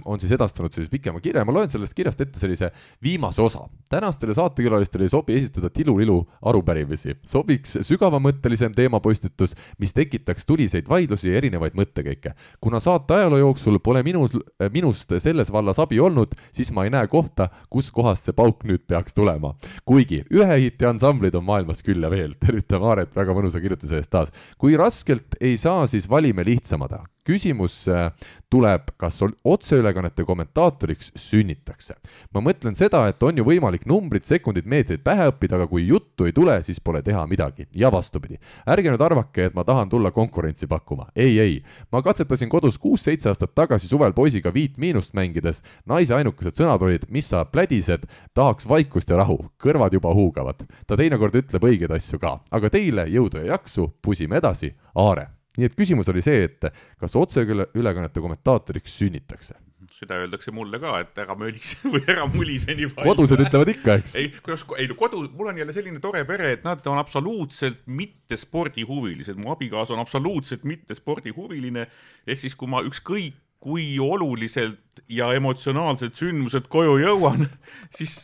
[0.05, 2.70] on siis edastanud sellise pikema kirja, ma loen sellest kirjast ette sellise
[3.03, 3.65] viimase osa.
[3.91, 11.39] tänastele saatekülalistele ei sobi esitada tilulilu arupärimisi, sobiks sügavamõttelisem teemapostitus, mis tekitaks tuliseid vaidlusi ja
[11.39, 12.35] erinevaid mõttekäike.
[12.61, 14.36] kuna saate ajaloo jooksul pole minus,
[14.73, 18.85] minust selles vallas abi olnud, siis ma ei näe kohta, kus kohast see pauk nüüd
[18.86, 19.55] peaks tulema.
[19.85, 24.11] kuigi ühe hiti ansamblid on maailmas küll ja veel tervitame Aaret väga mõnusa kirjutuse eest
[24.11, 24.32] taas.
[24.59, 28.12] kui raskelt ei saa, siis valime lihtsamada küsimus äh,
[28.51, 31.94] tuleb, kas otseülekannete kommentaatoriks sünnitakse.
[32.34, 36.28] ma mõtlen seda, et on ju võimalik numbrid, sekundid, meetrid pähe õppida, aga kui juttu
[36.28, 38.38] ei tule, siis pole teha midagi ja vastupidi.
[38.66, 41.62] ärge nüüd arvake, et ma tahan tulla konkurentsi pakkuma, ei, ei.
[41.92, 45.62] ma katsetasin kodus kuus-seitse aastat tagasi suvel poisiga Viit Miinust mängides.
[45.86, 50.66] naise ainukesed sõnad olid, mis sa plädised, tahaks vaikust ja rahu, kõrvad juba huugavad.
[50.86, 55.70] ta teinekord ütleb õigeid asju ka, aga teile jõudu ja jaksu, pusime edasi, Aare nii
[55.70, 56.66] et küsimus oli see, et
[57.01, 59.59] kas otseülekannete kommentaatoriks sünnitakse?
[59.94, 63.12] seda öeldakse mulle ka, et ära mölise või ära mulise nii palju.
[63.12, 64.16] kodused ütlevad ikka, eks?
[64.18, 67.85] ei, kuidas, ei no kodu, mul on jälle selline tore pere, et nad on absoluutselt
[67.86, 71.86] mitte spordihuvilised, mu abikaasa on absoluutselt mitte spordihuviline,
[72.26, 77.47] ehk siis kui ma ükskõik kui oluliselt ja emotsionaalselt sündmused koju jõuan,
[77.97, 78.18] siis,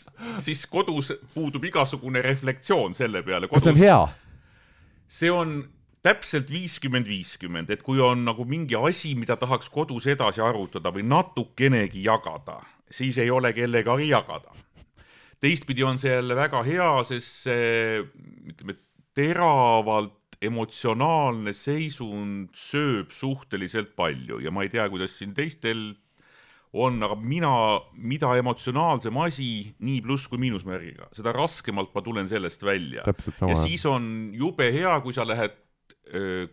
[0.45, 3.49] siis kodus puudub igasugune reflektsioon selle peale.
[3.49, 4.01] kas see on hea?
[5.11, 5.55] see on
[6.05, 11.05] täpselt viiskümmend, viiskümmend, et kui on nagu mingi asi, mida tahaks kodus edasi arutada või
[11.09, 12.59] natukenegi jagada,
[12.91, 14.57] siis ei ole kellegagi jagada.
[15.41, 18.01] teistpidi on see jälle väga hea, sest see,
[18.53, 18.77] ütleme,
[19.17, 25.91] teravalt emotsionaalne seisund sööb suhteliselt palju ja ma ei tea, kuidas siin teistel
[26.73, 27.53] on, aga mina,
[27.93, 29.51] mida emotsionaalsem asi,
[29.83, 33.05] nii pluss kui miinusmärgiga, seda raskemalt ma tulen sellest välja.
[33.05, 35.57] ja siis on jube hea, kui sa lähed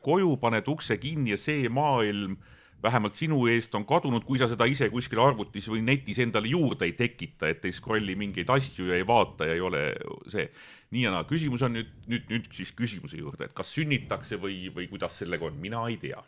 [0.03, 2.35] koju, paned ukse kinni ja see maailm
[2.83, 6.85] vähemalt sinu eest on kadunud, kui sa seda ise kuskil arvutis või netis endale juurde
[6.85, 9.83] ei tekita, et ei scroll'i mingeid asju ja ei vaata ja ei ole
[10.31, 10.47] see.
[10.93, 14.67] nii ja naa, küsimus on nüüd, nüüd, nüüd siis küsimuse juurde, et kas sünnitakse või,
[14.73, 16.21] või kuidas sellega on, mina ei tea.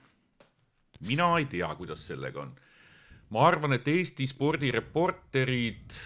[1.08, 2.56] mina ei tea, kuidas sellega on.
[3.30, 6.00] ma arvan, et Eesti spordireporterid,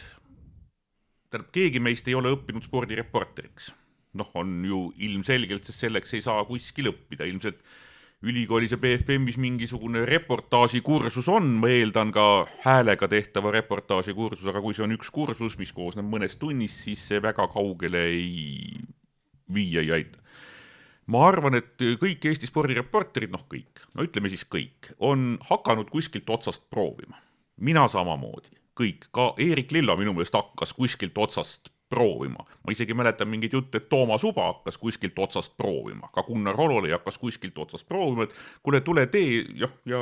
[1.31, 3.71] tähendab, keegi meist ei ole õppinud spordireporteriks
[4.19, 7.61] noh, on ju ilmselgelt, sest selleks ei saa kuskil õppida, ilmselt
[8.23, 14.85] ülikoolis ja BFM-is mingisugune reportaažikursus on, ma eeldan ka häälega tehtava reportaažikursus, aga kui see
[14.85, 18.79] on üks kursus, mis koosneb mõnest tunnist, siis see väga kaugele ei
[19.53, 20.19] viia ei aita.
[21.11, 26.29] ma arvan, et kõik Eesti spordireporterid, noh kõik, no ütleme siis kõik, on hakanud kuskilt
[26.29, 27.19] otsast proovima.
[27.57, 32.41] mina samamoodi, kõik, ka Eerik Lillo minu meelest hakkas kuskilt otsast proovima.
[32.63, 36.91] ma isegi mäletan mingeid jutte, et Toomas Uba hakkas kuskilt otsast proovima, ka Gunnar Hololei
[36.95, 38.33] hakkas kuskilt otsast proovima, et
[38.65, 39.99] kuule, tule tee, jah, ja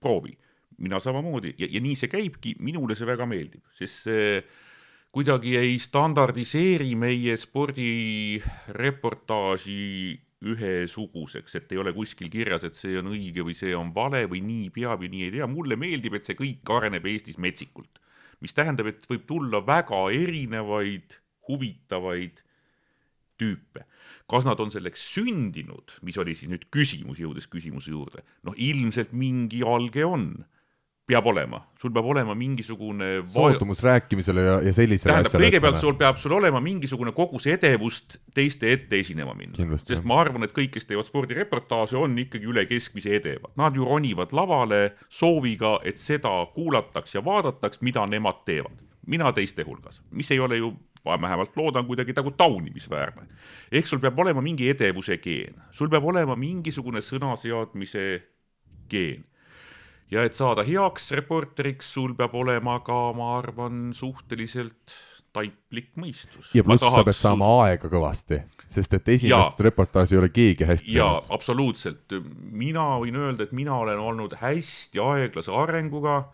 [0.00, 0.38] proovi.
[0.80, 4.42] mina samamoodi ja, ja nii see käibki, minule see väga meeldib, sest see
[5.12, 13.44] kuidagi ei standardiseeri meie spordireportaaži ühesuguseks, et ei ole kuskil kirjas, et see on õige
[13.44, 16.38] või see on vale või nii peab ja nii ei tea, mulle meeldib, et see
[16.38, 17.98] kõik areneb Eestis metsikult.
[18.40, 21.18] mis tähendab, et võib tulla väga erinevaid
[21.50, 22.44] huvitavaid
[23.40, 23.86] tüüpe.
[24.30, 29.14] kas nad on selleks sündinud, mis oli siis nüüd küsimus, jõudes küsimuse juurde, noh ilmselt
[29.16, 30.32] mingi alge on
[31.10, 36.20] peab olema, sul peab olema mingisugune soodumus rääkimisele ja, ja sellisele tähendab, kõigepealt sul peab
[36.22, 39.78] sul olema mingisugune kogus edevust teiste ette esinema minna.
[39.80, 43.54] sest ma arvan, et kõik, kes teevad spordireportaaže, on ikkagi üle keskmise edevad.
[43.58, 48.86] Nad ju ronivad lavale sooviga, et seda kuulataks ja vaadataks, mida nemad teevad.
[49.10, 50.74] mina teiste hulgas, mis ei ole ju
[51.04, 53.26] ma vähemalt loodan kuidagi nagu taunimisväärne.
[53.72, 58.22] ehk sul peab olema mingi edevuse geen, sul peab olema mingisugune sõnaseadmise
[58.88, 59.24] geen.
[60.10, 64.98] ja et saada heaks reporteriks, sul peab olema ka, ma arvan, suhteliselt
[65.32, 66.50] taiplik mõistus.
[66.54, 70.98] ja pluss sa pead saama aega kõvasti, sest et esimest reportaaži ei ole keegi hästi
[70.98, 72.12] jaa, absoluutselt.
[72.34, 76.24] mina võin öelda, et mina olen olnud hästi aeglase arenguga.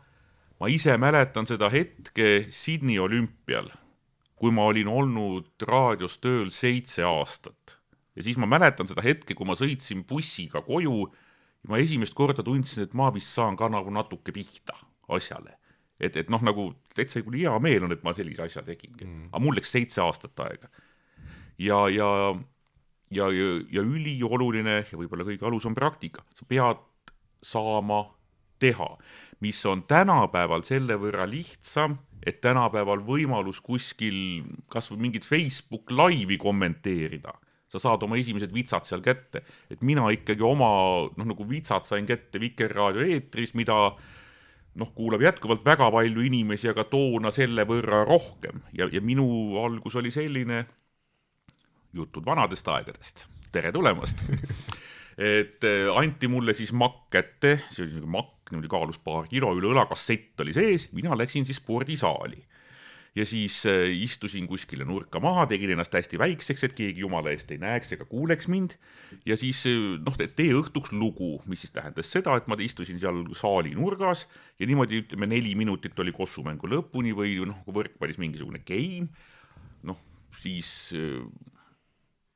[0.61, 3.69] ma ise mäletan seda hetke Sydney olümpial
[4.37, 7.79] kui ma olin olnud raadios tööl seitse aastat.
[8.17, 12.45] ja siis ma mäletan seda hetke, kui ma sõitsin bussiga koju ja ma esimest korda
[12.45, 14.77] tundsin, et ma vist saan ka nagu natuke pihta
[15.09, 15.57] asjale.
[16.01, 19.31] et, et noh, nagu täitsa küll hea meel on, et ma sellise asja tegingi mm.,
[19.33, 20.69] aga mul läks seitse aastat aega.
[21.59, 22.11] ja, ja,
[23.11, 26.85] ja, ja, ja ülioluline ja võib-olla kõige alus on praktika, sa pead
[27.45, 28.05] saama
[28.61, 28.97] teha,
[29.41, 34.43] mis on tänapäeval selle võrra lihtsam et tänapäeval võimalus kuskil
[34.73, 37.35] kasvõi mingit Facebook laivi kommenteerida,
[37.71, 40.71] sa saad oma esimesed vitsad seal kätte, et mina ikkagi oma
[41.07, 43.79] noh, nagu vitsad sain kätte Vikerraadio eetris, mida
[44.77, 48.61] noh, kuulab jätkuvalt väga palju inimesi, aga toona selle võrra rohkem.
[48.77, 49.27] Ja, ja minu
[49.63, 50.65] algus oli selline,
[51.97, 54.27] jutud vanadest aegadest, tere tulemast!
[55.17, 59.53] Et eh, anti mulle siis makk kätte, see oli niisugune makk, niimoodi kaalus paar kilo,
[59.57, 62.43] üle õla kassett oli sees, mina läksin siis spordisaali.
[63.17, 67.51] ja siis äh, istusin kuskile nurka maha, tegin ennast hästi väikseks, et keegi jumala eest
[67.51, 68.77] ei näeks ega kuuleks mind.
[69.27, 73.25] ja siis äh, noh, tee õhtuks lugu, mis siis tähendas seda, et ma istusin seal
[73.35, 74.27] saali nurgas
[74.61, 79.09] ja niimoodi ütleme, neli minutit oli kossumängu lõpuni või noh, kui võrkpallis mingisugune game,
[79.89, 80.03] noh
[80.43, 80.93] siis,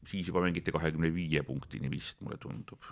[0.09, 2.89] siis juba mängiti kahekümne viie punktini vist, mulle tundub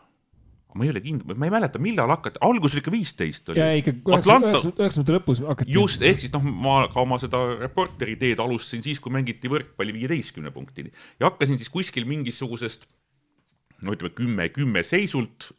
[0.77, 3.61] ma ei ole kindel, ma ei mäleta, millal hakati, algus oli ikka viisteist oli.
[3.61, 5.73] ja ikka üheksakümnendate lõpus hakati.
[5.73, 9.97] just, ehk siis noh, ma ka oma seda reporteri teed alustasin siis, kui mängiti võrkpalli
[9.97, 12.85] viieteistkümne punktini ja hakkasin siis kuskil mingisugusest
[13.81, 15.51] no ütleme kümme, kümme seisult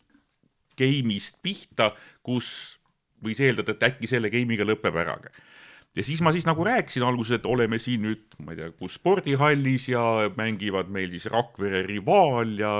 [0.79, 1.91] game'ist pihta,
[2.23, 2.77] kus
[3.25, 5.17] võis eeldada, et äkki selle game'iga lõpeb ära
[5.97, 8.95] ja siis ma siis nagu rääkisin alguses, et oleme siin nüüd, ma ei tea, kus
[8.95, 10.01] spordihallis ja
[10.37, 12.71] mängivad meil siis Rakvere rivaal ja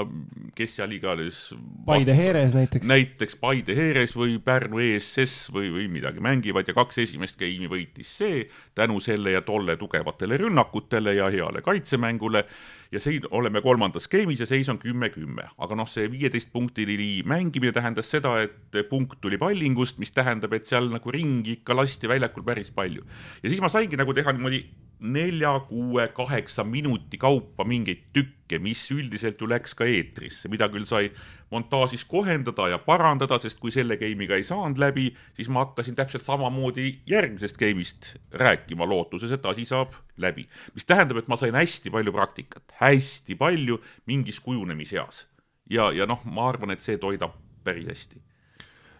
[0.56, 1.41] kes seal iganes.
[1.88, 2.88] Paide Heeres näiteks.
[2.88, 8.15] näiteks Paide Heeres või Pärnu ESS või, või midagi mängivad ja kaks esimest game'i võitis
[8.22, 8.45] see
[8.77, 12.45] tänu selle ja tolle tugevatele rünnakutele ja heale kaitsemängule
[12.91, 18.10] ja siin oleme kolmandas skeemis ja seis on kümme-kümme, aga noh, see viieteistpunktilini mängimine tähendas
[18.10, 22.72] seda, et punkt tuli pallingust, mis tähendab, et seal nagu ringi ikka lasti väljakul päris
[22.72, 23.03] palju.
[23.44, 24.64] ja siis ma saingi nagu teha niimoodi
[25.00, 30.88] nelja, kuue, kaheksa minuti kaupa mingeid tükke, mis üldiselt ju läks ka eetrisse, mida küll
[30.90, 31.10] sai
[31.54, 36.28] montaažis kohendada ja parandada, sest kui selle game'iga ei saanud läbi, siis ma hakkasin täpselt
[36.28, 38.14] samamoodi järgmisest game'ist
[38.44, 40.48] rääkima, lootuses, et asi saab läbi.
[40.74, 45.28] mis tähendab, et ma sain hästi palju praktikat, hästi palju mingis kujunemiseas.
[45.70, 48.28] ja, ja noh, ma arvan, et see toidab päris hästi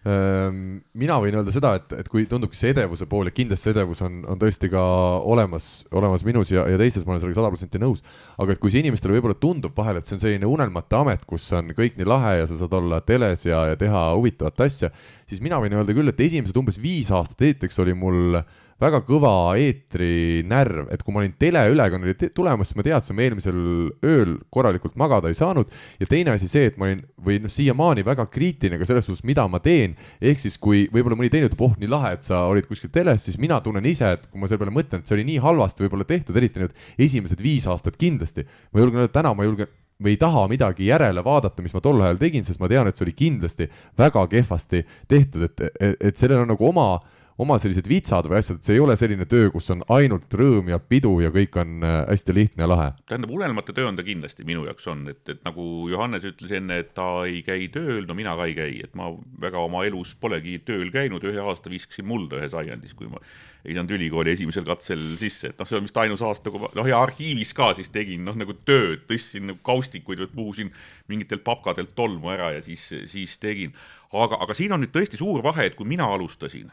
[0.00, 4.22] mina võin öelda seda, et, et kui tundubki see edevuse pool ja kindlasti edevus on,
[4.32, 4.80] on tõesti ka
[5.28, 8.00] olemas, olemas minus ja, ja teistes, ma olen sellega sada protsenti nõus.
[8.40, 11.50] aga et kui see inimestele võib-olla tundub vahel, et see on selline unelmate amet, kus
[11.52, 14.88] on kõik nii lahe ja sa saad olla teles ja, ja teha huvitavat asja,
[15.28, 18.48] siis mina võin öelda küll, et esimesed umbes viis aastat esiteks oli mul äh,
[18.80, 23.58] väga kõva eetrinärv, et kui ma olin teleülekandel tulemas, siis ma teadsin, ma eelmisel
[24.06, 25.70] ööl korralikult magada ei saanud.
[26.00, 29.24] Ja teine asi see, et ma olin või noh, siiamaani väga kriitiline ka selles suhtes,
[29.28, 32.46] mida ma teen, ehk siis kui võib-olla mõni teine ütleb, oh nii lahe, et sa
[32.50, 35.18] olid kuskil teles, siis mina tunnen ise, et kui ma selle peale mõtlen, et see
[35.18, 36.74] oli nii halvasti võib-olla tehtud, eriti need
[37.08, 39.70] esimesed viis aastat kindlasti, ma julgen öelda, täna ma julgen
[40.00, 42.96] või ei taha midagi järele vaadata, mis ma tol ajal tegin, sest ma tean, et
[42.96, 43.68] see oli kindlasti
[44.00, 46.94] väga kehvasti tehtud, et, et, et sellel on nagu oma
[47.40, 50.70] oma sellised vitsad või asjad, et see ei ole selline töö, kus on ainult rõõm
[50.72, 52.88] ja pidu ja kõik on äh, hästi lihtne ja lahe.
[53.08, 56.80] tähendab, unelmate töö on ta kindlasti minu jaoks on, et, et nagu Johannes ütles enne,
[56.84, 60.16] et ta ei käi tööl, no mina ka ei käi, et ma väga oma elus
[60.20, 63.22] polegi tööl käinud, ühe aasta viskasin mulda ühes aiandis, kui ma
[63.64, 66.70] ei saanud ülikooli esimesel katsel sisse, et noh, see on vist ainus aasta, kui ma
[66.76, 70.72] noh, ja arhiivis ka siis tegin noh, nagu tööd, tõstsin nagu kaustikuid või puhusin
[71.12, 73.74] mingitelt papkadelt tolmu ära ja siis, siis tegin.
[74.12, 76.70] aga, aga siin on nüüd tõesti suur vahe, et kui mina alustasin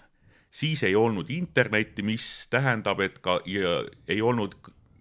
[0.52, 4.56] siis ei olnud internetti, mis tähendab, et ka ja, ei olnud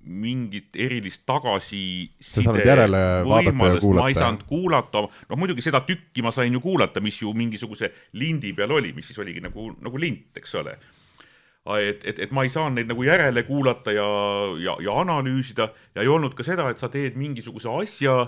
[0.07, 2.53] mingit erilist tagasiside
[3.27, 7.33] võimalust, ma ei saanud kuulata, noh muidugi seda tükki ma sain ju kuulata, mis ju
[7.35, 7.91] mingisuguse
[8.21, 10.77] lindi peal oli, mis siis oligi nagu, nagu lint, eks ole.
[11.83, 14.07] et, et, et ma ei saanud neid nagu järele kuulata ja,
[14.63, 15.73] ja, ja analüüsida.
[15.97, 18.21] Ja ei olnud ka seda, et sa teed mingisuguse asja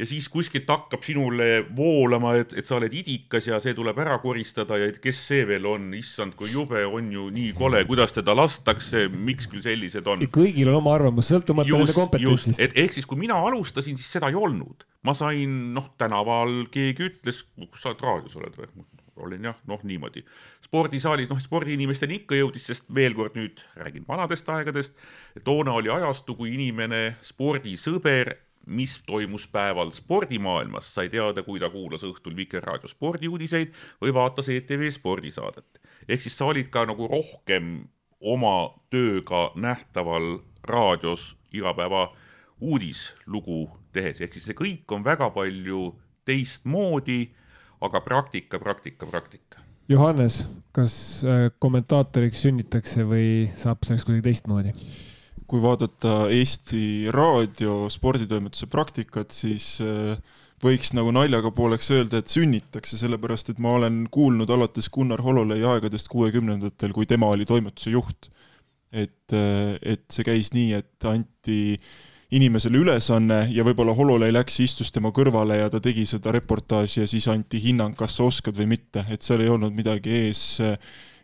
[0.00, 4.16] ja siis kuskilt hakkab sinule voolama, et, et sa oled idikas ja see tuleb ära
[4.22, 8.14] koristada ja et kes see veel on, issand, kui jube, on ju nii kole, kuidas
[8.16, 10.24] teda lastakse, miks küll sellised on.
[10.32, 12.62] kõigil on oma arvamus, sõltumata nende kompetentsist.
[12.62, 14.86] et ehk siis, kui mina alustasin, siis seda ei olnud.
[15.04, 18.88] ma sain, noh, tänaval keegi ütles, kus sa raadios oled või?
[19.20, 20.24] olin jah, noh niimoodi.
[20.64, 24.96] spordisaalis, noh spordiinimesteni ikka jõudis, sest veel kord nüüd räägin vanadest aegadest,
[25.44, 28.32] toona oli ajastu, kui inimene, spordisõber
[28.70, 34.90] mis toimus päeval spordimaailmas, sai teada, kui ta kuulas õhtul Vikerraadio spordiuudiseid või vaatas ETV
[34.94, 35.80] spordisaadet.
[36.08, 37.88] ehk siis sa olid ka nagu rohkem
[38.20, 42.10] oma tööga nähtaval raadios igapäeva
[42.60, 45.94] uudislugu tehes, ehk siis see kõik on väga palju
[46.28, 47.30] teistmoodi,
[47.80, 49.64] aga praktika, praktika, praktika.
[49.90, 50.44] Johannes,
[50.76, 54.74] kas äh, kommentaatoriks sünnitakse või saab selleks kuidagi teistmoodi?
[55.50, 60.14] Kui vaadata Eesti Raadio sporditoimetuse praktikat, siis äh,
[60.62, 65.64] võiks nagu naljaga pooleks öelda, et sünnitakse, sellepärast et ma olen kuulnud alates Gunnar Hololei
[65.66, 68.30] aegadest kuuekümnendatel, kui tema oli toimetuse juht.
[68.90, 71.78] et, äh, et see käis nii, et anti
[72.34, 77.06] inimesele ülesanne ja võib-olla Hololei läks, istus tema kõrvale ja ta tegi seda reportaaži ja
[77.10, 80.74] siis anti hinnang, kas sa oskad või mitte, et seal ei olnud midagi ees äh,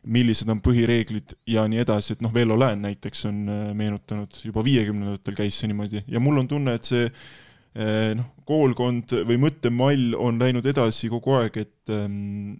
[0.07, 4.65] millised on põhireeglid ja nii edasi, et noh, Vello Lään näiteks on äh, meenutanud, juba
[4.67, 10.17] viiekümnendatel käis see niimoodi ja mul on tunne, et see äh, noh, koolkond või mõttemall
[10.19, 12.57] on läinud edasi kogu aeg, et ähm,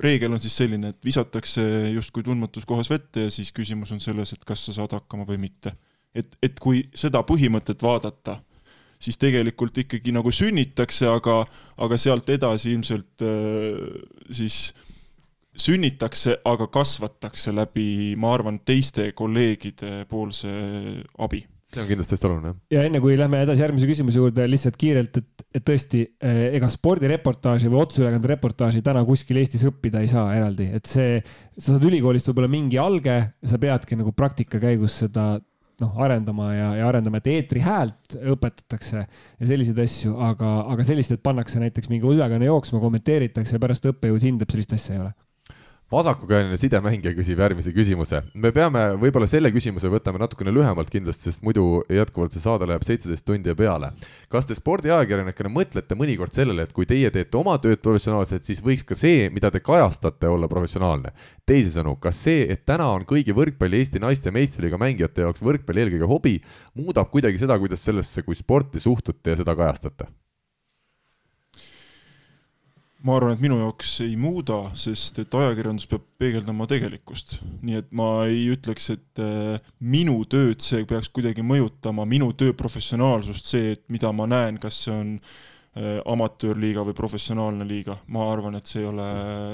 [0.00, 4.34] reegel on siis selline, et visatakse justkui tundmatus kohas vette ja siis küsimus on selles,
[4.34, 5.74] et kas sa saad hakkama või mitte.
[6.14, 8.36] et, et kui seda põhimõtet vaadata,
[9.02, 11.40] siis tegelikult ikkagi nagu sünnitakse, aga,
[11.82, 13.80] aga sealt edasi ilmselt äh,
[14.30, 14.74] siis
[15.60, 20.50] sünnitakse, aga kasvatakse läbi, ma arvan, teiste kolleegide poolse
[21.22, 21.44] abi.
[21.74, 25.16] See on kindlasti hästi oluline, ja enne kui lähme edasi järgmise küsimuse juurde, lihtsalt kiirelt,
[25.18, 30.28] et, et tõesti, eh, ega spordireportaaži või otseülekande reportaaži täna kuskil Eestis õppida ei saa
[30.36, 31.16] eraldi, et see,
[31.56, 35.32] sa saad ülikoolist võib-olla mingi alge, sa peadki nagu praktika käigus seda
[35.82, 41.16] noh, arendama ja, ja arendama, et eetri häält õpetatakse ja selliseid asju, aga, aga sellist,
[41.16, 45.14] et pannakse näiteks mingi ülekanne jooksma, kommenteeritakse ja pärast õppejõud hindab, sellist asja ei ole
[45.92, 48.22] vasakukäeline sidemängija küsib järgmise küsimuse.
[48.34, 52.86] me peame võib-olla selle küsimuse võtame natukene lühemalt kindlasti, sest muidu jätkuvalt see saade läheb
[52.86, 53.92] seitseteist tundi ja peale.
[54.28, 58.86] kas te spordiajakirjanikena mõtlete mõnikord sellele, et kui teie teete oma tööd professionaalselt, siis võiks
[58.88, 61.12] ka see, mida te kajastate, olla professionaalne?
[61.46, 66.08] teisisõnu, kas see, et täna on kõigi võrkpalli Eesti naiste meistriliiga mängijate jaoks võrkpall eelkõige
[66.08, 66.38] hobi,
[66.74, 70.08] muudab kuidagi seda, kuidas sellesse kui sporti suhtute ja seda kajastate?
[73.04, 77.38] Ma arvan, et minu jaoks ei muuda, sest et ajakirjandus peab peegeldama tegelikkust.
[77.62, 82.56] nii et ma ei ütleks, et äh, minu tööd see peaks kuidagi mõjutama, minu töö
[82.56, 88.28] professionaalsust, see, et mida ma näen, kas see on äh, amatöörliiga või professionaalne liiga, ma
[88.30, 89.06] arvan, et see ei ole,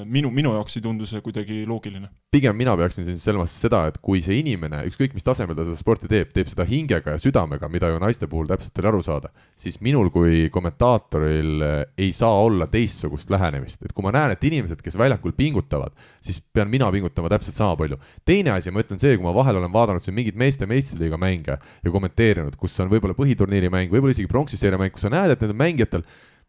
[0.04, 2.10] minu, minu jaoks ei tundu see kuidagi loogiline.
[2.30, 5.78] Pigem mina peaksin siin silmas seda, et kui see inimene, ükskõik mis tasemel ta seda
[5.80, 9.32] sporti teeb, teeb seda hingega ja südamega, mida ju naiste puhul täpselt oli aru saada,
[9.58, 11.64] siis minul kui kommentaatoril
[11.98, 16.38] ei saa olla teistsugust lähenemist, et kui ma näen, et inimesed, kes väljakul pingutavad, siis
[16.52, 17.98] pean mina pingutama täpselt sama palju.
[18.28, 21.56] teine asi, ma ütlen see, kui ma vahel olen vaadanud siin mingeid meeste meistriliiga mänge
[21.56, 25.42] ja kommenteerinud, kus on võib-olla põhiturniiri mäng, võib-olla isegi pronksiseeria mäng, kus sa näed, et
[25.42, 26.06] nendel mängijatel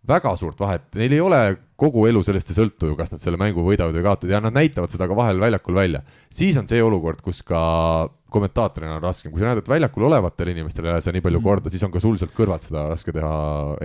[0.07, 1.41] väga suurt vahet, neil ei ole
[1.81, 4.55] kogu elu sellest ei sõltu ju, kas nad selle mängu võidavad või kaotavad ja nad
[4.55, 6.01] näitavad seda ka vahel väljakul välja.
[6.29, 7.61] siis on see olukord, kus ka
[8.31, 11.41] kommentaatorina on raskem, kui sa näed, et väljakul olevatele inimestele ei lähe see nii palju
[11.41, 11.47] mm.
[11.49, 13.33] korda, siis on ka sul sealt kõrvalt seda raske teha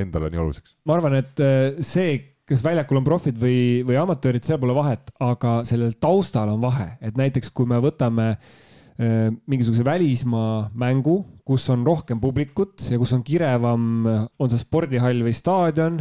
[0.01, 0.77] endale nii oluliseks.
[0.89, 5.11] ma arvan, et äh, see, kas väljakul on profid või, või amatöörid, seal pole vahet,
[5.25, 8.55] aga sellel taustal on vahe, et näiteks kui me võtame äh,
[8.97, 14.07] mingisuguse välismaa mängu kus on rohkem publikut ja kus on kirevam,
[14.43, 16.01] on see spordihall või staadion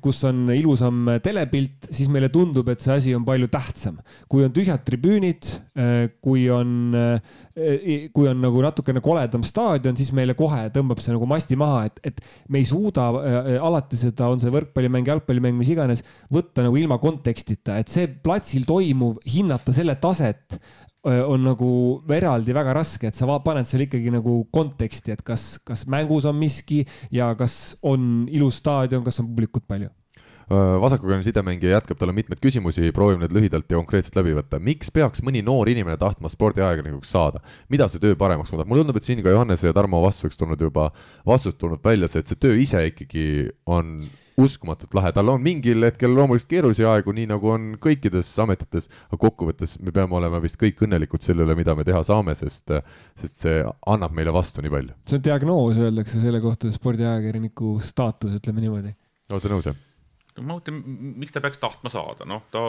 [0.00, 3.98] kus on ilusam telepilt, siis meile tundub, et see asi on palju tähtsam.
[4.28, 5.50] kui on tühjad tribüünid,
[6.24, 6.94] kui on,
[8.16, 12.00] kui on nagu natukene koledam staadion, siis meile kohe tõmbab see nagu masti maha, et,
[12.12, 13.10] et me ei suuda
[13.60, 18.64] alati seda, on see võrkpallimäng, jalgpallimäng, mis iganes, võtta nagu ilma kontekstita, et see platsil
[18.68, 20.56] toimuv, hinnata selle taset
[21.06, 21.68] on nagu
[22.16, 26.38] eraldi väga raske, et sa paned seal ikkagi nagu konteksti, et kas, kas mängus on
[26.38, 26.82] miski
[27.14, 29.92] ja kas on ilus staadion, kas on publikut palju
[30.80, 34.60] vasakukäine sidemängija jätkab, tal on mitmeid küsimusi, proovime need lühidalt ja konkreetselt läbi võtta.
[34.62, 38.68] miks peaks mõni noor inimene tahtma spordiajakirjanikuks saada, mida see töö paremaks muudab?
[38.70, 40.92] mulle tundub, et siin ka Johannese ja Tarmo vastuseks tulnud juba,
[41.26, 43.26] vastused tulnud välja see, et see töö ise ikkagi
[43.66, 43.98] on
[44.40, 49.18] uskumatult lahe, tal on mingil hetkel loomulikult keerulisi aegu, nii nagu on kõikides ametites, aga
[49.22, 52.74] kokkuvõttes me peame olema vist kõik õnnelikud selle üle, mida me teha saame, sest,
[53.16, 54.96] sest see annab meile vastu nii palju.
[55.08, 58.92] see on diagnoos, öeldakse selle kohta, spordiajakirjaniku staatus, ütleme niimoodi.
[59.32, 59.80] olete nõus, jah?
[60.36, 60.82] ma mõtlen,
[61.16, 62.68] miks ta peaks tahtma saada, noh, ta,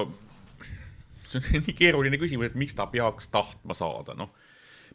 [1.28, 4.32] see on nii keeruline küsimus, et miks ta peaks tahtma saada, noh.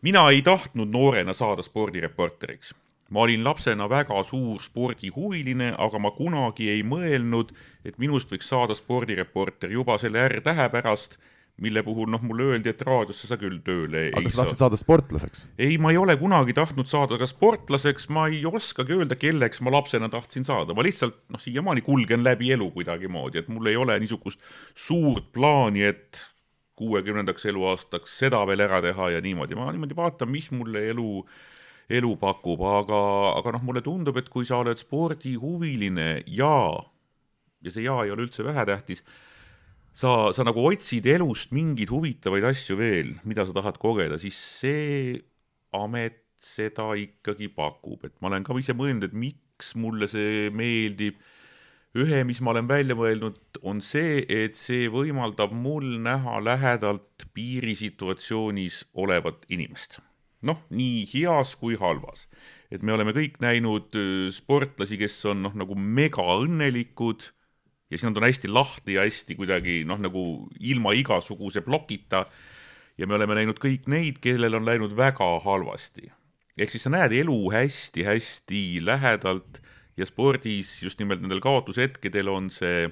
[0.00, 2.72] mina ei tahtnud noorena saada spordireporteriks
[3.12, 7.52] ma olin lapsena väga suur spordihuviline, aga ma kunagi ei mõelnud,
[7.84, 11.18] et minust võiks saada spordireporter juba selle R-tähe pärast,
[11.62, 14.46] mille puhul noh, mulle öeldi, et raadiosse sa küll tööle aga ei saa.
[14.46, 15.44] tahtsid saada sportlaseks?
[15.60, 19.74] ei, ma ei ole kunagi tahtnud saada ka sportlaseks, ma ei oskagi öelda, kelleks ma
[19.76, 24.00] lapsena tahtsin saada, ma lihtsalt noh, siiamaani kulgen läbi elu kuidagimoodi, et mul ei ole
[24.00, 24.40] niisugust
[24.72, 26.24] suurt plaani, et
[26.80, 31.40] kuuekümnendaks eluaastaks seda veel ära teha ja niimoodi, ma niimoodi vaatan, mis mulle elu äh,
[31.90, 33.00] elu pakub, aga,
[33.38, 36.54] aga noh, mulle tundub, et kui sa oled spordihuviline ja,
[37.62, 39.02] ja see ja ei ole üldse vähetähtis,
[39.92, 45.18] sa, sa nagu otsid elust mingeid huvitavaid asju veel, mida sa tahad kogeda, siis see
[45.76, 51.20] amet seda ikkagi pakub, et ma olen ka ise mõelnud, et miks mulle see meeldib.
[51.92, 53.36] ühe, mis ma olen välja mõelnud,
[53.68, 60.00] on see, et see võimaldab mul näha lähedalt piirisituatsioonis olevat inimest
[60.46, 62.26] noh, nii heas kui halvas.
[62.72, 67.28] et me oleme kõik näinud äh, sportlasi, kes on noh, nagu mega õnnelikud
[67.92, 72.26] ja siis nad on hästi lahti ja hästi kuidagi noh, nagu ilma igasuguse plokita.
[72.98, 76.10] ja me oleme näinud kõik neid, kellel on läinud väga halvasti.
[76.56, 79.60] ehk siis sa näed elu hästi-hästi lähedalt
[79.96, 82.88] ja spordis just nimelt nendel kaotushetkedel on see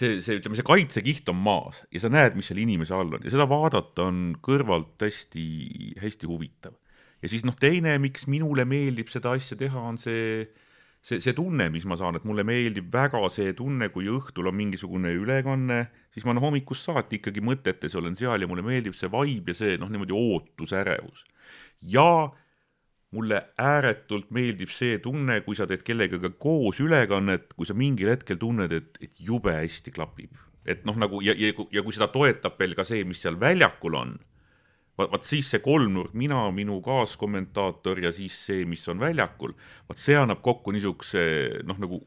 [0.00, 3.26] see, see, ütleme, see kaitsekiht on maas ja sa näed, mis selle inimese all on
[3.26, 5.44] ja seda vaadata on kõrvalt hästi,
[6.00, 6.74] hästi huvitav.
[7.20, 10.46] ja siis noh, teine, miks minule meeldib seda asja teha, on see,
[11.04, 14.56] see, see tunne, mis ma saan, et mulle meeldib väga see tunne, kui õhtul on
[14.56, 15.82] mingisugune ülekanne,
[16.14, 19.62] siis ma noh, hommikust saati ikkagi mõtetes olen seal ja mulle meeldib see vibe ja
[19.62, 21.26] see noh, niimoodi ootusärevus.
[21.92, 22.30] ja
[23.14, 28.38] mulle ääretult meeldib see tunne, kui sa teed kellegagi koos ülekannet, kui sa mingil hetkel
[28.38, 30.36] tunned, et, et jube hästi klapib.
[30.68, 33.96] et noh, nagu ja, ja, ja kui seda toetab veel ka see, mis seal väljakul
[33.96, 34.12] on,
[35.00, 39.56] vaat, vaat siis see kolmnurk, mina, minu kaaskommentaator ja siis see, mis on väljakul,
[39.88, 41.24] vaat see annab kokku niisuguse
[41.66, 42.02] noh, nagu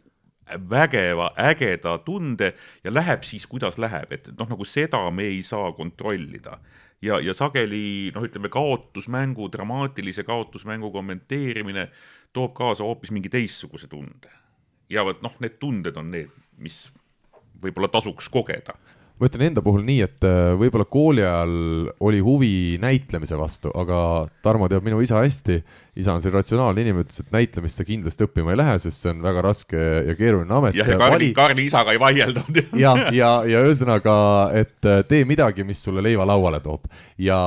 [0.69, 2.53] vägeva, ägeda tunde
[2.83, 6.59] ja läheb siis, kuidas läheb, et noh, nagu seda me ei saa kontrollida
[7.03, 11.89] ja, ja sageli noh, ütleme kaotusmängu, dramaatilise kaotusmängu kommenteerimine
[12.33, 14.31] toob kaasa hoopis mingi teistsuguse tunde.
[14.89, 16.31] ja vot noh, need tunded on need,
[16.61, 16.85] mis
[17.63, 18.75] võib-olla tasuks kogeda
[19.19, 21.53] ma ütlen enda puhul nii, et äh, võib-olla kooli ajal
[22.03, 25.59] oli huvi näitlemise vastu, aga Tarmo teab minu isa hästi.
[25.95, 29.11] Isa on selline ratsionaalne inimene, ütles, et näitlemist sa kindlasti õppima ei lähe, sest see
[29.13, 30.77] on väga raske ja keeruline amet.
[30.77, 32.61] jah, ja Karli vali..., Karli isaga ei vaieldud.
[32.83, 34.15] ja, ja, ja ühesõnaga,
[34.57, 36.89] et äh, tee midagi, mis sulle leiva lauale toob
[37.21, 37.37] ja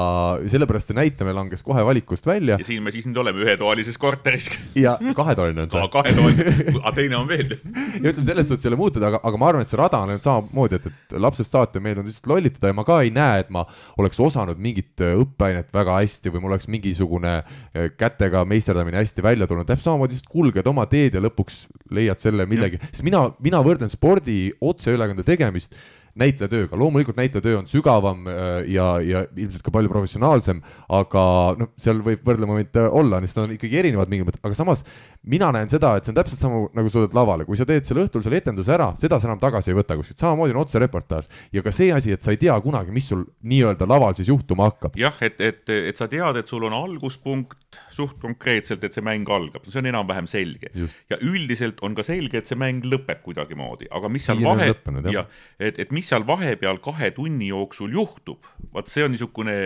[0.46, 2.60] sellepärast see näitlemine langes kohe valikust välja.
[2.60, 4.48] ja siin me siis nüüd oleme ühetoalises korteris.
[4.86, 5.88] ja kahetoaline on see.
[5.92, 7.56] kahetoaline, aga teine on veel.
[8.02, 10.12] ja ütleme, selles suhtes ei ole muutunud, aga, aga ma arvan, et see rada on
[10.12, 13.42] läinud samamoodi, et, et lapsest saati on meeldinud lihtsalt lollitada ja ma ka ei näe,
[13.42, 13.66] et ma
[13.98, 17.90] oleks osanud mingit äh, õppeainet väga hästi või mul oleks mingisugune äh,
[18.36, 22.46] kätega meisterdamine hästi välja tulnud, täpselt samamoodi lihtsalt kulged oma teed ja lõpuks leiad selle
[22.46, 25.76] millegi, sest mina, mina võrdlen spordi otseülekande tegemist
[26.16, 30.62] näitlejatööga, loomulikult näitlejatöö on sügavam äh, ja, ja ilmselt ka palju professionaalsem,
[30.96, 31.24] aga
[31.60, 34.84] noh, seal võib võrdlemomente olla, sest nad on ikkagi erinevad mingil mõttes, aga samas
[35.28, 37.84] mina näen seda, et see on täpselt sama nagu sa tuled lavale, kui sa teed
[37.88, 41.28] selle õhtul selle etenduse ära, seda sa enam tagasi ei võta kuskilt, samamoodi on otsereportaaž.
[41.52, 44.70] Ja ka see asi, et sa ei tea kunagi, mis sul nii-öelda laval siis juhtuma
[44.70, 44.96] hakkab.
[45.00, 49.28] jah, et, et, et sa tead, et sul on alguspunkt suht konkreetselt, et see mäng
[49.32, 50.70] algab, see on enam-vähem selge.
[51.10, 54.70] ja üldiselt on ka selge, et see mäng lõpeb kuidagimoodi, aga mis seal vahe,
[55.12, 55.28] jah,
[55.58, 59.56] et, et mis seal vahepeal kahe tunni jooksul juhtub, vot see on niisugune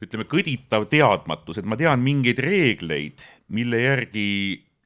[0.00, 4.30] ütleme, kõditav teadmatus, et ma tean mingeid reegleid, mille järgi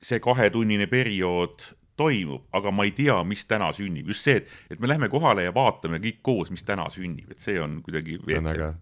[0.04, 1.62] see kahetunnine periood
[1.96, 5.46] toimub, aga ma ei tea, mis täna sünnib, just see, et, et me lähme kohale
[5.46, 8.72] ja vaatame kõik koos, mis täna sünnib, et see on kuidagi see on äge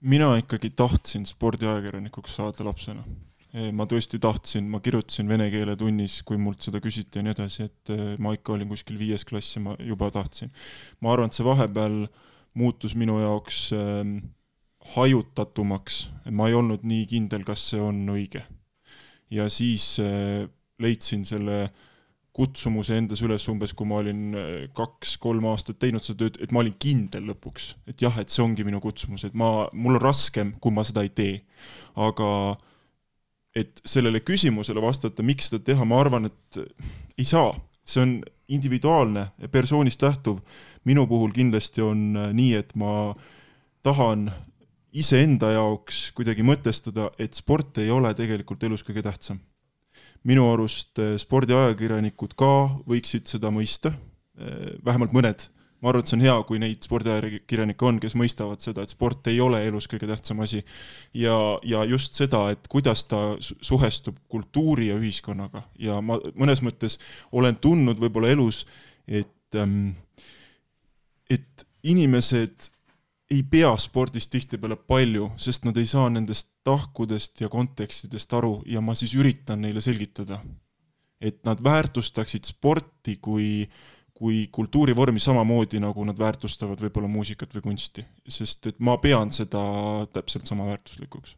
[0.00, 3.04] mina ikkagi tahtsin spordiajakirjanikuks saada lapsena.
[3.72, 7.64] ma tõesti tahtsin, ma kirjutasin vene keele tunnis, kui mult seda küsiti ja nii edasi,
[7.64, 10.52] et ma ikka olin kuskil viies klass ja ma juba tahtsin.
[11.00, 12.04] ma arvan, et see vahepeal
[12.54, 13.70] muutus minu jaoks
[14.94, 18.44] hajutatumaks, ma ei olnud nii kindel, kas see on õige.
[19.30, 19.96] ja siis
[20.78, 21.87] leidsin selle äh,
[22.38, 24.46] kutsumuse endas üles umbes, kui ma olin äh,
[24.76, 28.66] kaks-kolm aastat teinud seda tööd, et ma olin kindel lõpuks, et jah, et see ongi
[28.66, 31.40] minu kutsumus, et ma, mul on raskem, kui ma seda ei tee.
[31.98, 32.30] aga
[33.58, 36.60] et sellele küsimusele vastata, miks seda teha, ma arvan, et
[37.18, 37.50] ei saa,
[37.82, 38.14] see on
[38.54, 40.38] individuaalne persoonist lähtuv.
[40.84, 43.14] minu puhul kindlasti on äh, nii, et ma
[43.82, 44.28] tahan
[44.94, 49.42] iseenda jaoks kuidagi mõtestada, et sport ei ole tegelikult elus kõige tähtsam
[50.28, 52.52] minu arust eh, spordiajakirjanikud ka
[52.88, 53.94] võiksid seda mõista,
[54.40, 55.48] eh, vähemalt mõned.
[55.78, 59.28] ma arvan, et see on hea, kui neid spordiajakirjanikke on, kes mõistavad seda, et sport
[59.30, 60.64] ei ole elus kõige tähtsam asi.
[61.14, 66.98] ja, ja just seda, et kuidas ta suhestub kultuuri ja ühiskonnaga ja ma mõnes mõttes
[67.30, 68.66] olen tundnud võib-olla elus,
[69.06, 69.92] et, ehm,
[71.30, 72.72] et inimesed
[73.30, 78.80] ei pea spordist tihtipeale palju, sest nad ei saa nendest tahkudest ja kontekstidest aru ja
[78.84, 80.40] ma siis üritan neile selgitada.
[81.20, 83.66] et nad väärtustaksid sporti kui,
[84.14, 89.62] kui kultuurivormi samamoodi, nagu nad väärtustavad võib-olla muusikat või kunsti, sest et ma pean seda
[90.12, 91.36] täpselt sama väärtuslikuks.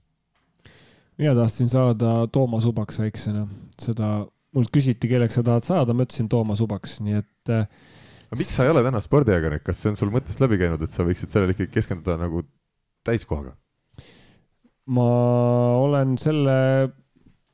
[1.19, 3.47] mina tahtsin saada Toomas Ubaks väiksena,
[3.81, 7.67] seda, mult küsiti, kelleks sa tahad saada, ma ütlesin Toomas Ubaks, nii et äh,
[8.31, 10.95] aga miks sa ei ole täna spordiajakirjanik, kas see on sul mõttest läbi käinud, et
[10.95, 12.45] sa võiksid sellele ikkagi keskenduda nagu
[13.07, 13.57] täiskohaga?
[14.91, 15.07] ma
[15.79, 16.55] olen selle,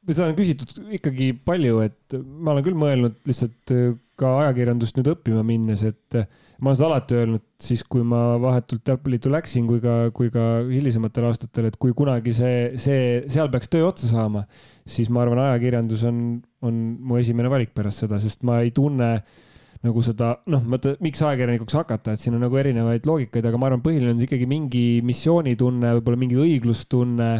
[0.08, 3.72] seda on küsitud ikkagi palju, et ma olen küll mõelnud lihtsalt
[4.16, 8.88] ka ajakirjandust nüüd õppima minnes, et ma olen seda alati öelnud siis, kui ma vahetult
[8.88, 13.68] jalgpalliliitu läksin, kui ka, kui ka hilisematel aastatel, et kui kunagi see, see, seal peaks
[13.72, 14.46] töö otsa saama,
[14.88, 16.22] siis ma arvan, ajakirjandus on,
[16.64, 19.44] on mu esimene valik pärast seda, sest ma ei tunne äh,
[19.84, 23.70] nagu seda, noh, mõtle, miks ajakirjanikuks hakata, et siin on nagu erinevaid loogikaid, aga ma
[23.70, 27.30] arvan, põhiline on ikkagi mingi missioonitunne, võib-olla mingi õiglustunne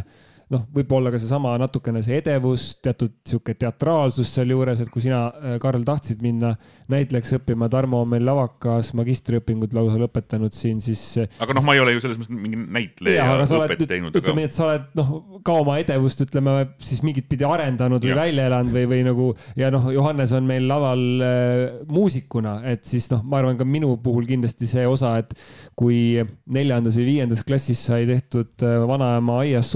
[0.53, 5.57] noh, võib-olla ka seesama natukene see edevus, teatud sihuke teatraalsus sealjuures, et kui sina, äh,
[5.63, 6.53] Karl, tahtsid minna
[6.93, 11.03] näitlejaks õppima, Tarmo on meil lavakas magistriõpingud lausa lõpetanud siin, siis.
[11.43, 14.15] aga noh, ma ei ole ju selles mõttes mingi näitleja õpet teinud.
[14.21, 15.11] ütleme nii, et sa oled noh,
[15.47, 18.21] ka oma edevust, ütleme siis mingit pidi arendanud või ja.
[18.21, 19.29] välja elanud või, või nagu
[19.59, 23.97] ja noh, Johannes on meil laval äh, muusikuna, et siis noh, ma arvan ka minu
[24.03, 25.35] puhul kindlasti see osa, et
[25.75, 26.23] kui
[26.55, 29.75] neljandas või viiendas klassis sai tehtud äh, vanaema aias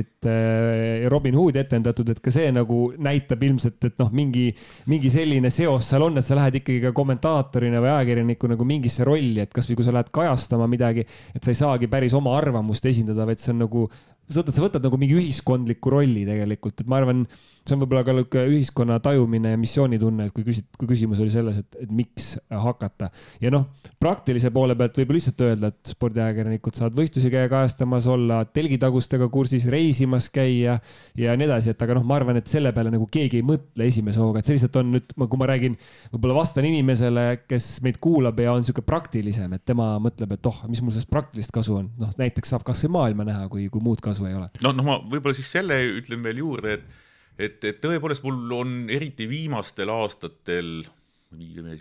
[0.00, 4.50] suveteatrit ja Robin Hoodi etendatud, et ka see nagu näitab ilmselt, et noh, mingi,
[4.86, 9.04] mingi selline seos seal on, et sa lähed ikkagi ka kommentaatorina või ajakirjaniku nagu mingisse
[9.04, 12.86] rolli, et kasvõi kui sa lähed kajastama midagi, et sa ei saagi päris oma arvamust
[12.86, 13.86] esindada, vaid see on nagu,
[14.30, 17.24] sa võtad, sa võtad nagu mingi ühiskondliku rolli tegelikult, et ma arvan
[17.66, 21.32] see on võib-olla ka niisugune ühiskonna tajumine ja missioonitunne, et kui küsid, kui küsimus oli
[21.32, 23.10] selles, et, et miks hakata.
[23.42, 23.66] ja noh,
[24.00, 29.66] praktilise poole pealt võib lihtsalt öelda, et spordiajakirjanikud saavad võistlusi käia kajastamas, olla telgitagustega kursis,
[29.70, 30.78] reisimas käia
[31.18, 33.88] ja nii edasi, et aga noh, ma arvan, et selle peale nagu keegi ei mõtle
[33.90, 35.76] esimese hooga, et see lihtsalt on nüüd, kui ma räägin,
[36.14, 40.64] võib-olla vastan inimesele, kes meid kuulab ja on niisugune praktilisem, et tema mõtleb, et oh,
[40.70, 44.00] mis mul sellest praktilist kasu on, noh näiteks saab kasvõi maailma näha, kui, kui muud
[44.04, 44.48] kasu ei ole.
[44.60, 46.98] no, noh, ma võib-olla siis selle ütlen veel juurde, et
[47.40, 50.82] et, et tõepoolest mul on eriti viimastel aastatel,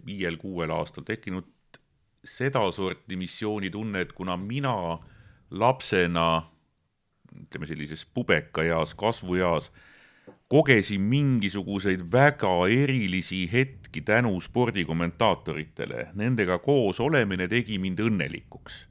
[0.06, 1.48] viiel-kuuel aastal tekkinud
[2.26, 4.74] sedasorti missioonitunne, et kuna mina
[5.52, 6.44] lapsena,
[7.46, 9.72] ütleme sellises pubekaeas, kasvueas,
[10.50, 18.86] kogesin mingisuguseid väga erilisi hetki tänu spordikommentaatoritele, nendega koos olemine tegi mind õnnelikuks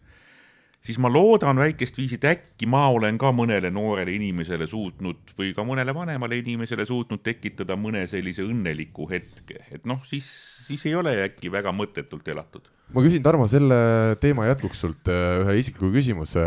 [0.89, 5.53] siis ma loodan väikest viisi, et äkki ma olen ka mõnele noorele inimesele suutnud või
[5.57, 10.29] ka mõnele vanemale inimesele suutnud tekitada mõne sellise õnneliku hetke, et noh, siis,
[10.65, 12.73] siis ei ole äkki väga mõttetult elatud.
[12.95, 16.41] ma küsin, Tarmo, selle teema jätkuks sult äh, ühe isikliku küsimuse.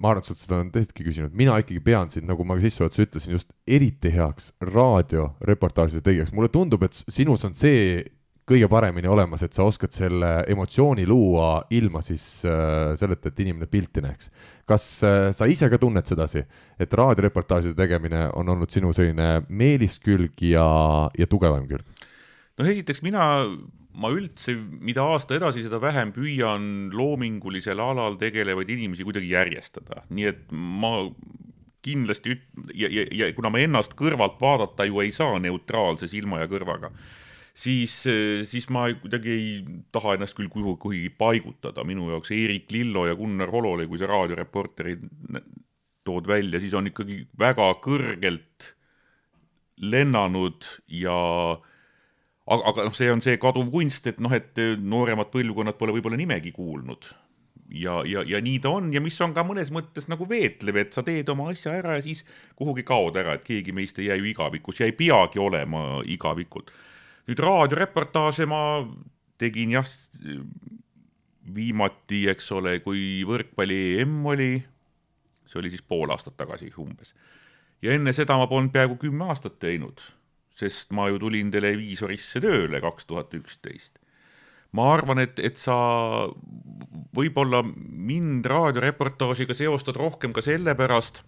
[0.00, 3.10] ma arvan, et sult seda on teistki küsinud, mina ikkagi pean sind, nagu ma sissejuhatuses
[3.10, 6.32] ütlesin, just eriti heaks raadioreportaažide tegijaks.
[6.32, 8.00] mulle tundub, et sinus on see
[8.46, 13.66] kõige paremini olemas, et sa oskad selle emotsiooni luua ilma siis äh, selleta, et inimene
[13.70, 14.30] pilti näeks.
[14.66, 16.44] kas äh, sa ise ka tunned sedasi,
[16.78, 20.66] et raadioreportaažide tegemine on olnud sinu selline meeliskülg ja,
[21.18, 22.06] ja tugevam külg?
[22.56, 23.26] noh, esiteks mina,
[23.98, 30.30] ma üldse, mida aasta edasi, seda vähem püüan loomingulisel alal tegelevaid inimesi kuidagi järjestada, nii
[30.30, 30.94] et ma
[31.86, 36.42] kindlasti üt- ja, ja, ja kuna ma ennast kõrvalt vaadata ju ei saa neutraalse silma
[36.42, 36.94] ja kõrvaga
[37.56, 37.94] siis,
[38.44, 39.50] siis ma kuidagi ei
[39.94, 41.84] taha ennast küll kuhugi, kuhugi paigutada.
[41.84, 45.06] minu jaoks Eerik Lillo ja Gunnar Hololei, kui sa raadioreporterid
[46.06, 48.72] tood välja, siis on ikkagi väga kõrgelt
[49.82, 51.16] lennanud ja
[52.46, 56.18] aga, aga noh, see on see kaduv kunst, et noh, et nooremad põlvkonnad pole võib-olla
[56.20, 57.08] nimegi kuulnud.
[57.74, 60.94] ja, ja, ja nii ta on ja mis on ka mõnes mõttes nagu veetlev, et
[60.94, 62.22] sa teed oma asja ära ja siis
[62.54, 66.70] kuhugi kaod ära, et keegi meist ei jää ju igavikuks ja ei peagi olema igavikult
[67.26, 68.60] nüüd raadioreportaaže ma
[69.40, 69.88] tegin jah,
[71.54, 74.52] viimati, eks ole, kui võrkpalli EM oli,
[75.46, 77.14] see oli siis pool aastat tagasi umbes.
[77.82, 80.00] ja enne seda ma polnud peaaegu kümme aastat teinud,
[80.56, 83.98] sest ma ju tulin televiisorisse tööle kaks tuhat üksteist.
[84.72, 85.76] ma arvan, et, et sa
[87.16, 91.22] võib-olla mind raadioreportaažiga seostad rohkem ka sellepärast,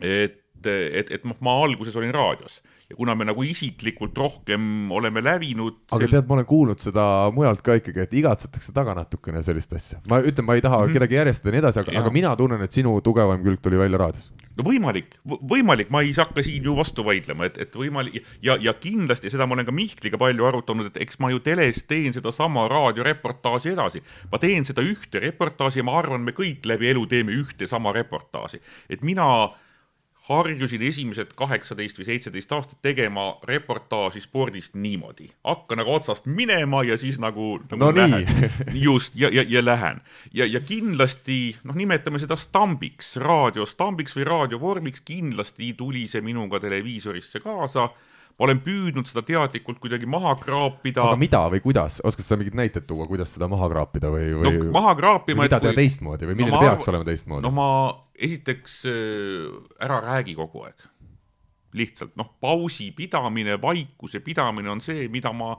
[0.00, 2.60] et, et, et ma alguses olin raadios
[2.90, 6.12] ja kuna me nagu isiklikult rohkem oleme lävinud aga sel...
[6.12, 7.04] tead, ma olen kuulnud seda
[7.34, 9.98] mujalt ka ikkagi, et igatsetakse taga natukene sellist asja.
[10.10, 10.98] ma ütlen, ma ei taha mm -hmm.
[10.98, 13.98] kedagi järjestada ja nii edasi, aga, aga mina tunnen, et sinu tugevam külg tuli välja
[13.98, 14.30] raadios.
[14.56, 18.74] no võimalik, võimalik, ma ei hakka siin ju vastu vaidlema, et, et võimalik ja, ja
[18.74, 22.68] kindlasti seda ma olen ka Mihkliga palju arutanud, et eks ma ju teles teen sedasama
[22.68, 24.02] raadioreportaaži edasi.
[24.32, 27.92] ma teen seda ühte reportaaži ja ma arvan, me kõik läbi elu teeme ühte sama
[27.92, 29.50] reportaaži, et mina
[30.26, 35.28] harjusin esimesed kaheksateist või seitseteist aastat tegema reportaaži spordist niimoodi.
[35.44, 38.26] hakkan nagu otsast minema ja siis nagu, nagu no lähen.
[38.86, 40.00] just, ja, ja, ja lähen.
[40.32, 47.40] ja, ja kindlasti, noh, nimetame seda stambiks, raadiostambiks või raadiovormiks, kindlasti tuli see minuga televiisorisse
[47.40, 47.88] kaasa
[48.36, 51.06] ma olen püüdnud seda teadlikult kuidagi maha kraapida.
[51.06, 54.58] aga mida või kuidas, oskad sa mingeid näiteid tuua, kuidas seda maha kraapida või, või
[54.58, 55.46] no, maha kraapima.
[55.46, 55.84] mida teha kui...
[55.84, 56.66] teistmoodi või milline no, ma...
[56.68, 57.46] peaks olema teistmoodi?
[57.46, 57.70] no ma
[58.18, 59.48] esiteks äh,
[59.82, 60.86] ära räägi kogu aeg.
[61.76, 65.56] lihtsalt noh, pausi pidamine, vaikuse pidamine on see, mida ma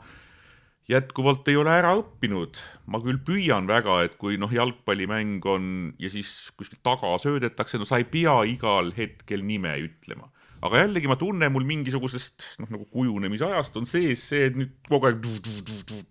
[0.90, 2.58] jätkuvalt ei ole ära õppinud.
[2.88, 7.86] ma küll püüan väga, et kui noh, jalgpallimäng on ja siis kuskilt taga söödetakse, no
[7.86, 10.32] sa ei pea igal hetkel nime ütlema
[10.66, 15.10] aga jällegi ma tunnen, mul mingisugusest noh, nagu kujunemisajast on sees see, et nüüd kogu
[15.10, 15.28] aeg.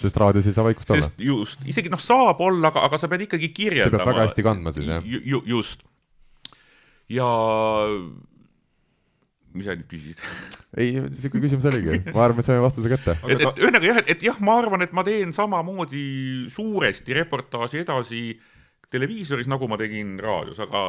[0.03, 1.11] sest raadios ei saa vaikust olla.
[1.19, 3.91] just, isegi noh, saab olla, aga, aga sa pead ikkagi kirjeldama.
[3.91, 5.23] see peab väga hästi kandma siis jah ju,?
[5.27, 5.83] Ju, just.
[7.13, 7.29] Ja
[9.57, 10.21] mis sa nüüd küsisid?
[10.81, 13.17] ei, siuke küsimus oligi, ma arvan, et saime vastuse kätte.
[13.27, 16.05] et, et ühesõnaga jah, et, et jah, ma arvan, et ma teen samamoodi
[16.53, 18.27] suuresti reportaaži edasi
[18.93, 20.89] televiisoris, nagu ma tegin raadios, aga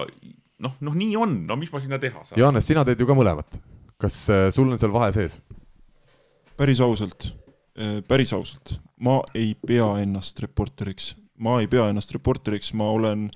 [0.64, 2.40] noh, noh, nii on, no mis ma sinna teha saan.
[2.40, 3.60] Jaanes, sina teed ju ka mõlemat.
[3.98, 5.40] kas äh, sul on seal vahe sees?
[6.58, 7.32] päris ausalt,
[8.10, 13.28] päris ausalt, ma ei pea ennast reporteriks, ma ei pea ennast reporteriks, ma olen,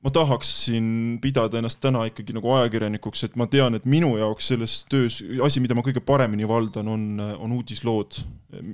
[0.00, 4.78] ma tahaksin pidada ennast täna ikkagi nagu ajakirjanikuks, et ma tean, et minu jaoks selles
[4.88, 8.22] töös asi, mida ma kõige paremini valdan, on, on uudislood.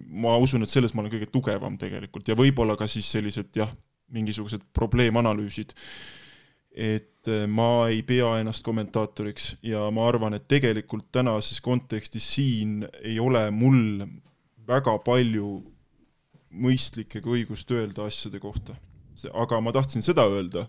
[0.06, 3.72] ma usun, et selles ma olen kõige tugevam tegelikult ja võib-olla ka siis sellised jah,
[4.14, 5.74] mingisugused probleemanalüüsid
[6.76, 12.82] et eh, ma ei pea ennast kommentaatoriks ja ma arvan, et tegelikult tänases kontekstis siin
[13.00, 14.04] ei ole mul
[14.68, 15.48] väga palju
[16.56, 18.76] mõistlikku ega õigust öelda asjade kohta.
[19.32, 20.66] aga ma tahtsin seda öelda,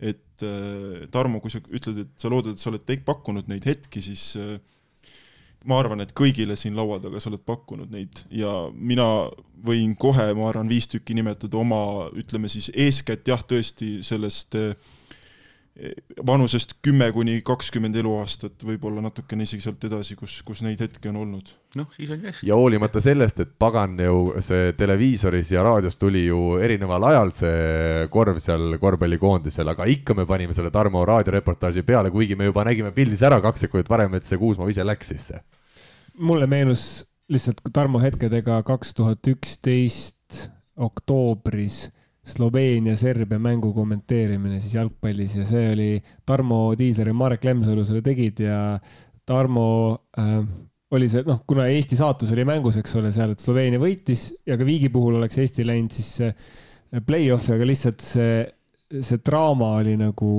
[0.00, 3.66] et eh, Tarmo, kui sa ütled, et sa loodad, et sa oled te- pakkunud neid
[3.66, 4.58] hetki, siis eh,
[5.68, 8.22] ma arvan, et kõigile siin laua taga sa oled pakkunud neid.
[8.30, 9.08] Ja mina
[9.66, 11.80] võin kohe, ma arvan, viis tükki nimetada oma,
[12.18, 14.72] ütleme siis eeskätt jah, tõesti sellest eh,
[16.26, 21.20] vanusest kümme kuni kakskümmend eluaastat, võib-olla natukene isegi sealt edasi, kus, kus neid hetki on
[21.22, 21.52] olnud.
[21.78, 22.46] noh, siis on hästi.
[22.48, 28.08] ja hoolimata sellest, et pagan ju see televiisoris ja raadios tuli ju erineval ajal see
[28.10, 32.90] korv seal korvpallikoondisel, aga ikka me panime selle Tarmo raadioreportaaži peale, kuigi me juba nägime
[32.96, 35.44] pildis ära kaks sekundit varem, et see Kuusma ise läks sisse.
[36.18, 41.84] mulle meenus lihtsalt Tarmo hetkedega kaks tuhat üksteist oktoobris
[42.28, 45.90] Sloveenia-Serbia mängu kommenteerimine siis jalgpallis ja see oli
[46.28, 48.60] Tarmo Tiisler ja Marek Lemsalu selle tegid ja
[49.28, 49.68] Tarmo
[50.18, 50.42] äh,
[50.96, 54.56] oli see, noh, kuna Eesti saatus oli mängus, eks ole, seal, et Sloveenia võitis ja
[54.56, 56.14] ka Viigi puhul oleks Eesti läinud siis
[57.04, 58.44] play-off'i, aga lihtsalt see,
[59.04, 60.30] see draama oli nagu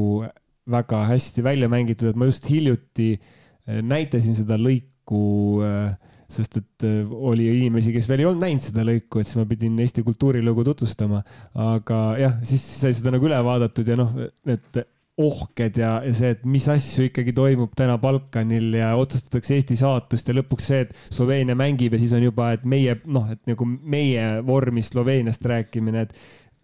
[0.69, 5.23] väga hästi välja mängitud, et ma just hiljuti äh, näitasin seda lõiku
[5.65, 5.93] äh,
[6.29, 9.47] sest et äh, oli inimesi, kes veel ei olnud näinud seda lõiku, et siis ma
[9.49, 11.23] pidin Eesti kultuurilugu tutvustama.
[11.57, 14.15] aga jah, siis sai seda nagu üle vaadatud ja noh,
[14.49, 14.81] need
[15.19, 20.29] ohked ja, ja see, et mis asju ikkagi toimub täna Balkanil ja otsustatakse Eesti saatust
[20.29, 23.67] ja lõpuks see, et Sloveenia mängib ja siis on juba, et meie noh, et nagu
[23.67, 26.15] meie vormis Sloveeniast rääkimine, et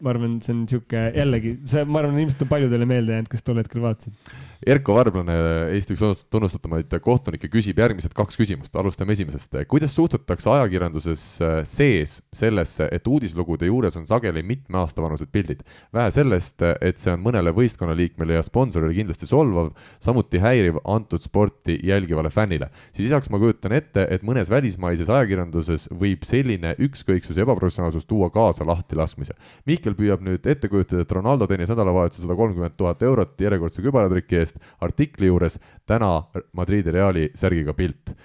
[0.06, 3.46] ma arvan, see on niisugune jällegi, see, ma arvan, ilmselt on paljudele meelde jäänud, kes
[3.46, 4.36] tol hetkel vaatasid.
[4.66, 5.34] Erko Varblane,
[5.76, 9.58] Eesti üks tunnustatumaid kohtunikke, küsib järgmised kaks küsimust, alustame esimesest.
[9.70, 15.62] kuidas suhtutakse ajakirjanduses äh, sees sellesse, et uudislugude juures on sageli mitme aasta vanused pildid?
[15.94, 21.78] vähe sellest, et see on mõnele võistkonnaliikmele ja sponsorile kindlasti solvav, samuti häiriv antud sporti
[21.84, 22.70] jälgivale fännile.
[22.92, 28.32] siis lisaks ma kujutan ette, et mõnes välismaises ajakirjanduses võib selline ükskõiksus ja ebaprofessionaalsus tuua
[28.34, 29.36] kaasa lahtilaskmise.
[29.66, 34.40] Mihkel püüab nüüd ette kujutada, et Ronaldo teenis nädalavahetusel sada kolmkümmend tuhat eurot järjekordse kübaratriki
[34.42, 36.12] eest artikli juures, täna
[36.54, 38.16] Madridi Reali särgiga pilt.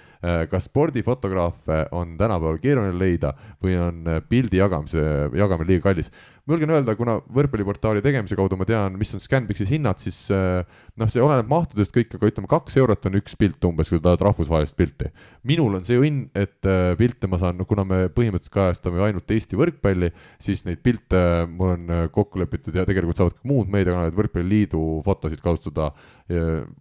[0.49, 3.31] kas spordifotograafe on tänapäeval keeruline leida
[3.63, 5.01] või on pildi jagamise,
[5.33, 6.11] jagamine liiga kallis?
[6.51, 10.65] Ma julgen öelda, kuna võrkpalliportaali tegemise kaudu ma tean, mis on Scanpixis hinnad, siis eh,
[10.99, 14.09] noh, see oleneb mahtudest kõik, aga ütleme, kaks eurot on üks pilt umbes, kui sa
[14.09, 15.11] tahad rahvusvahelist pilti.
[15.47, 19.59] minul on see õnn, et eh, pilte ma saan, kuna me põhimõtteliselt kajastame ainult Eesti
[19.59, 20.11] võrkpalli,
[20.43, 24.83] siis neid pilte mul on eh, kokku lepitud ja tegelikult saavad ka muud meediakanalid Võrkpalliliidu
[25.07, 26.20] fotosid kasutada eh,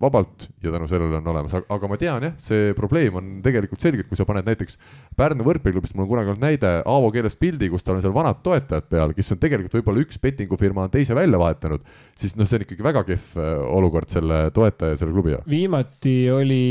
[0.01, 4.05] vabalt ja tänu sellele on olemas, aga ma tean jah, see probleem on tegelikult selge,
[4.05, 4.79] et kui sa paned näiteks
[5.19, 8.41] Pärnu võrkpalliklubist, mul on kunagi olnud näide Aavo keeles pildi, kus tal on seal vanad
[8.45, 11.85] toetajad peal, kes on tegelikult võib-olla üks bettingufirma on teise välja vahetanud,
[12.19, 15.51] siis noh, see on ikkagi väga kehv äh, olukord selle toetaja ja selle klubi jaoks.
[15.51, 16.65] viimati oli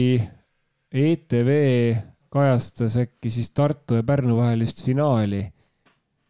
[0.90, 1.52] ETV
[2.34, 5.44] kajastas äkki siis Tartu ja Pärnu vahelist finaali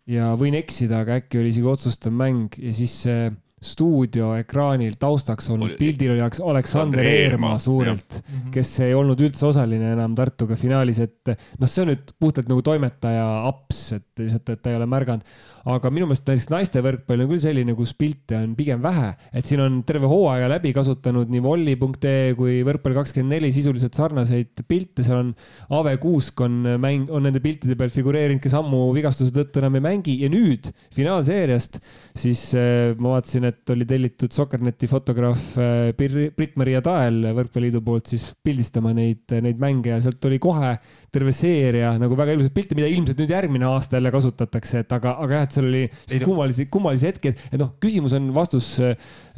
[0.10, 5.76] ja võin eksida, aga äkki oli isegi otsustav mäng ja siis see stuudioekraanil taustaks olnud
[5.80, 8.22] pildil oli Aleksander Eermaa suurelt,
[8.54, 12.64] kes ei olnud üldse osaline enam Tartuga finaalis, et noh, see on nüüd puhtalt nagu
[12.66, 15.38] toimetaja aps, et lihtsalt, et ta ei ole märganud.
[15.70, 19.46] aga minu meelest näiteks naiste võrkpall on küll selline, kus pilte on pigem vähe, et
[19.46, 25.34] siin on terve hooaja läbi kasutanud nii volli.ee kui võrkpall24 sisuliselt sarnaseid pilte, seal on
[25.80, 29.86] Ave Kuusk on mäng, on nende piltide peal figureerinud, kes ammu vigastuse tõttu enam ei
[29.86, 30.16] mängi.
[30.24, 31.80] Ja nüüd finaalseeriast
[32.18, 38.30] siis äh, ma vaatasin, et oli tellitud Sokkerneti fotograaf äh, Brit-Maria Tael Võrkpalliliidu poolt siis
[38.46, 40.74] pildistama neid, neid mänge ja sealt oli kohe
[41.14, 45.16] terve seeria nagu väga ilusaid pilte, mida ilmselt nüüd järgmine aasta jälle kasutatakse, et aga,
[45.26, 45.84] aga jah, et seal oli
[46.24, 48.98] kummalisi, kummalisi hetki, et noh, küsimus on, vastus äh,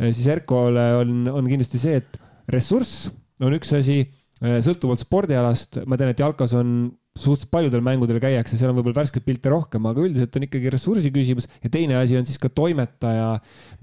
[0.10, 2.20] siis Erkole on, on kindlasti see, et
[2.52, 3.10] ressurss
[3.42, 4.04] on üks asi,
[4.42, 6.90] sõltuvalt spordialast, ma tean, et jalkas on
[7.20, 11.10] suhteliselt paljudel mängudel käiakse, seal on võib-olla värskeid pilte rohkem, aga üldiselt on ikkagi ressursi
[11.12, 13.34] küsimus ja teine asi on siis ka toimetaja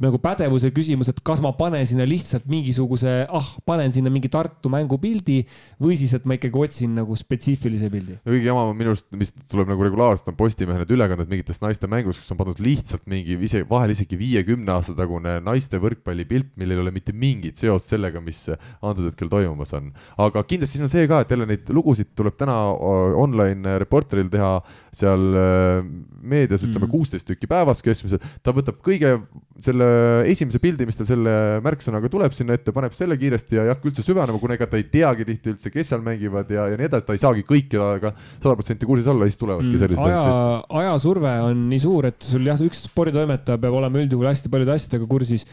[0.01, 4.73] nagu pädevuse küsimus, et kas ma panen sinna lihtsalt mingisuguse, ah, panen sinna mingi Tartu
[4.73, 5.43] mängupildi
[5.77, 8.17] või siis, et ma ikkagi otsin nagu spetsiifilise pildi.
[8.17, 11.61] ja kõige jamam on minu arust, mis tuleb nagu regulaarselt, on Postimehe need ülekanded mingitest
[11.67, 16.55] naiste mängust, kus on pandud lihtsalt mingi ise, vahel isegi viiekümne aasta tagune naiste võrkpallipilt,
[16.57, 18.47] millel ei ole mitte mingit seost sellega, mis
[18.81, 19.93] antud hetkel toimumas on.
[20.17, 22.57] aga kindlasti siin on see ka, et jälle neid lugusid tuleb täna
[23.19, 24.53] online reporteril teha
[24.95, 25.83] seal äh,
[26.23, 26.93] meedias ütleme mhm.
[26.93, 27.35] kuusteist mm.
[27.35, 29.15] tükki päevas keskmiselt, ta võtab kõige
[29.63, 29.89] selle
[30.31, 31.33] esimese pildi, mis tal selle
[31.65, 34.79] märksõnaga tuleb sinna ette, paneb selle kiiresti ja ei hakka üldse süvenema, kuna ega ta
[34.79, 38.13] ei teagi tihti üldse, kes seal mängivad ja, ja nii edasi, ta ei saagi kõikidega
[38.39, 39.83] sada protsenti kursis olla, siis tulevadki mm.
[39.83, 40.37] sellised aja,
[40.83, 45.11] ajasurve on nii suur, et sul jah, üks sporditoimetaja peab olema üldjuhul hästi paljude asjadega
[45.11, 45.47] kursis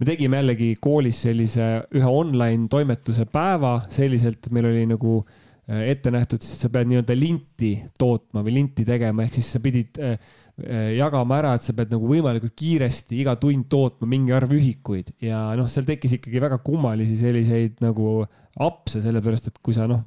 [0.00, 6.10] me tegime jällegi koolis sellise ühe online toimetuse päeva selliselt, meil oli nagu Äh, ette
[6.10, 10.16] nähtud, siis sa pead nii-öelda linti tootma või linti tegema, ehk siis sa pidid äh,
[10.64, 15.14] äh, jagama ära, et sa pead nagu võimalikult kiiresti iga tund tootma mingi arv ühikuid
[15.22, 18.24] ja noh, seal tekkis ikkagi väga kummalisi selliseid nagu
[18.58, 20.02] apse, sellepärast et kui sa noh,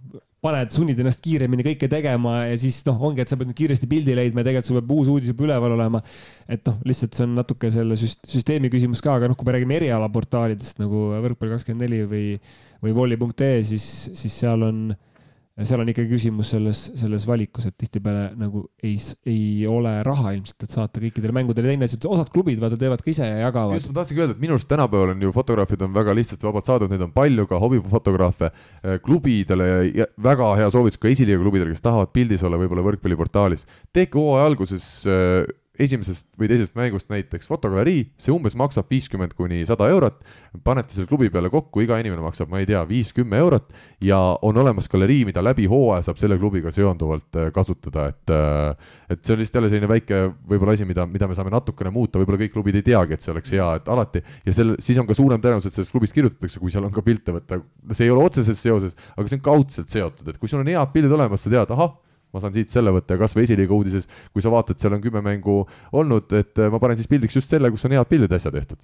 [0.45, 3.89] paned, sunnid ennast kiiremini kõike tegema ja siis noh, ongi, et sa pead nüüd kiiresti
[3.89, 6.03] pildi leidma ja tegelikult sul peab uus uudis juba üleval olema.
[6.51, 9.79] et noh, lihtsalt see on natuke selle süsteemi küsimus ka, aga noh, kui me räägime
[9.79, 12.27] erialaportaalidest nagu võrkpalli kakskümmend neli või,
[12.83, 14.87] või volley.ee, siis, siis seal on
[15.63, 18.97] seal on ikkagi küsimus selles, selles valikus, et tihtipeale nagu ei,
[19.31, 22.99] ei ole raha ilmselt, et saata kõikidele mängudele, teine asi, et osad klubid vaata teevad
[22.99, 23.79] ka ise ja jagavad.
[23.79, 26.67] just, ma tahtsingi öelda, et minu arust tänapäeval on ju fotograafid on väga lihtsalt vabalt
[26.67, 28.51] saadavad, neid on palju ka hobifotograafe.
[28.83, 29.69] Eh, klubidele
[30.27, 33.63] väga hea soovitus ka esiliiga klubidele, kes tahavad pildis olla võib-olla võrkpalliportaalis.
[33.95, 35.47] tehke hooaja alguses eh,
[35.81, 40.21] esimesest või teisest mängust näiteks fotogalerii, see umbes maksab viiskümmend kuni sada eurot,
[40.65, 43.71] panete selle klubi peale kokku, iga inimene maksab, ma ei tea, viis-kümme eurot.
[44.05, 48.93] Ja on olemas galerii, mida läbi hooaja saab selle klubiga seonduvalt äh, kasutada, et äh,
[49.09, 52.19] et see on lihtsalt jälle selline väike võib-olla asi, mida, mida me saame natukene muuta,
[52.21, 54.23] võib-olla kõik klubid ei teagi, et see oleks hea, et alati.
[54.47, 57.03] Ja selle, siis on ka suurem tõenäosus, et sellest klubist kirjutatakse, kui seal on ka
[57.05, 57.61] pilte võtta,
[57.91, 60.93] see ei ole otseses seoses, aga see on kaudselt seotud, et kui sul on head
[60.95, 61.93] pildid olemas, sa tead, ahah
[62.35, 65.23] ma saan siit selle võtta ja kasvõi esiliiga uudises, kui sa vaatad, seal on kümme
[65.25, 65.61] mängu
[65.95, 68.83] olnud, et äh, ma panen siis pildiks just selle, kus on head pildid äsja tehtud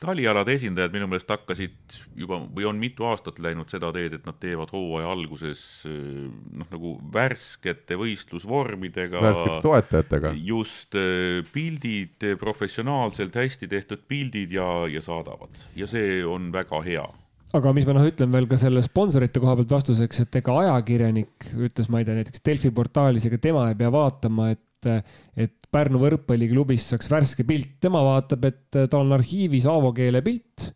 [0.00, 4.36] talialade esindajad minu meelest hakkasid juba või on mitu aastat läinud seda teed, et nad
[4.40, 6.26] teevad hooaja alguses äh,
[6.60, 9.22] noh, nagu värskete võistlusvormidega.
[9.24, 10.34] värskete toetajatega.
[10.36, 17.06] just äh, pildid, professionaalselt hästi tehtud pildid ja, ja saadavad ja see on väga hea
[17.54, 21.50] aga mis ma noh, ütlen veel ka selle sponsorite koha pealt vastuseks, et ega ajakirjanik
[21.54, 25.98] ütles, ma ei tea, näiteks Delfi portaalis, ega tema ei pea vaatama, et et Pärnu
[25.98, 30.68] võrkpalliklubist saaks värske pilt, tema vaatab, et tal on arhiivis Aavo Keele pilt.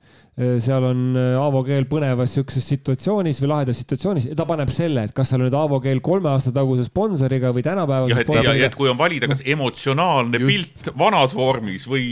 [0.61, 5.15] seal on Aavo Keel põnevas sihukeses situatsioonis või lahedas situatsioonis ja ta paneb selle, et
[5.17, 8.57] kas seal on nüüd Aavo Keel kolme aasta taguse sponsoriga või tänapäevase ja, sponsoriga.
[8.59, 10.83] ja et kui on valida, kas emotsionaalne Just.
[10.83, 12.05] pilt vanas vormis või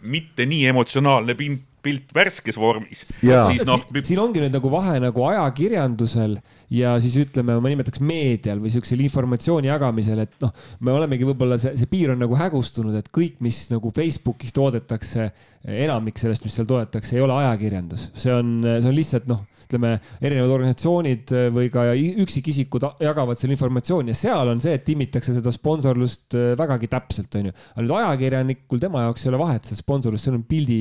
[0.00, 3.84] mitte nii emotsionaalne pilt pilt värskes vormis, siis noh.
[4.00, 6.38] siin ongi nüüd nagu vahe nagu ajakirjandusel
[6.74, 10.52] ja siis ütleme, ma nimetaks meedial või siuksel informatsiooni jagamisel, et noh,
[10.84, 15.30] me olemegi võib-olla see, see piir on nagu hägustunud, et kõik, mis nagu Facebookis toodetakse,
[15.84, 19.94] enamik sellest, mis seal toodetakse, ei ole ajakirjandus, see on, see on lihtsalt noh ütleme,
[20.22, 25.52] erinevad organisatsioonid või ka üksikisikud jagavad selle informatsiooni ja seal on see, et timmitakse seda
[25.54, 27.54] sponsorlust vägagi täpselt, onju.
[27.74, 30.78] aga nüüd ajakirjanikul, tema jaoks ei ole vahet, see sponsorlus, seal on pildi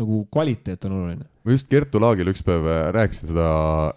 [0.00, 1.28] nagu kvaliteet on oluline.
[1.44, 3.50] ma just Kertu Laagile üks päev äh, rääkisin seda,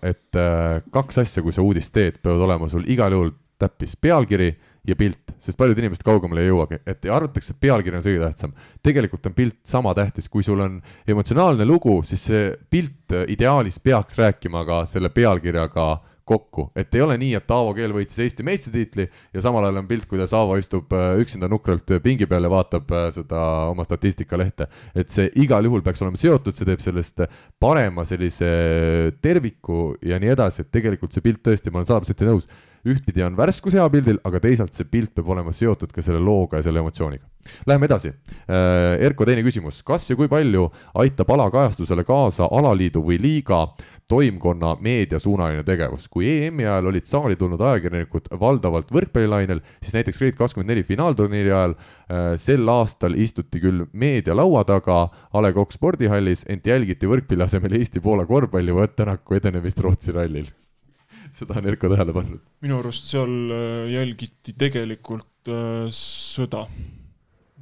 [0.06, 4.52] et äh, kaks asja, kui sa uudist teed, peavad olema sul igal juhul täppis pealkiri
[4.88, 8.56] ja pilt, sest paljud inimesed kaugemale ei jõuagi, et arvatakse, et pealkiri on kõige tähtsam.
[8.84, 13.80] tegelikult on pilt sama tähtis, kui sul on emotsionaalne lugu, siis see pilt äh, ideaalis
[13.80, 15.88] peaks rääkima ka selle pealkirjaga
[16.28, 19.88] kokku, et ei ole nii, et Aavo Keel võitis Eesti meistritiitli ja samal ajal on
[19.90, 23.42] pilt, kuidas Aavo istub äh, üksinda nukralt pingi peal ja vaatab äh, seda
[23.72, 24.68] oma statistikalehte.
[24.96, 27.26] et see igal juhul peaks olema seotud, see teeb sellest
[27.60, 28.52] parema sellise
[29.22, 32.48] terviku ja nii edasi, et tegelikult see pilt tõesti, ma olen sada protsenti nõus
[32.84, 36.60] ühtpidi on värskus hea pildil, aga teisalt see pilt peab olema seotud ka selle looga
[36.60, 37.24] ja selle emotsiooniga.
[37.68, 38.12] Läheme edasi.
[38.48, 40.70] Äh, Erko, teine küsimus, kas ja kui palju
[41.00, 43.66] aitab alakajastusele kaasa alaliidu või liiga
[44.10, 46.08] toimkonna meediasuunaline tegevus.
[46.12, 51.52] kui EM-i ajal olid saali tulnud ajakirjanikud valdavalt võrkpallilainel, siis näiteks Grade kakskümmend neli finaalturniiri
[51.52, 57.10] ajal äh, sel aastal istuti küll meedia laua taga A Le Coq spordihallis, ent jälgiti
[57.10, 60.52] võrkpalli asemel Eesti-Poola korvpalli või Ott Tänaku edenemist Rootsi rallil
[61.38, 62.42] seda on Erko tähele pannud.
[62.64, 66.66] minu arust seal äh, jälgiti tegelikult äh, sõda.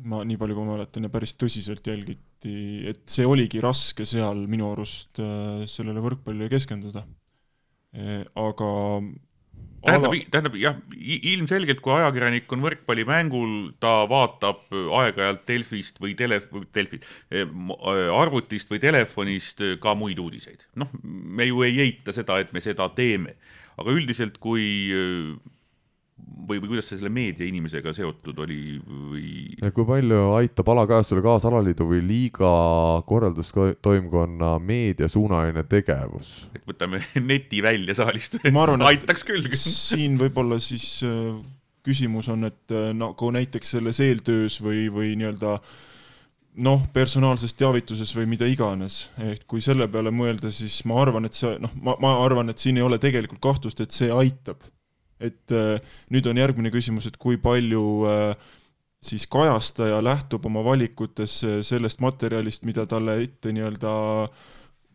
[0.01, 4.45] ma nii palju kui ma mäletan ja päris tõsiselt jälgiti, et see oligi raske seal
[4.49, 7.03] minu arust äh, sellele võrkpallile keskenduda
[7.93, 8.23] e,.
[8.23, 8.69] aga
[9.85, 10.79] tähendab ala-, tähendab jah,
[11.33, 16.41] ilmselgelt kui ajakirjanik on võrkpallimängul, ta vaatab aeg-ajalt Delfist või tele,
[16.75, 17.07] Delfist,
[18.17, 20.67] arvutist või telefonist ka muid uudiseid.
[20.81, 23.37] noh, me ju ei eita seda, et me seda teeme,
[23.81, 24.67] aga üldiselt kui
[26.47, 29.25] või, või kuidas see selle meediainimesega seotud oli või
[29.61, 32.51] ja kui palju aitab alakajastusele kaasa alaliidu või liiga
[33.09, 36.49] korraldustoimkonna meediasuunaline tegevus?
[36.55, 39.47] et võtame neti välja saalist Ma arvan, et- aitaks küll.
[39.57, 41.37] siin võib-olla siis äh,
[41.85, 45.55] küsimus on, et nagu näiteks selles eeltöös või, või nii-öelda
[46.61, 51.37] noh, personaalses teavituses või mida iganes, et kui selle peale mõelda, siis ma arvan, et
[51.37, 54.59] see noh, ma, ma arvan, et siin ei ole tegelikult kahtlust, et see aitab.
[55.21, 55.77] Et äh,
[56.13, 58.47] nüüd on järgmine küsimus, et kui palju äh,
[59.01, 63.93] siis kajastaja lähtub oma valikutes äh, sellest materjalist, mida talle ette nii-öelda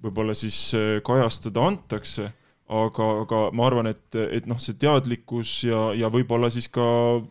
[0.05, 0.59] võib-olla siis
[1.07, 2.29] kajastada antakse.
[2.67, 6.83] Aga, aga ma arvan, et, et noh, see teadlikkus ja, ja võib-olla siis ka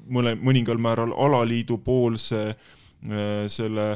[0.08, 2.54] mõne, mõningal määral alaliidu poolse
[3.52, 3.90] selle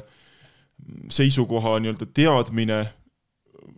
[1.15, 2.81] seisukoha nii-öelda teadmine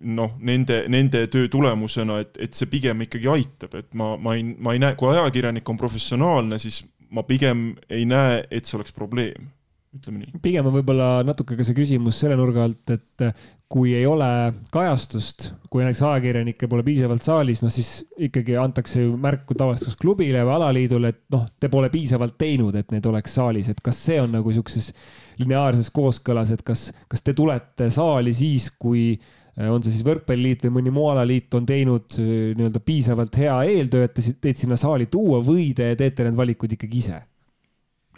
[0.01, 4.45] noh, nende, nende töö tulemusena, et, et see pigem ikkagi aitab, et ma, ma ei,
[4.57, 6.81] ma ei näe, kui ajakirjanik on professionaalne, siis
[7.11, 9.49] ma pigem ei näe, et see oleks probleem,
[9.95, 10.41] ütleme nii.
[10.43, 13.25] pigem on võib-olla natuke ka see küsimus selle nurga alt, et
[13.71, 14.27] kui ei ole
[14.71, 19.99] kajastust, kui näiteks ajakirjanikke pole piisavalt saalis, noh siis ikkagi antakse ju märku tavaliselt kas
[19.99, 23.99] klubile või alaliidule, et noh, te pole piisavalt teinud, et need oleks saalis, et kas
[24.09, 24.91] see on nagu siukses
[25.39, 30.63] lineaarses kooskõlas, et kas, kas te tulete saali siis, kui äh, on see siis võrkpalliliit
[30.67, 34.79] või mõni muu alaliit on teinud äh, nii-öelda piisavalt hea eeltöö, et te teid sinna
[34.79, 37.19] saali tuua või te teete need valikud ikkagi ise?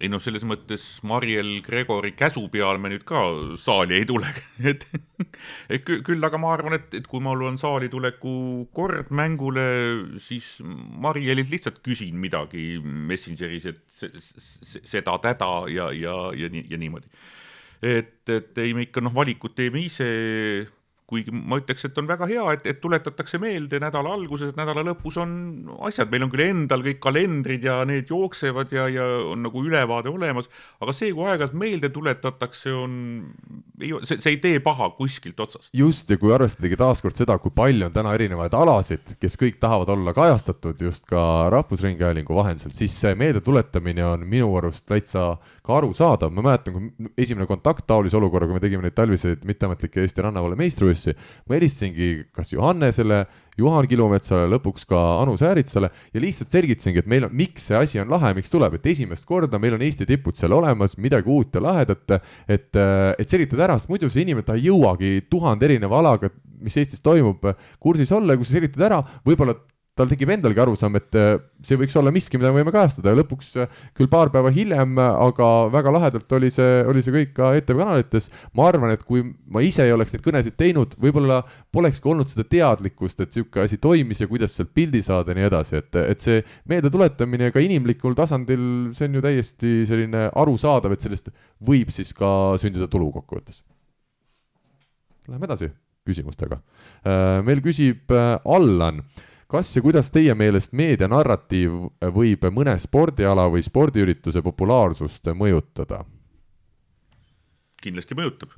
[0.03, 3.21] ei noh, selles mõttes Mariel Gregori käsu peal me nüüd ka
[3.61, 4.27] saali ei tule,
[4.71, 4.83] et
[5.71, 8.33] et küll, aga ma arvan, et, et kui mul on saali tuleku
[8.75, 9.63] kord mängule,
[10.23, 16.81] siis Marielilt lihtsalt küsin midagi Messengeris, et se, se, seda-täda ja, ja, ja nii, ja
[16.81, 17.07] niimoodi.
[17.83, 20.09] et, et ei, me ikka noh, valikut teeme ise
[21.13, 25.17] kuigi ma ütleks, et on väga hea, et, et tuletatakse meelde nädala alguses, nädala lõpus
[25.21, 25.33] on
[25.87, 30.11] asjad, meil on küll endal kõik kalendrid ja need jooksevad ja, ja on nagu ülevaade
[30.11, 30.49] olemas,
[30.83, 32.95] aga see, kui aeg-ajalt meelde tuletatakse, on,
[33.79, 35.69] see, see ei tee paha kuskilt otsast.
[35.77, 39.93] just, ja kui arvestadagi taaskord seda, kui palju on täna erinevaid alasid, kes kõik tahavad
[39.93, 45.33] olla kajastatud just ka Rahvusringhäälingu vahendusel, siis see meeldetuletamine on minu arust täitsa
[45.63, 50.23] ka arusaadav, ma mäletan, kui esimene kontakt taolise olukorraga, me tegime neid talviseid mitteametlikke Eesti
[50.25, 53.23] rannavalve meistrivõistlusi, ma helistasingi kas Johannesele,
[53.59, 58.01] Juhan Kilumetsale, lõpuks ka Anu Sääritsale ja lihtsalt selgitasingi, et meil on, miks see asi
[58.01, 61.53] on lahe, miks tuleb, et esimest korda meil on Eesti tipud seal olemas, midagi uut
[61.53, 62.15] ja lahedat,
[62.47, 62.79] et,
[63.19, 66.31] et selgitada ära, sest muidu see inimene, ta ei jõuagi tuhande erineva alaga,
[66.63, 67.45] mis Eestis toimub,
[67.83, 69.57] kursis olla ja kui sa selgitad ära, võib-olla
[69.97, 73.17] tal tekib endalgi arusaam, et äh, see võiks olla miski, mida me võime kajastada ja
[73.19, 77.51] lõpuks äh, küll paar päeva hiljem, aga väga lahedalt oli see, oli see kõik ka
[77.59, 78.29] ETV kanalites.
[78.57, 81.43] ma arvan, et kui ma ise ei oleks neid kõnesid teinud, võib-olla
[81.73, 85.49] polekski olnud seda teadlikkust, et sihuke asi toimis ja kuidas sealt pildi saada ja nii
[85.51, 86.41] edasi, et, et see
[86.71, 88.65] meeldetuletamine ka inimlikul tasandil,
[88.97, 91.29] see on ju täiesti selline arusaadav, et sellest
[91.61, 93.61] võib siis ka sündida tulu kokkuvõttes.
[95.29, 95.69] Läheme edasi
[96.03, 96.57] küsimustega.
[97.45, 99.03] meil küsib äh, Allan
[99.53, 101.77] kas ja kuidas teie meelest meedianarratiiv
[102.15, 106.03] võib mõne spordiala või spordiürituse populaarsust mõjutada?
[107.83, 108.53] kindlasti mõjutab.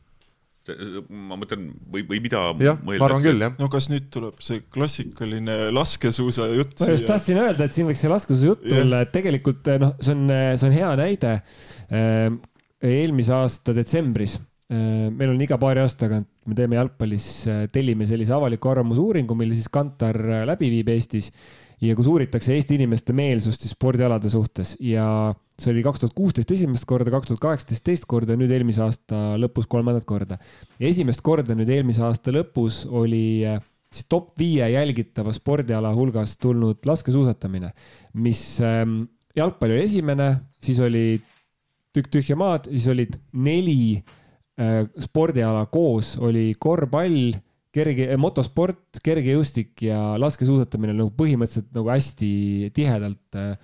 [1.10, 3.54] ma mõtlen või, või mida jah, ma arvan küll, jah.
[3.62, 8.02] no kas nüüd tuleb see klassikaline laskesuusa jutt ma just tahtsin öelda, et siin võiks
[8.02, 11.36] see laskuse jutt tulla, et tegelikult noh, see on, see on hea näide.
[12.86, 14.40] eelmise aasta detsembris
[14.70, 17.28] meil on iga paari aasta tagant, me teeme jalgpallis,
[17.74, 21.32] tellime sellise avaliku arvamuse uuringu, mille siis Kantar läbi viib Eestis
[21.84, 25.06] ja kus uuritakse Eesti inimeste meelsust siis spordialade suhtes ja
[25.60, 28.84] see oli kaks tuhat kuusteist esimest korda, kaks tuhat kaheksateist teist korda ja nüüd eelmise
[28.86, 30.38] aasta lõpus kolmandat korda.
[30.80, 33.44] esimest korda nüüd eelmise aasta lõpus oli
[33.92, 37.72] siis top viie jälgitava spordiala hulgast tulnud laskesuusatamine,
[38.20, 39.06] mis ähm,
[39.36, 40.30] jalgpall oli esimene,
[40.64, 41.22] siis oli
[41.96, 44.24] tükk tühja maad, siis olid neli äh,
[45.03, 47.34] spordiala koos, oli korvpall,
[47.76, 52.30] kerge, motosport, kergejõustik ja laskesuusatamine nagu põhimõtteliselt nagu hästi
[52.76, 53.56] tihedalt äh,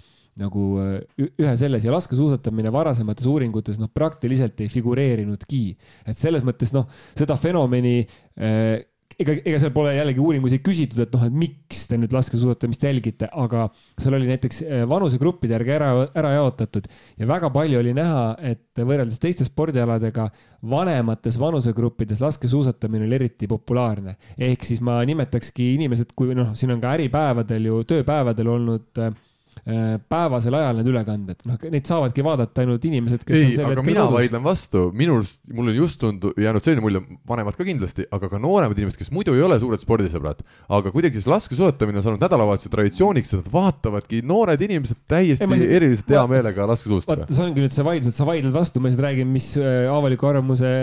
[0.41, 5.63] nagu äh, ühe selles ja laskesuusatamine varasemates uuringutes noh, praktiliselt ei figureerinudki.
[6.07, 6.87] et selles mõttes noh,
[7.17, 8.81] seda fenomeni äh,
[9.21, 12.85] ega, ega seal pole jällegi uuringus ei küsitud, et noh, et miks te nüüd laskesuusatamist
[12.87, 13.67] jälgite, aga
[14.01, 16.89] seal oli näiteks vanusegruppide järgi ära, ära jaotatud
[17.21, 20.29] ja väga palju oli näha, et võrreldes teiste spordialadega
[20.71, 24.15] vanemates vanusegruppides laskesuusatamine oli eriti populaarne.
[24.37, 29.13] ehk siis ma nimetakski inimesed, kui noh, siin on ka äripäevadel ju, tööpäevadel olnud äh,
[29.61, 34.15] päevasel ajal need ülekanded, noh, neid saavadki vaadata ainult inimesed, kes ei, aga mina kodus.
[34.15, 38.29] vaidlen vastu, minu arust, mul on just tundu-, jäänud selline mulje, vanemad ka kindlasti, aga
[38.31, 40.41] ka nooremad inimesed, kes muidu ei ole suured spordisõbrad,
[40.77, 46.09] aga kuidagi siis laskesuusatamine on saanud nädalavahetuse traditsiooniks, et vaatavadki noored inimesed täiesti ei, eriliselt
[46.15, 47.27] hea meelega laskesuusatada.
[47.27, 49.85] vaata, see ongi nüüd see vaidlus, et sa vaidled vastu, ma lihtsalt räägin, mis äh,
[49.93, 50.73] avaliku arvamuse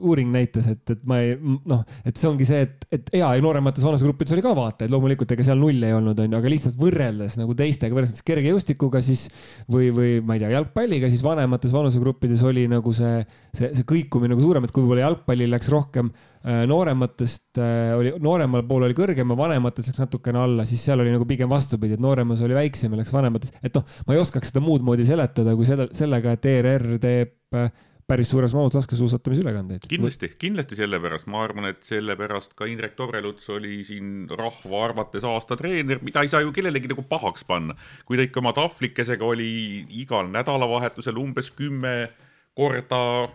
[0.00, 1.36] uuring näitas, et, et ma ei,
[1.68, 5.36] noh, et see ongi see, et, et hea ja nooremates vanusegruppides oli ka vaatajaid, loomulikult
[5.36, 9.26] ega seal nulli ei olnud, onju, aga lihtsalt võrreldes nagu teistega, võrreldes kergejõustikuga siis
[9.70, 13.22] või, või ma ei tea, jalgpalliga, siis vanemates vanusegruppides oli nagu see,
[13.56, 18.14] see, see kõikumine nagu suurem, et kui võib-olla jalgpallil läks rohkem äh, noorematest äh, oli,
[18.22, 21.98] nooremal pool oli kõrgem ja vanemates läks natukene alla, siis seal oli nagu pigem vastupidi,
[21.98, 25.06] et nooremas oli väiksem ja läks vanemates, et noh, ma ei oskaks seda muud moodi
[25.08, 27.72] seletada kui selle, sellega, et ERR teeb äh,
[28.08, 29.86] päris suures mahus laskesuusatamise ülekandeid.
[29.88, 35.56] kindlasti, kindlasti sellepärast, ma arvan, et sellepärast ka Indrek Tobreluts oli siin rahva arvates aasta
[35.58, 37.76] treener, mida ei saa ju kellelegi nagu pahaks panna.
[38.06, 42.10] kui ta ikka oma tahvlikesega oli igal nädalavahetusel umbes kümme
[42.54, 43.30] korda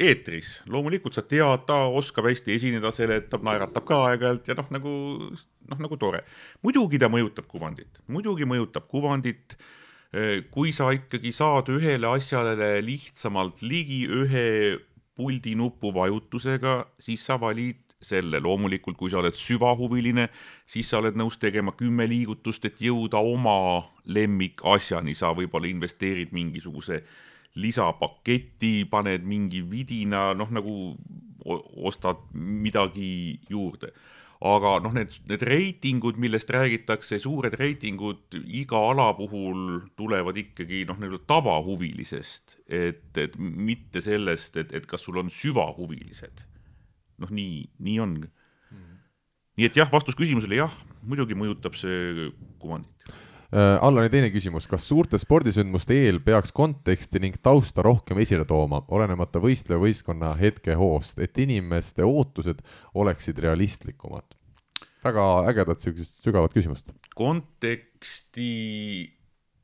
[0.00, 4.92] eetris, loomulikult sa tead, ta oskab hästi esineda, seletab, naeratab ka aeg-ajalt ja noh, nagu
[5.70, 6.22] noh, nagu tore.
[6.64, 9.58] muidugi ta mõjutab kuvandit, muidugi mõjutab kuvandit
[10.50, 14.78] kui sa ikkagi saad ühele asjale lihtsamalt ligi ühe
[15.14, 20.26] puldi nupu vajutusega, siis sa valid selle, loomulikult kui sa oled süvahuviline,
[20.66, 27.02] siis sa oled nõus tegema kümme liigutust, et jõuda oma lemmikasjani, sa võib-olla investeerid mingisuguse
[27.60, 30.74] lisapaketi, paned mingi vidina, noh nagu
[31.84, 33.92] ostad midagi juurde
[34.40, 40.96] aga noh, need, need reitingud, millest räägitakse, suured reitingud iga ala puhul tulevad ikkagi noh,
[41.00, 46.46] nii-öelda tavahuvilisest, et, et mitte sellest, et, et kas sul on süvahuvilised.
[47.20, 48.76] noh, nii, nii on mm.
[48.76, 49.00] -hmm.
[49.60, 50.72] nii et jah, vastus küsimusele jah,
[51.04, 53.12] muidugi mõjutab see kuvandit
[53.52, 53.76] äh,.
[53.82, 59.42] Allani teine küsimus, kas suurte spordisündmuste eel peaks konteksti ning tausta rohkem esile tooma, olenemata
[59.42, 62.62] võistleja võistkonna hetkehoost, et inimeste ootused
[62.94, 64.36] oleksid realistlikumad?
[65.04, 66.92] väga ägedat siukest sügavat küsimust.
[67.16, 68.50] konteksti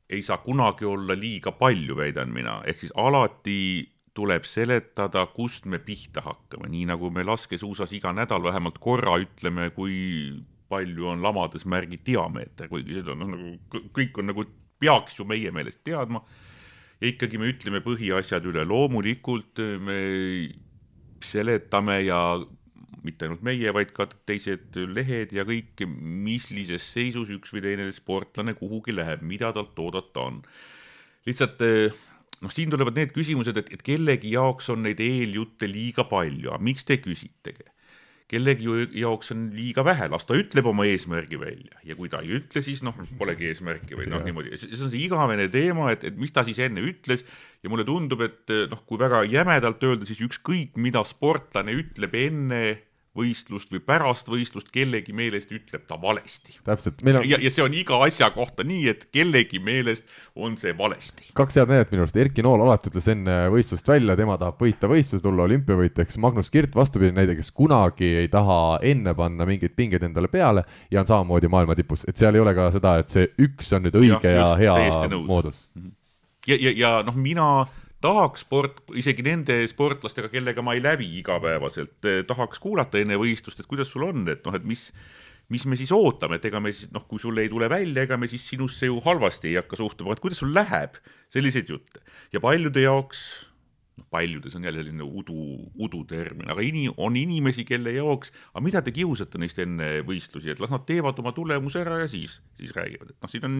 [0.09, 3.87] ei saa kunagi olla liiga palju, väidan mina, ehk siis alati
[4.17, 9.69] tuleb seletada, kust me pihta hakkame, nii nagu me laskesuusas iga nädal vähemalt korra ütleme,
[9.75, 9.97] kui
[10.71, 14.45] palju on lamades märgi diameeter, kuigi seda noh, nagu kõik on nagu,
[14.81, 16.21] peaks ju meie meelest teadma.
[17.01, 19.99] ja ikkagi me ütleme põhiasjad üle, loomulikult me
[21.21, 22.21] seletame ja
[23.05, 28.55] mitte ainult meie, vaid ka teised lehed ja kõik, millises seisus üks või teine sportlane
[28.57, 30.41] kuhugi läheb, mida talt oodata on.
[31.27, 31.95] lihtsalt eh,
[32.41, 36.63] noh, siin tulevad need küsimused, et, et kellegi jaoks on neid eeljutte liiga palju, aga
[36.63, 37.69] miks te küsitegi?
[38.27, 38.67] Kellegi
[38.99, 41.79] jaoks on liiga vähe, las ta ütleb oma eesmärgi välja.
[41.87, 45.05] Ja kui ta ei ütle, siis noh, polegi eesmärki või noh, niimoodi, see on see
[45.05, 47.23] igavene teema, et, et mis ta siis enne ütles.
[47.63, 52.61] Ja mulle tundub, et noh, kui väga jämedalt öelda, siis ükskõik, mida sportlane ütleb enne
[53.17, 56.57] võistlust või pärast võistlust kellegi meelest ütleb ta valesti.
[56.65, 57.27] täpselt, meil on.
[57.27, 61.31] ja, ja see on iga asja kohta nii, et kellegi meelest on see valesti.
[61.37, 64.89] kaks head näidet minu arust, Erki Nool alati ütles enne võistlust välja, tema tahab võita
[64.91, 70.05] võistlust, tulla olümpiavõitjaks, Magnus Kirt vastupidi näide, kes kunagi ei taha enne panna mingeid pingeid
[70.07, 73.27] endale peale ja on samamoodi maailma tipus, et seal ei ole ka seda, et see
[73.47, 75.67] üks on nüüd õige ja, ja hea moodus.
[76.47, 77.49] ja, ja, ja noh, mina
[78.03, 83.59] tahaks sport, isegi nende sportlastega, kellega ma ei läbi igapäevaselt, eh, tahaks kuulata enne võistlust,
[83.61, 84.91] et kuidas sul on, et noh, et mis,
[85.49, 88.17] mis me siis ootame, et ega me siis noh, kui sul ei tule välja, ega
[88.17, 91.01] me siis sinusse ju halvasti ei hakka suhtuma, et kuidas sul läheb,
[91.33, 92.03] selliseid jutte.
[92.33, 93.46] ja paljude jaoks
[94.09, 98.93] paljudes on jälle selline udu, udutermin, aga ini-, on inimesi, kelle jaoks, aga mida te
[98.95, 103.11] kiusate neist enne võistlusi, et las nad teevad oma tulemuse ära ja siis, siis räägivad,
[103.11, 103.57] et noh, siin on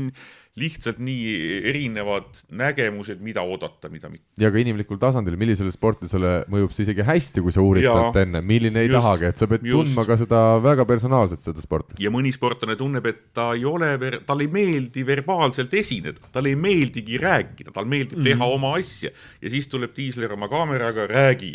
[0.60, 1.34] lihtsalt nii
[1.72, 4.30] erinevad nägemused, mida oodata, mida mitte.
[4.42, 8.42] ja ka inimlikul tasandil, millisele sportlasele mõjub see isegi hästi, kui sa uurid talt enne,
[8.46, 9.90] milline ei just, tahagi, et sa pead just.
[9.90, 12.02] tundma ka seda väga personaalselt, seda sportlast.
[12.04, 13.94] ja mõni sportlane tunneb, et ta ei ole,
[14.28, 18.38] talle ei meeldi verbaalselt esineda, talle ei meeldigi rääkida, tal meeldib mm -hmm.
[18.38, 19.12] teha oma asja
[19.42, 21.54] ja siis tuleb diisler oma kaameraga, räägi.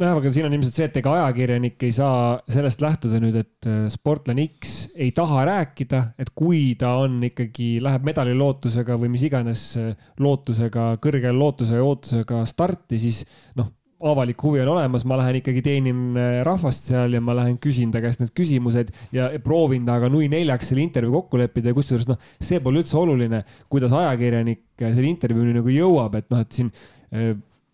[0.00, 3.66] Nojah, aga siin on ilmselt see, et ega ajakirjanik ei saa sellest lähtuda nüüd, et
[3.68, 9.10] äh, sportlane X ei taha rääkida, et kui ta on ikkagi, läheb medali lootusega või
[9.12, 9.90] mis iganes äh,
[10.24, 13.18] lootusega, kõrge lootuse ja ootusega starti, siis
[13.60, 13.68] noh,
[14.00, 17.92] avalik huvi on olemas, ma lähen ikkagi teenin äh, rahvast seal ja ma lähen küsin
[17.92, 22.08] ta käest need küsimused ja proovin temaga nui neljaks selle intervjuu kokku leppida ja kusjuures
[22.08, 26.72] noh, see pole üldse oluline, kuidas ajakirjanik selle intervjuuni nagu jõuab, et noh, et siin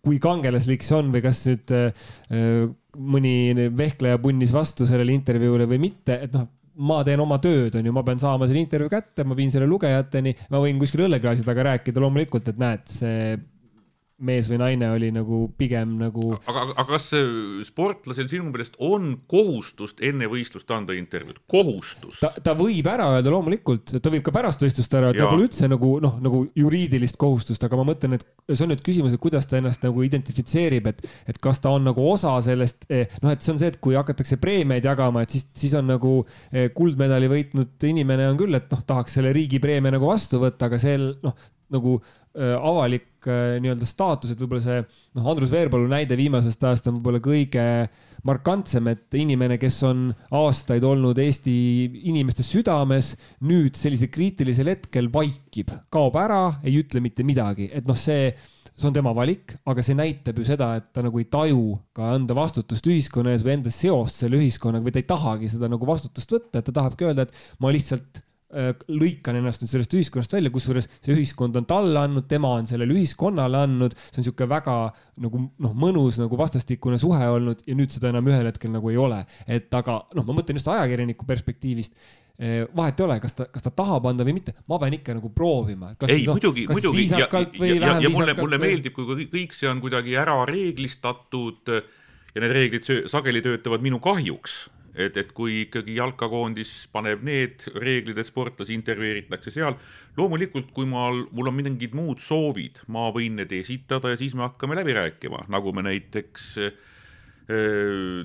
[0.07, 2.11] kui kangelaslik see on või kas nüüd äh,
[2.97, 6.47] mõni vehkleja punnis vastu sellele intervjuule või mitte, et noh,
[6.87, 9.67] ma teen oma tööd, on ju, ma pean saama selle intervjuu kätte, ma viin selle
[9.69, 13.37] lugejateni, ma võin kuskil õlleklaasi taga rääkida loomulikult, et näed, see
[14.17, 16.31] mees või naine oli nagu pigem nagu.
[16.49, 17.11] aga, aga kas
[17.67, 22.17] sportlasel sinu meelest on kohustust enne võistlust anda intervjuud, kohustus?
[22.23, 25.69] ta, ta võib ära öelda loomulikult, ta võib ka pärast võistlust ära öelda, pole üldse
[25.69, 29.45] nagu noh, nagu juriidilist kohustust, aga ma mõtlen, et see on nüüd küsimus, et kuidas
[29.49, 33.45] ta ennast nagu identifitseerib, et, et kas ta on nagu osa sellest, eh, noh, et
[33.45, 36.17] see on see, et kui hakatakse preemiaid jagama, et siis, siis on nagu
[36.49, 40.81] eh, kuldmedali võitnud inimene on küll, et noh, tahaks selle riigipreemia nagu vastu võtta, aga
[40.81, 41.37] see noh,
[41.73, 41.99] nagu
[42.37, 44.81] Äh, avalik äh, nii-öelda staatus, et võib-olla see
[45.17, 47.65] noh, Andrus Veerpalu näide viimasest ajast on võib-olla kõige
[48.27, 51.55] markantsem, et inimene, kes on aastaid olnud Eesti
[52.09, 53.13] inimeste südames,
[53.47, 58.31] nüüd sellisel kriitilisel hetkel vaikib, kaob ära, ei ütle mitte midagi, et noh, see
[58.77, 62.11] see on tema valik, aga see näitab ju seda, et ta nagu ei taju ka
[62.13, 65.89] anda vastutust ühiskonna ees või enda seost selle ühiskonnaga või ta ei tahagi seda nagu
[65.89, 70.51] vastutust võtta, et ta tahabki öelda, et ma lihtsalt lõikan ennast nüüd sellest ühiskonnast välja,
[70.53, 74.75] kusjuures see ühiskond on talle andnud, tema on sellele ühiskonnale andnud, see on niisugune väga
[75.23, 78.99] nagu noh, mõnus nagu vastastikune suhe olnud ja nüüd seda enam ühel hetkel nagu ei
[79.03, 79.19] ole.
[79.47, 81.99] et aga noh, ma mõtlen just ajakirjaniku perspektiivist.
[82.37, 85.17] Äh, vahet ei ole, kas ta, kas ta tahab anda või mitte, ma pean ikka
[85.17, 85.91] nagu proovima.
[86.07, 87.07] ei no,, muidugi, muidugi.
[87.09, 91.75] Ja, ja, ja, ja mulle, mulle meeldib, kui kõik see on kuidagi ära reeglistatud.
[92.35, 94.67] Ja need reeglid sageli töötavad minu kahjuks
[94.97, 99.77] et, et kui ikkagi jalkakoondis paneb need reeglid, et sportlasi intervjueeritakse seal,
[100.17, 104.47] loomulikult, kui mal, mul on mingid muud soovid, ma võin need esitada ja siis me
[104.47, 106.53] hakkame läbi rääkima, nagu me näiteks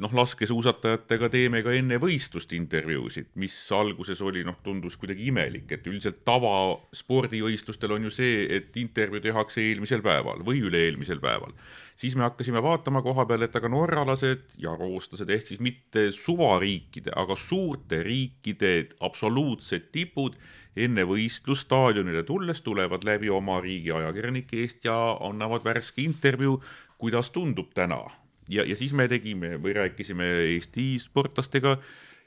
[0.02, 5.86] noh, laskesuusatajatega teeme ka enne võistlust intervjuusid, mis alguses oli, noh, tundus kuidagi imelik, et
[5.86, 11.54] üldiselt tava spordivõistlustel on ju see, et intervjuu tehakse eelmisel päeval või üle-eelmisel päeval
[12.02, 17.12] siis me hakkasime vaatama koha peal, et aga norralased ja rootslased ehk siis mitte suvariikide,
[17.16, 18.72] aga suurte riikide
[19.06, 20.34] absoluutsed tipud
[20.82, 24.96] enne võistlust staadionile tulles tulevad läbi oma riigi ajakirjanike eest ja
[25.28, 26.58] annavad värske intervjuu,
[26.98, 28.02] kuidas tundub täna.
[28.48, 31.76] ja, ja siis me tegime või rääkisime Eesti sportlastega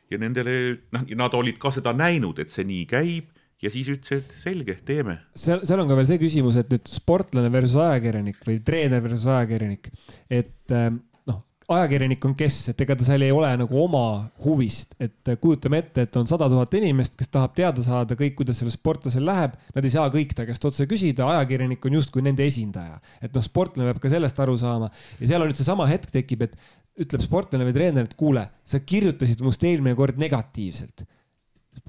[0.09, 3.33] ja nendele, noh, nad olid ka seda näinud, et see nii käib
[3.65, 5.17] ja siis ütles, et selge, teeme.
[5.37, 9.25] seal, seal on ka veel see küsimus, et nüüd sportlane versus ajakirjanik või treener versus
[9.31, 9.89] ajakirjanik,
[10.29, 11.41] et ähm, noh,
[11.73, 14.03] ajakirjanik on kes, et ega ta seal ei ole nagu oma
[14.45, 18.61] huvist, et kujutame ette, et on sada tuhat inimest, kes tahab teada saada kõik, kuidas
[18.61, 19.57] sellel sportlasel läheb.
[19.75, 23.45] Nad ei saa kõik ta käest otse küsida, ajakirjanik on justkui nende esindaja, et noh,
[23.45, 24.91] sportlane peab ka sellest aru saama.
[25.19, 26.55] Ja seal on nüüd seesama hetk tekib, et
[27.01, 31.07] ütleb sportlane või treener, et kuule, sa kirjutasid must eelmine kord negatiivselt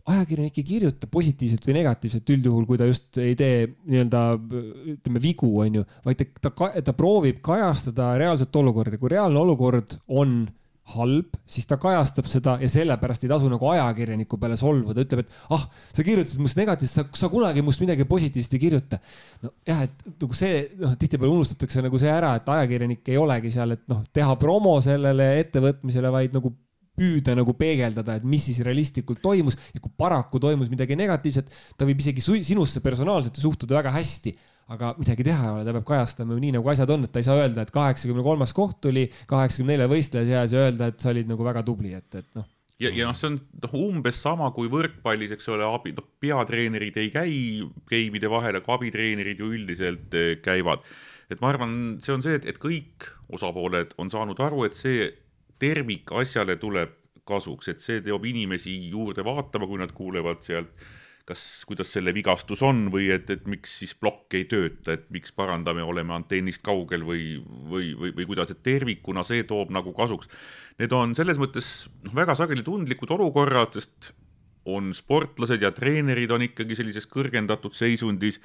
[0.06, 4.22] ajakirjanik ei kirjuta positiivselt või negatiivselt üldjuhul, kui ta just ei tee nii-öelda
[4.96, 9.00] ütleme vigu, onju, vaid ta, ta, ta proovib kajastada reaalset olukorda.
[9.00, 10.44] kui reaalne olukord on
[10.94, 15.54] halb, siis ta kajastab seda ja sellepärast ei tasu nagu ajakirjaniku peale solvuda, ütleb, et
[15.56, 15.64] ah,
[15.94, 19.00] sa kirjutasid must negatiivset, sa, sa kunagi must midagi positiivset ei kirjuta.
[19.42, 23.74] nojah, et nagu see, noh, tihtipeale unustatakse nagu see ära, et ajakirjanik ei olegi seal,
[23.74, 26.54] et noh, teha promo sellele ettevõtmisele, vaid nagu
[26.96, 31.88] püüda nagu peegeldada, et mis siis realistlikult toimus ja kui paraku toimus midagi negatiivset, ta
[31.88, 34.34] võib isegi sinusse personaalselt suhtuda väga hästi,
[34.74, 37.28] aga midagi teha ei ole, ta peab kajastama nii nagu asjad on, et ta ei
[37.28, 41.12] saa öelda, et kaheksakümne kolmas koht tuli kaheksakümne nelja võistleja seas ja öelda, et sa
[41.12, 42.48] olid nagu väga tubli, et, et noh
[42.82, 46.98] ja, ja noh, see on noh, umbes sama kui võrkpallis, eks ole, abi, noh, peatreenerid
[47.00, 47.36] ei käi
[47.90, 50.84] game'ide vahel, aga abitreenerid ju üldiselt eh, käivad.
[51.30, 51.70] et ma arvan,
[52.02, 55.08] see on see, et, et kõik osapooled on saanud aru, et see
[55.62, 56.94] tervik asjale tuleb
[57.26, 60.84] kasuks, et see teeb inimesi juurde vaatama, kui nad kuulevad sealt,
[61.26, 65.34] kas, kuidas selle vigastus on või et, et miks siis plokk ei tööta, et miks
[65.34, 70.30] parandame, oleme antennist kaugel või, või, või, või kuidas, et tervikuna see toob nagu kasuks.
[70.78, 74.12] Need on selles mõttes noh, väga sageli tundlikud olukorrad, sest
[74.66, 78.40] on sportlased ja treenerid on ikkagi sellises kõrgendatud seisundis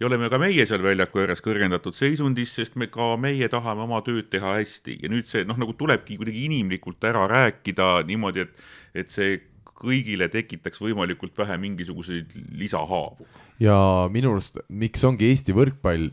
[0.00, 4.00] ja oleme ka meie seal väljaku ääres kõrgendatud seisundis, sest me ka meie tahame oma
[4.06, 8.64] tööd teha hästi ja nüüd see noh, nagu tulebki kuidagi inimlikult ära rääkida niimoodi, et,
[9.04, 9.38] et see
[9.74, 13.26] kõigile tekitaks võimalikult vähe mingisuguseid lisahaavu.
[13.62, 13.76] ja
[14.10, 16.10] minu arust, miks ongi Eesti võrkpall,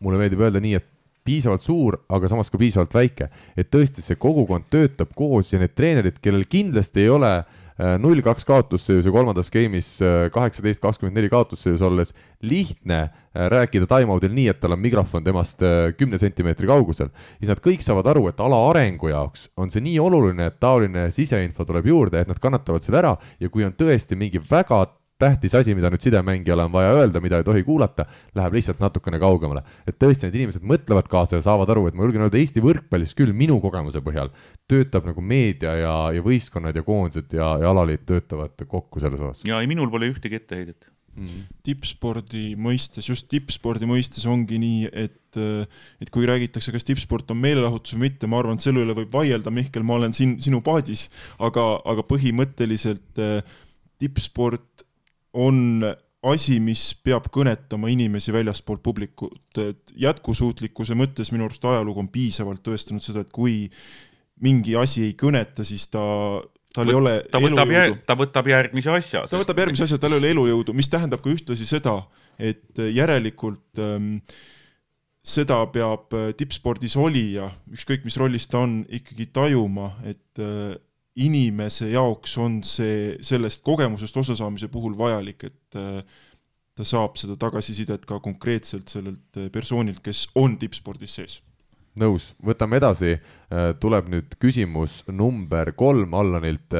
[0.00, 0.88] mulle meeldib öelda nii, et
[1.26, 3.28] piisavalt suur, aga samas ka piisavalt väike,
[3.58, 7.59] et tõesti see kogukond töötab koos ja need treenerid, kellel kindlasti ei ole äh,
[8.02, 12.12] null kaks kaotusseisu kolmandas game'is äh, kaheksateist, kakskümmend neli kaotusseisus olles
[12.44, 15.64] lihtne äh, rääkida time-out'il nii, et tal on mikrofon temast
[15.98, 19.98] kümne sentimeetri kaugusel, siis nad kõik saavad aru, et ala arengu jaoks on see nii
[20.02, 24.18] oluline, et taoline siseinfo tuleb juurde, et nad kannatavad selle ära ja kui on tõesti
[24.18, 24.84] mingi väga
[25.20, 28.06] tähtis asi, mida nüüd sidemängijale on vaja öelda, mida ei tohi kuulata,
[28.36, 29.64] läheb lihtsalt natukene kaugemale.
[29.86, 33.14] et tõesti, need inimesed mõtlevad kaasa ja saavad aru, et ma julgen öelda, Eesti võrkpallis
[33.18, 34.32] küll minu kogemuse põhjal
[34.70, 39.44] töötab nagu meedia ja, ja võistkonnad ja koondised ja, ja alaliit töötavad kokku selles osas.
[39.48, 41.26] ja ei, minul pole ühtegi etteheidet mm.
[41.26, 41.46] -hmm.
[41.66, 45.40] tippspordi mõistes, just tippspordi mõistes ongi nii, et,
[46.00, 49.12] et kui räägitakse, kas tippsport on meelelahutus või mitte, ma arvan, et selle üle võib
[49.14, 53.58] vaielda, Mihkel, ma olen siin sinu paadis, aga, aga põhimõtteliselt äh,
[54.00, 54.86] tippsport
[55.32, 55.84] on
[56.30, 62.62] asi, mis peab kõnetama inimesi väljaspool publikut, et jätkusuutlikkuse mõttes minu arust ajalugu on piisavalt
[62.66, 63.64] tõestanud seda, et kui
[64.44, 66.02] mingi asi ei kõneta, siis ta,
[66.74, 67.74] tal Võt, ei ole ta võtab,
[68.08, 69.24] ta võtab järgmise asja.
[69.30, 71.96] ta võtab järgmise asja, tal ei ole elujõudu, mis tähendab ka ühtlasi seda,
[72.36, 74.18] et järelikult ähm,
[75.24, 80.76] seda peab äh, tippspordis olija, ükskõik mis rollis ta on, ikkagi tajuma, et äh,
[81.20, 86.00] inimese jaoks on see sellest kogemusest osasaamise puhul vajalik, et äh,
[86.76, 91.38] ta saab seda tagasisidet ka konkreetselt sellelt äh, persoonilt, kes on tippspordis sees.
[92.00, 96.76] nõus, võtame edasi, äh, tuleb nüüd küsimus number kolm Allanilt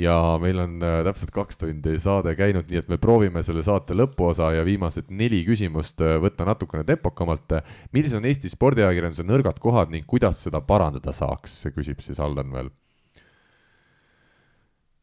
[0.00, 4.52] ja meil on täpselt kaks tundi saade käinud, nii et me proovime selle saate lõpuosa
[4.56, 7.58] ja viimased neli küsimust võtta natukene tempokamalt.
[7.92, 12.72] millised on Eesti spordiajakirjanduse nõrgad kohad ning kuidas seda parandada saaks, küsib siis Allan veel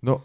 [0.03, 0.21] no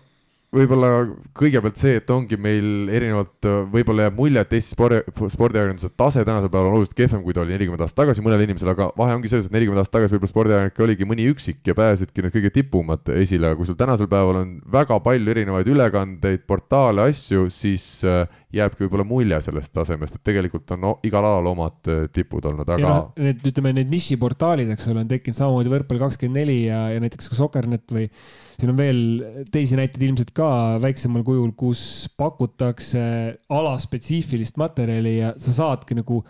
[0.56, 0.90] võib-olla
[1.36, 5.00] kõigepealt see, et ongi meil erinevalt, võib-olla jääb mulje, et Eesti spordi,
[5.32, 8.70] spordiajakirjanduse tase tänasel päeval on oluliselt kehvem, kui ta oli nelikümmend aastat tagasi mõnel inimesel,
[8.72, 12.24] aga vahe ongi selles, et nelikümmend aastat tagasi võib-olla spordiajakirjanik oligi mõni üksik ja pääsesidki
[12.24, 17.08] need kõige tipumad esile, aga kui sul tänasel päeval on väga palju erinevaid ülekandeid, portaale,
[17.12, 18.24] asju, siis äh,
[18.56, 22.68] jääbki võib-olla mulje sellest tasemest, et tegelikult on no, igal alal omad äh, tipud olnud,
[22.68, 22.86] aga.
[22.86, 27.02] No, need, ütleme, need nišiportaalid, eks ole, on tekkinud samamoodi Võrkpall kakskümmend neli ja, ja
[27.02, 28.06] näiteks ka Sokernet või
[28.56, 29.00] siin on veel
[29.52, 30.45] teisi näiteid ilmselt ka
[30.82, 33.04] väiksemal kujul, kus pakutakse
[33.52, 36.22] alaspetsiifilist materjali ja sa saadki nagu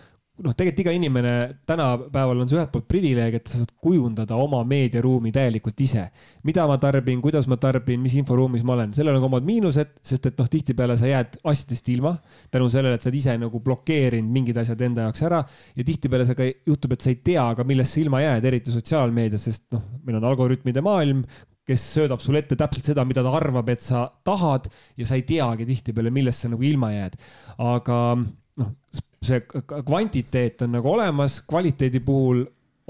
[0.44, 1.32] noh, tegelikult iga inimene
[1.68, 6.06] tänapäeval on see ühelt poolt privileeg, et sa saad kujundada oma meediaruumi täielikult ise.
[6.44, 9.96] mida ma tarbin, kuidas ma tarbin, mis inforuumis ma olen, sellel on ka omad miinused,
[10.04, 12.16] sest et noh, tihtipeale sa jääd asjadest ilma
[12.52, 15.42] tänu sellele, et sa oled ise nagu blokeerinud mingid asjad enda jaoks ära
[15.76, 18.74] ja tihtipeale sa ka juhtub, et sa ei tea ka, millest sa ilma jääd, eriti
[18.76, 21.24] sotsiaalmeedias, sest noh, meil on algoritmide maailm,
[21.66, 25.26] kes söödab sulle ette täpselt seda, mida ta arvab, et sa tahad ja sa ei
[25.26, 27.18] teagi tihtipeale, millest sa nagu ilma jääd.
[27.58, 28.00] aga
[28.62, 28.72] noh,
[29.24, 32.44] see kvantiteet on nagu olemas, kvaliteedi puhul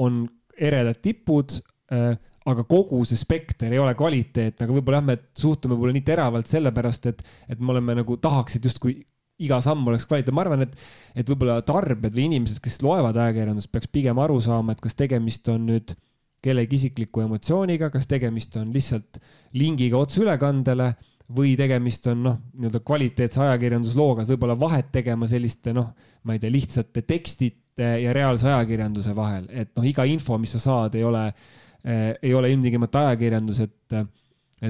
[0.05, 0.25] on
[0.57, 1.57] eredad tipud
[1.93, 2.17] äh,
[2.47, 6.51] aga kogu see spekter ei ole kvaliteetne, aga võib-olla jah, me suhtume võib-olla nii teravalt
[6.51, 9.01] sellepärast, et, et me oleme nagu tahaksid justkui
[9.43, 10.77] iga samm oleks kvaliteetne, ma arvan, et,
[11.19, 15.51] et võib-olla tarbijad või inimesed, kes loevad ajakirjandust, peaks pigem aru saama, et kas tegemist
[15.53, 15.97] on nüüd
[16.43, 19.21] kellegi isikliku emotsiooniga, kas tegemist on lihtsalt
[19.59, 20.91] lingiga otseülekandele
[21.37, 25.89] või tegemist on noh, nii-öelda kvaliteetse ajakirjanduslooga, et võib-olla vahet tegema selliste noh,
[26.27, 30.63] ma ei tea, lihtsate tekstide ja reaalse ajakirjanduse vahel, et noh, iga info, mis sa
[30.63, 33.99] saad, ei ole eh,, ei ole ilmtingimata ajakirjandus, et,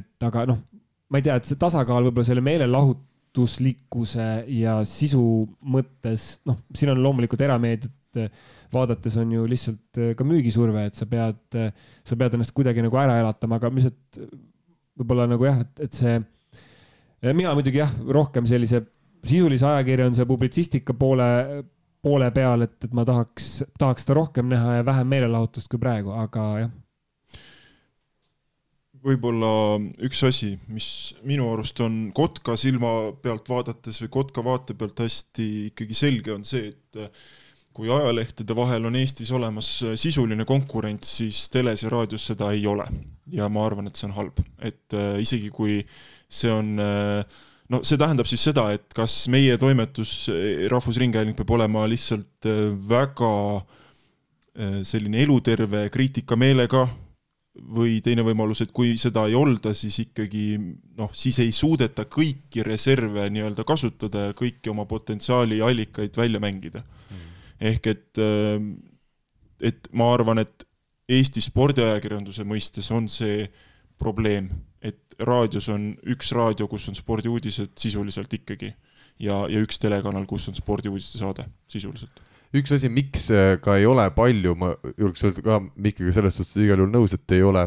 [0.00, 0.62] et aga noh,
[1.12, 5.22] ma ei tea, et see tasakaal võib-olla selle meelelahutuslikkuse ja sisu
[5.76, 7.92] mõttes, noh, siin on loomulikult erameediat
[8.74, 11.60] vaadates on ju lihtsalt ka müügisurve, et sa pead,
[12.06, 14.20] sa pead ennast kuidagi nagu ära elatama, aga lihtsalt
[14.96, 16.18] võib-olla nagu jah, et, et see
[17.36, 18.82] mina muidugi jah, rohkem sellise
[19.26, 21.28] sisulise ajakirjanduse publitsistika poole,
[22.04, 26.14] poole peal, et, et ma tahaks, tahaks seda rohkem näha ja vähem meelelahutust kui praegu,
[26.16, 26.74] aga jah.
[29.06, 29.48] võib-olla
[30.02, 30.88] üks asi, mis
[31.26, 36.46] minu arust on kotka silma pealt vaadates või kotka vaate pealt hästi ikkagi selge, on
[36.46, 37.20] see, et
[37.76, 39.68] kui ajalehtede vahel on Eestis olemas
[40.00, 42.86] sisuline konkurents, siis teles ja raadios seda ei ole.
[43.32, 45.80] ja ma arvan, et see on halb, et äh, isegi kui
[46.30, 47.38] see on äh,
[47.72, 52.68] no see tähendab siis seda, et kas meie toimetus, äh, Rahvusringhääling peab olema lihtsalt äh,
[52.88, 56.86] väga äh, selline eluterve kriitikameelega
[57.76, 62.64] või teine võimalus, et kui seda ei olda, siis ikkagi noh, siis ei suudeta kõiki
[62.66, 66.84] reserve nii-öelda kasutada ja kõiki oma potentsiaali allikaid välja mängida.
[67.10, 67.24] Mm
[67.60, 68.60] ehk et, äh,
[69.60, 70.66] et ma arvan, et
[71.06, 73.44] Eesti spordiajakirjanduse mõistes on see
[74.00, 74.48] probleem,
[74.82, 78.72] et raadios on üks raadio, kus on spordiuudised sisuliselt ikkagi
[79.22, 82.22] ja, ja üks telekanal, kus on spordiuudiste saade sisuliselt.
[82.56, 86.58] Üks asi, miks äh, ka ei ole palju, ma julgeks öelda ka Mikiga selles suhtes
[86.62, 87.64] igal juhul nõus, et ei ole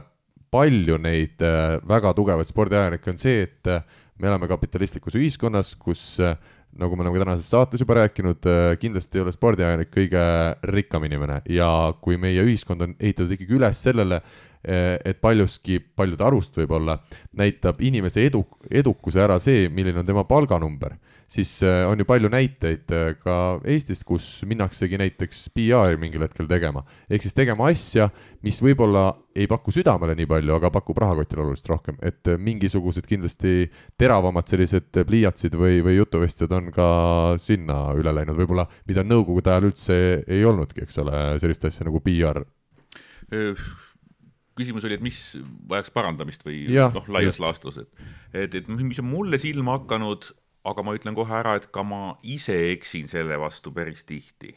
[0.52, 3.74] palju neid äh, väga tugevaid spordiajakirjanikke, on see, et
[4.20, 6.20] me elame kapitalistlikus ühiskonnas, kus
[6.78, 8.46] nagu me oleme ka tänases saates juba rääkinud,
[8.82, 10.24] kindlasti ei ole spordiajakirjanik kõige
[10.76, 11.42] rikkam inimene.
[11.50, 11.70] Ja
[12.02, 14.22] kui meie ühiskond on ehitatud ikkagi üles sellele,
[14.62, 17.00] et paljuski, paljude arust võib-olla,
[17.40, 20.98] näitab inimese edu, edukuse ära see, milline on tema palganumber
[21.30, 23.36] siis äh, on ju palju näiteid äh, ka
[23.70, 26.84] Eestist, kus minnaksegi näiteks PR-i mingil hetkel tegema.
[27.10, 28.10] ehk siis tegema asja,
[28.46, 33.06] mis võib-olla ei paku südamele nii palju, aga pakub rahakotile oluliselt rohkem, et äh, mingisugused
[33.10, 33.70] kindlasti
[34.00, 36.90] teravamad sellised pliiatsid või, või jutuvestjad on ka
[37.42, 42.02] sinna üle läinud, võib-olla mida nõukogude ajal üldse ei olnudki, eks ole, sellist asja nagu
[42.04, 42.44] PR
[44.60, 45.18] küsimus oli, et mis
[45.70, 50.32] vajaks parandamist või noh, laias laastus, et, et, et mis on mulle silma hakanud,
[50.70, 54.54] aga ma ütlen kohe ära, et ka ma ise eksin selle vastu päris tihti,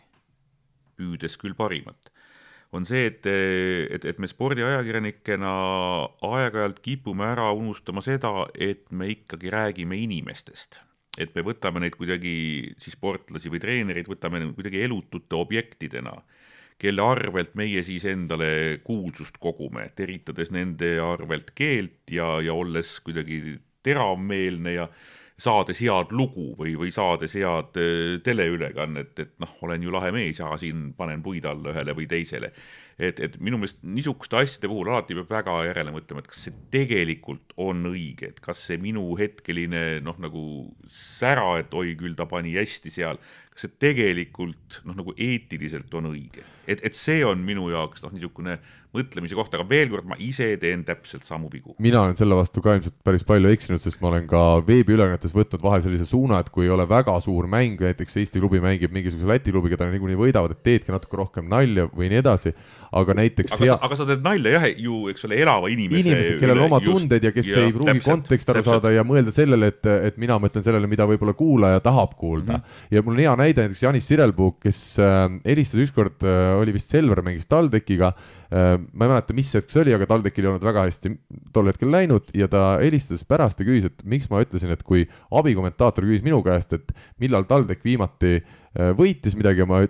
[0.98, 2.10] püüdes küll parimat.
[2.72, 5.50] on see, et, et, et me spordiajakirjanikena
[6.24, 10.80] aeg-ajalt kipume ära unustama seda, et me ikkagi räägime inimestest.
[11.20, 16.16] et me võtame neid kuidagi, siis sportlasi või treenereid, võtame kuidagi elutute objektidena
[16.82, 23.58] kelle arvelt meie siis endale kuulsust kogume, teritades nende arvelt keelt ja, ja olles kuidagi
[23.86, 24.88] teravmeelne ja
[25.42, 30.40] saades head lugu või, või saades head äh, teleülekannet, et noh, olen ju lahe mees,
[30.42, 32.52] aga siin panen puid alla ühele või teisele.
[33.02, 36.58] et, et minu meelest niisuguste asjade puhul alati peab väga järele mõtlema, et kas see
[36.74, 40.44] tegelikult on õige, et kas see minu hetkeline noh, nagu
[40.86, 43.18] sära, et oi küll ta pani hästi seal,
[43.52, 48.12] kas see tegelikult noh, nagu eetiliselt on õige, et, et see on minu jaoks noh,
[48.14, 48.58] niisugune
[48.92, 51.72] mõtlemise koht, aga veel kord, ma ise teen täpselt samu vigu.
[51.80, 55.64] mina olen selle vastu ka ilmselt päris palju eksinud, sest ma olen ka veebiülekannetes võtnud
[55.64, 59.30] vahel sellise suuna, et kui ei ole väga suur mäng, näiteks Eesti klubi mängib mingisuguse
[59.30, 62.52] Läti klubiga, ta niikuinii võidavad, et teedki natuke rohkem nalja või nii edasi,
[62.92, 63.78] aga näiteks aga, hea...
[63.88, 66.92] aga sa teed nalja jah, ju, eks ole, elava inimese inimesed, kellel on oma just,
[66.92, 70.36] tunded ja kes ja, ei pruugi konteksti aru saada ja mõelda sellele, et, et mina
[70.42, 72.60] mõtlen sellele, mida võib-olla kuulaja tahab kuulda mm.
[72.60, 72.92] -hmm.
[72.92, 76.74] ja mul on hea näide näiteks Janis Sirelpuu, kes äh, helistas äh, ükskord äh,, oli
[76.74, 80.50] vist Selver mängis TalTechiga äh,, ma ei mäleta, mis hetk see oli, aga TalTechil ei
[80.52, 81.12] olnud väga hästi
[81.54, 85.04] tol hetkel läinud ja ta helistas pärast ja küsis, et miks ma ütlesin, et kui
[85.30, 86.92] abikommentaator küsis minu käest, et
[87.22, 89.82] millal TalTech viimati äh, võitis midagi ja ma,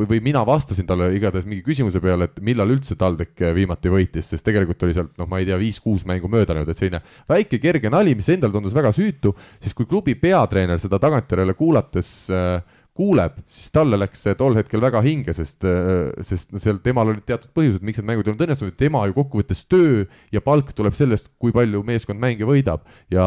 [0.00, 4.46] või, mina vastasin talle igatahes mingi küsimuse peale, et millal üldse TalTech viimati võitis, sest
[4.46, 7.92] tegelikult oli sealt noh, ma ei tea, viis-kuus mängu mööda läinud, et selline väike kerge
[7.92, 12.60] nali, mis endal tundus väga süütu, siis kui klubi peatreener seda tagantjärele kuulates äh,
[13.00, 17.24] kuuleb, siis talle läks see tol hetkel väga hinge, sest, äh, sest seal temal olid
[17.28, 20.04] teatud põhjused, miks need mängud ei olnud õnnestunud, tema ju kokkuvõttes töö
[20.34, 22.84] ja palk tuleb sellest, kui palju meeskond mänge võidab.
[23.10, 23.24] ja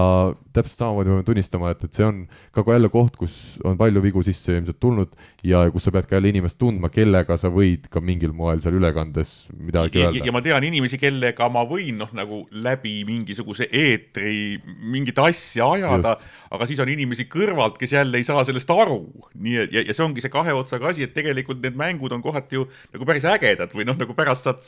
[0.53, 2.19] täpselt samamoodi peame tunnistama, et, et see on
[2.53, 5.15] ka jälle koht, kus on palju vigu sisse ilmselt tulnud
[5.47, 8.77] ja kus sa pead ka jälle inimest tundma, kellega sa võid ka mingil moel seal
[8.77, 10.21] ülekandes midagi öelda.
[10.21, 14.59] ja ma tean inimesi, kellega ma võin noh, nagu läbi mingisuguse eetri
[14.93, 16.17] mingit asja ajada,
[16.53, 19.01] aga siis on inimesi kõrvalt, kes jälle ei saa sellest aru,
[19.33, 22.23] nii et ja, ja see ongi see kahe otsaga asi, et tegelikult need mängud on
[22.23, 24.63] kohati ju nagu päris ägedad või noh, nagu pärast saad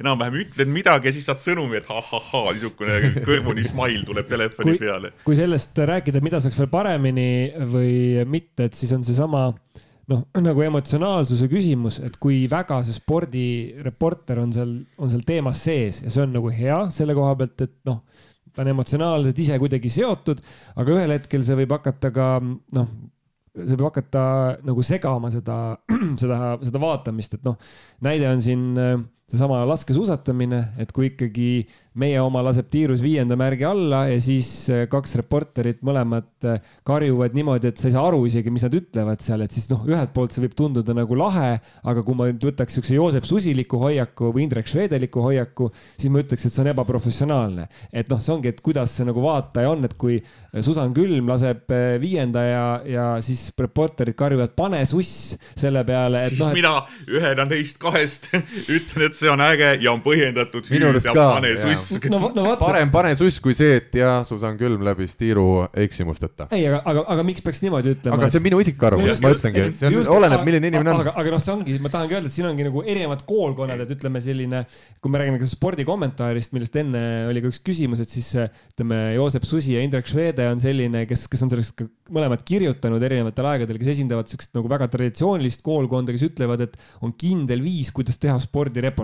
[0.00, 2.98] enam-vähem ütled midagi ja siis saad sõnumi, et ha-ha-ha, niisugune
[3.28, 5.14] kõrvuni smile tuleb telefoni kui, peale.
[5.26, 7.30] kui sellest rääkida, mida saaks veel paremini
[7.72, 7.94] või
[8.28, 9.48] mitte, et siis on seesama
[10.10, 16.02] noh, nagu emotsionaalsuse küsimus, et kui väga see spordireporter on seal, on seal teemas sees
[16.04, 18.02] ja see on nagu hea selle koha pealt, et noh,
[18.52, 20.42] ta on emotsionaalselt ise kuidagi seotud,
[20.76, 22.90] aga ühel hetkel see võib hakata ka noh,
[23.56, 24.24] see võib hakata
[24.64, 25.56] nagu segama seda,
[26.22, 27.58] seda, seda vaatamist, et noh,
[28.04, 28.96] näide on siin äh,
[29.32, 31.52] seesama laskesuusatamine, et kui ikkagi
[31.98, 37.36] meie oma laseb tiirus viienda märgi alla ja siis äh, kaks reporterit mõlemad äh, karjuvad
[37.36, 40.14] niimoodi, et sa ei saa aru isegi, mis nad ütlevad seal, et siis noh, ühelt
[40.16, 44.30] poolt see võib tunduda nagu lahe, aga kui ma nüüd võtaks siukse Joosep Susiliku hoiaku
[44.32, 45.68] või Indrek Švedeliku hoiaku,
[46.00, 47.68] siis ma ütleks, et see on ebaprofessionaalne.
[47.92, 50.16] et noh, see ongi, et kuidas see nagu vaataja on, et kui
[50.64, 56.40] Susan Külm laseb äh, viienda ja, ja siis reporterid karjuvad pane suss selle peale, siis
[56.40, 56.60] noh, et...
[56.62, 56.74] mina
[57.20, 58.30] ühena neist kahest
[58.78, 60.68] ütlen, et see on äge ja on põhjendatud.
[60.72, 62.60] minu arust ka, jah no, no, vaata.
[62.62, 66.48] parem pane suss kui see, et jah, Susan Külm läbis tiiru eksimusteta.
[66.54, 68.18] ei, aga, aga, aga miks peaks niimoodi ütlema?
[68.18, 71.02] aga see on minu isiklik arvamus, ma ütlengi, see on, oleneb, milline inimene on.
[71.04, 73.94] aga, aga noh, see ongi, ma tahangi öelda, et siin ongi nagu erinevad koolkonnad, et
[73.96, 74.64] ütleme selline,
[75.02, 79.46] kui me räägime ka spordikommentaarist, millest enne oli ka üks küsimus, et siis ütleme, Joosep
[79.48, 83.78] Susi ja Indrek Švede on selline, kes, kes on sellest ka mõlemad kirjutanud erinevatel aegadel,
[83.80, 88.36] kes esindavad siukest nagu väga traditsioonilist koolkonda, kes ütlevad, et on kindel viis, kuidas teha
[88.42, 89.01] spordireportaaži,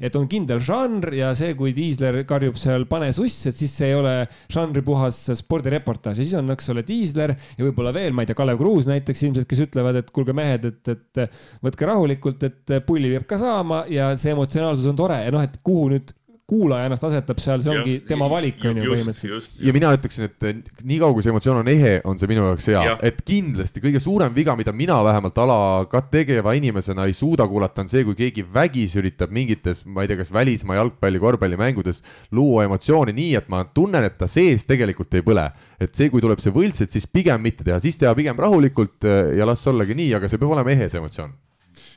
[0.00, 3.90] et on kindel žanr ja see, kui diisler karjub seal pane suss, et siis see
[3.92, 4.14] ei ole
[4.52, 6.18] žanripuhas spordireportaaž.
[6.20, 9.24] Ja siis on, eks ole, diisler ja võib-olla veel, ma ei tea, Kalev Kruus näiteks
[9.28, 13.84] ilmselt, kes ütlevad, et kuulge mehed, et, et võtke rahulikult, et pulli peab ka saama
[13.92, 15.22] ja see emotsionaalsus on tore.
[15.26, 18.90] Ja noh, et kuhu nüüd kuulaja ennast asetab seal, see ongi tema valik on ju
[18.90, 19.54] põhimõtteliselt.
[19.64, 22.82] ja mina ütleksin, et niikaua kui see emotsioon on ehe, on see minu jaoks hea
[22.84, 25.56] Jah., et kindlasti kõige suurem viga, mida mina vähemalt ala
[25.88, 30.10] ka tegeva inimesena ei suuda kuulata, on see, kui keegi vägisi üritab mingites, ma ei
[30.12, 32.04] tea, kas välismaa jalgpalli, korvpallimängudes
[32.36, 35.48] luua emotsiooni nii, et ma tunnen, et ta sees tegelikult ei põle.
[35.80, 39.04] et see, kui tuleb see võlts, et siis pigem mitte teha, siis teha pigem rahulikult
[39.08, 41.32] eh, ja las ollagi nii, aga see peab olema ehe, see emotsioon.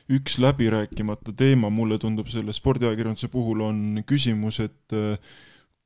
[0.08, 5.18] Üks läbirääkimata teema, mulle tundub selle spordiajakirjanduse puhul on küsimus, et äh,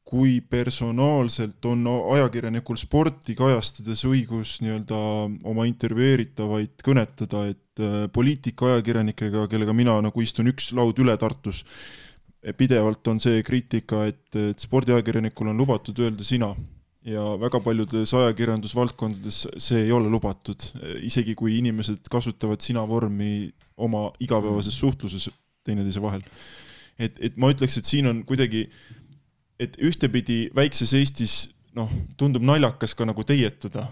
[0.06, 1.86] kui personaalselt on
[2.16, 4.98] ajakirjanikul sporti kajastades õigus nii-öelda
[5.48, 11.64] oma intervjueeritavaid kõnetada, et äh, poliitikaajakirjanikega, kellega mina nagu istun üks laud üle Tartus,
[12.58, 16.52] pidevalt on see kriitika, et, et spordiajakirjanikul on lubatud öelda sina.
[17.06, 20.62] Ja väga paljudes ajakirjandusvaldkondades see ei ole lubatud,
[21.02, 23.50] isegi kui inimesed kasutavad sina vormi
[23.82, 25.28] oma igapäevases suhtluses
[25.66, 26.22] teineteise vahel.
[26.98, 28.66] et, et ma ütleks, et siin on kuidagi,
[29.62, 31.36] et ühtepidi väikses Eestis
[31.76, 31.90] noh,
[32.20, 33.86] tundub naljakas ka nagu teietada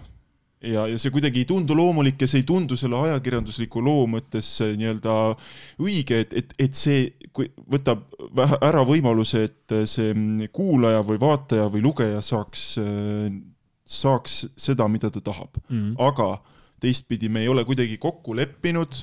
[0.61, 4.49] ja, ja see kuidagi ei tundu loomulik ja see ei tundu selle ajakirjandusliku loo mõttes
[4.61, 5.15] äh, nii-öelda
[5.81, 8.03] õige, et, et, et see kui võtab
[8.61, 12.67] ära võimaluse, et äh, see mm, kuulaja või vaataja või lugeja saaks,
[13.91, 15.95] saaks seda, mida ta tahab Mhm.
[15.99, 16.41] aga
[16.81, 19.01] teistpidi me ei ole kuidagi kokku leppinud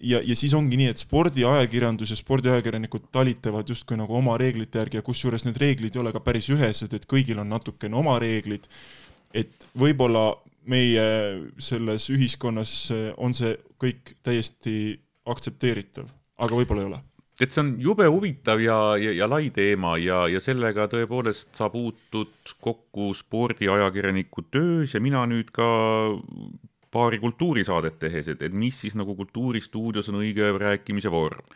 [0.00, 5.00] ja, ja siis ongi nii, et spordiajakirjandus ja spordiajakirjanikud talitavad justkui nagu oma reeglite järgi
[5.00, 8.68] ja kusjuures need reeglid ei ole ka päris ühesed, et kõigil on natukene oma reeglid.
[9.34, 10.38] et võib-olla
[10.68, 11.04] meie
[11.58, 12.72] selles ühiskonnas
[13.16, 14.98] on see kõik täiesti
[15.28, 16.08] aktsepteeritav,
[16.38, 17.02] aga võib-olla ei ole
[17.38, 21.68] et see on jube huvitav ja, ja, ja lai teema ja, ja sellega tõepoolest sa
[21.70, 25.68] puutud kokku spordiajakirjaniku töös ja mina nüüd ka
[26.98, 31.46] paari kultuurisaadet tehes, et, et mis siis nagu kultuuristuudios on õige rääkimise vorm.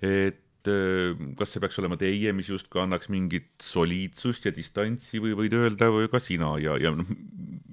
[0.00, 0.40] et
[1.38, 5.90] kas see peaks olema teie, mis justkui annaks mingit soliidsust ja distantsi või võid öelda
[5.94, 7.08] või ka sina ja, ja noh,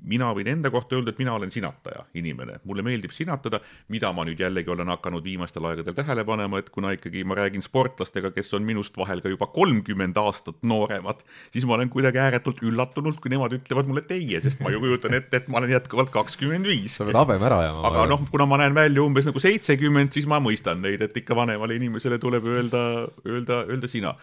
[0.07, 3.59] mina võin enda kohta öelda, et mina olen sinataja inimene, mulle meeldib sinatada,
[3.93, 7.63] mida ma nüüd jällegi olen hakanud viimastel aegadel tähele panema, et kuna ikkagi ma räägin
[7.65, 11.23] sportlastega, kes on minust vahel ka juba kolmkümmend aastat nooremad,
[11.53, 15.17] siis ma olen kuidagi ääretult üllatunud, kui nemad ütlevad mulle teie, sest ma ju kujutan
[15.17, 17.83] ette, et ma olen jätkuvalt kakskümmend viis sa pead habeme ära ajama.
[17.91, 21.35] aga noh, kuna ma näen välja umbes nagu seitsekümmend, siis ma mõistan neid, et ikka
[21.37, 22.76] vanemale inimesele tuleb öelda,
[23.25, 24.13] öelda, öelda sina.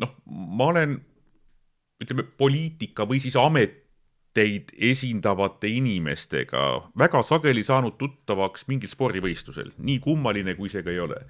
[0.00, 0.96] noh, ma olen
[2.00, 6.62] ütleme poliitika või siis ameteid esindavate inimestega
[6.98, 11.20] väga sageli saanud tuttavaks mingil spordivõistlusel, nii kummaline kui see ka ei ole.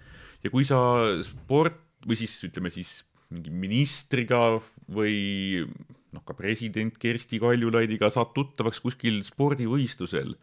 [0.45, 0.79] ja kui sa
[1.27, 3.01] sport või siis ütleme siis
[3.35, 5.67] mingi ministriga või
[6.15, 10.37] noh, ka president Kersti Kaljulaidiga saad tuttavaks kuskil spordivõistlusel,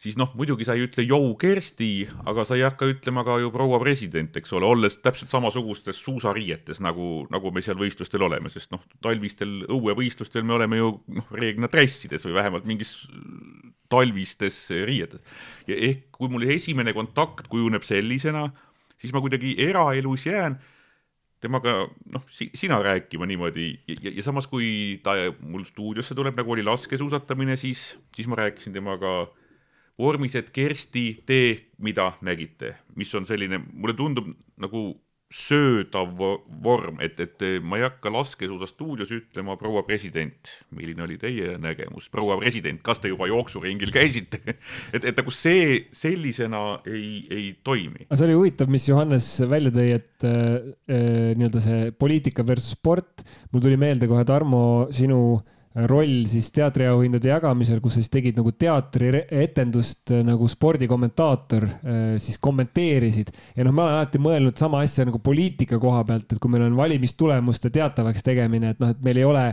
[0.00, 3.50] siis noh, muidugi sa ei ütle jou Kersti, aga sa ei hakka ütlema ka ju
[3.54, 8.72] proua president, eks ole, olles täpselt samasugustes suusariietes nagu, nagu me seal võistlustel oleme, sest
[8.74, 12.94] noh, talvistel õuevõistlustel me oleme ju noh, reeglina dressides või vähemalt mingis
[13.92, 15.22] talvistes riietes.
[15.66, 18.50] ja ehk kui mul esimene kontakt kujuneb sellisena,
[19.00, 20.58] siis ma kuidagi eraelus jään
[21.40, 26.36] temaga noh si, sina rääkima niimoodi ja, ja, ja samas, kui ta mul stuudiosse tuleb,
[26.36, 29.45] nagu oli laskesuusatamine, siis, siis ma rääkisin temaga vormis,
[29.98, 34.28] et Kersti, tee, mida nägite, mis on selline, mulle tundub
[34.60, 34.94] nagu
[35.32, 41.56] söödav vo- vorm, et, et ma ei hakka laskesuusastuudios ütlema, proua president, milline oli teie
[41.58, 44.38] nägemus, proua president, kas te juba jooksuringil käisite?
[44.94, 48.06] et, et nagu see sellisena ei, ei toimi.
[48.12, 53.26] see oli huvitav, mis Johannes välja tõi, et äh, äh, nii-öelda see poliitika versus sport.
[53.50, 54.62] mul tuli meelde kohe, Tarmo,
[54.94, 55.40] sinu
[55.90, 61.68] roll siis teatriauhindade jagamisel, kus sa siis tegid nagu teatrietendust äh, nagu spordikommentaator,
[62.22, 63.30] siis kommenteerisid.
[63.56, 66.66] ja noh, ma olen alati mõelnud sama asja nagu poliitika koha pealt, et kui meil
[66.66, 69.44] on valimistulemuste teatavaks tegemine, et noh, et meil ei ole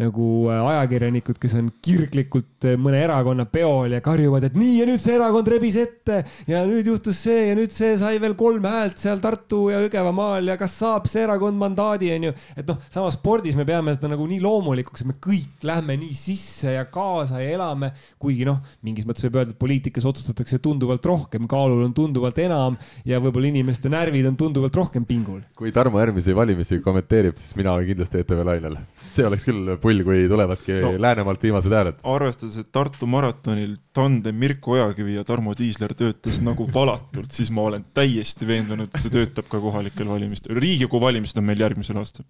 [0.00, 4.88] nagu äh, ajakirjanikud, kes on kirglikult äh, mõne erakonna peol ja karjuvad, et nii ja
[4.88, 6.20] nüüd see erakond rebis ette
[6.50, 10.52] ja nüüd juhtus see ja nüüd see sai veel kolm häält seal Tartu ja Jõgevamaal
[10.52, 12.34] ja kas saab see erakond mandaadi, onju.
[12.56, 16.14] et noh, samas spordis me peame seda nagu nii loomulikuks, et me kõik lähme nii
[16.16, 21.06] sisse ja kaasa ja elame, kuigi noh, mingis mõttes võib öelda, et poliitikas otsustatakse tunduvalt
[21.06, 22.78] rohkem, kaalul on tunduvalt enam
[23.08, 25.40] ja võib-olla inimeste närvid on tunduvalt rohkem pingul.
[25.56, 28.78] kui Tarmo järgmisi valimisi kommenteerib, siis mina olen kindlasti ETV lainel.
[28.94, 30.90] see oleks küll pull, kui tulevadki no.
[30.90, 31.02] No.
[31.02, 32.00] Läänemaalt viimased hääled.
[32.04, 37.66] arvestades, et Tartu maratonil tandem Mirko Ojakivi ja Tarmo Tiisler töötas nagu valatult, siis ma
[37.70, 40.56] olen täiesti veendunud, et see töötab ka kohalikel valimistel.
[40.58, 42.26] riigikogu valimised on meil järgmisel aastal.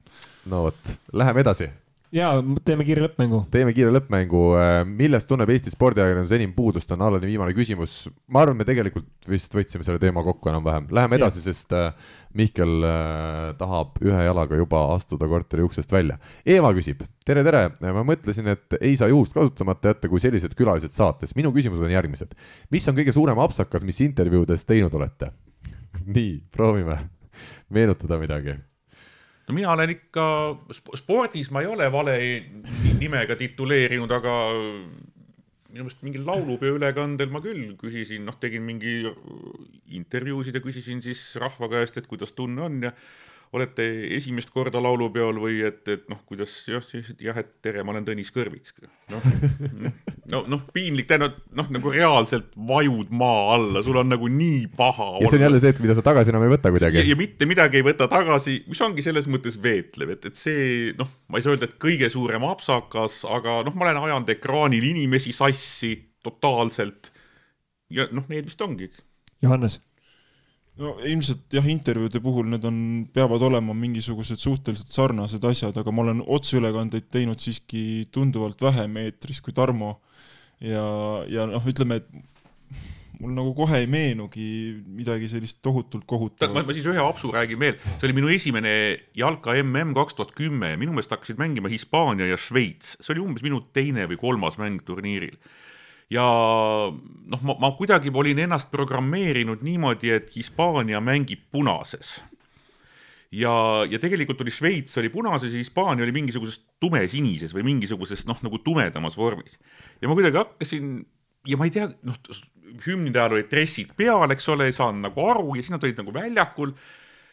[0.47, 1.71] no vot, läheme edasi.
[2.15, 2.31] Ja
[2.67, 3.41] teeme kiire lõppmängu.
[3.53, 4.41] teeme kiire lõppmängu,
[4.89, 8.09] millest tunneb Eesti spordiajakirjandus enim puudust, on Alani viimane küsimus.
[8.27, 11.93] ma arvan, me tegelikult vist võtsime selle teema kokku enam-vähem, läheme edasi, sest äh,
[12.35, 16.19] Mihkel äh, tahab ühe jalaga juba astuda korteri uksest välja.
[16.47, 20.95] Eeva küsib, tere, tere, ma mõtlesin, et ei saa juhust kasutamata jätta, kui sellised külalised
[20.95, 21.37] saates.
[21.39, 22.35] minu küsimused on järgmised.
[22.71, 25.31] mis on kõige suurem apsakas, mis intervjuudes teinud olete?
[26.17, 26.99] nii, proovime
[27.71, 28.59] meenutada midagi
[29.51, 30.25] no mina olen ikka,
[31.01, 32.17] spordis ma ei ole vale
[33.01, 34.35] nimega tituleerinud, aga
[35.71, 39.03] minu meelest mingil laulupeo ülekandel ma küll küsisin, noh, tegin mingi
[39.99, 42.95] intervjuusid ja küsisin siis rahva käest, et kuidas tunne on ja
[43.57, 46.85] olete esimest korda laulupeol või et, et noh, kuidas jah,
[47.19, 48.77] jah, et tere, ma olen Tõnis Kõrvits.
[49.11, 49.27] noh,
[50.33, 55.09] no noh, piinlik, tähendab noh, nagu reaalselt vajud maa alla, sul on nagu nii paha.
[55.19, 57.03] ja see on jälle see, et mida sa tagasi enam ei võta kuidagi.
[57.11, 61.11] ja mitte midagi ei võta tagasi, mis ongi selles mõttes veetlev, et, et see noh,
[61.27, 65.35] ma ei saa öelda, et kõige suurem apsakas, aga noh, ma olen ajanud ekraanil inimesi
[65.35, 67.11] sassi totaalselt.
[67.91, 68.93] ja noh, need vist ongi.
[69.43, 69.81] Johannes
[70.81, 72.79] no ilmselt jah, intervjuude puhul need on,
[73.13, 79.43] peavad olema mingisugused suhteliselt sarnased asjad, aga ma olen otseülekandeid teinud siiski tunduvalt vähem eetris
[79.45, 79.99] kui Tarmo.
[80.61, 80.85] ja,
[81.29, 82.09] ja noh, ütleme, et
[83.21, 84.49] mul nagu kohe ei meenugi
[84.89, 86.67] midagi sellist tohutult kohutavat.
[86.67, 88.73] ma, siis ühe apsu räägin veel, see oli minu esimene
[89.17, 93.25] jalka mm kaks tuhat kümme ja minu meelest hakkasid mängima Hispaania ja Šveits, see oli
[93.25, 95.37] umbes minu teine või kolmas mäng turniiril
[96.11, 96.27] ja
[96.91, 102.19] noh, ma, ma kuidagi olin ennast programmeerinud niimoodi, et Hispaania mängib punases.
[103.31, 103.53] ja,
[103.91, 108.59] ja tegelikult oli Šveits oli punases ja Hispaania oli mingisuguses tumesinises või mingisuguses noh, nagu
[108.59, 109.59] tumedamas vormis.
[110.01, 111.05] ja ma kuidagi hakkasin
[111.47, 112.19] ja ma ei tea, noh,
[112.87, 116.03] hümnide ajal olid dressid peal, eks ole, ei saanud nagu aru ja siis nad olid
[116.03, 116.75] nagu väljakul.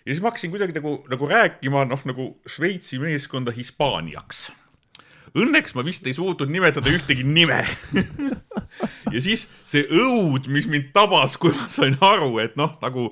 [0.05, 4.47] ja siis ma hakkasin kuidagi nagu, nagu rääkima, noh, nagu Šveitsi meeskonda Hispaaniaks
[5.38, 7.61] Õnneks ma vist ei suutnud nimetada ühtegi nime
[9.14, 13.11] ja siis see õud, mis mind tabas, kui ma sain aru, et noh, nagu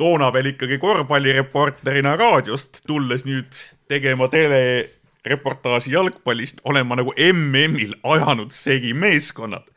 [0.00, 3.58] toona veel ikkagi korvpallireporterina raadiost, tulles nüüd
[3.90, 9.70] tegema telereportaaži jalgpallist, olen ma nagu MM-il ajanud segi meeskonnad.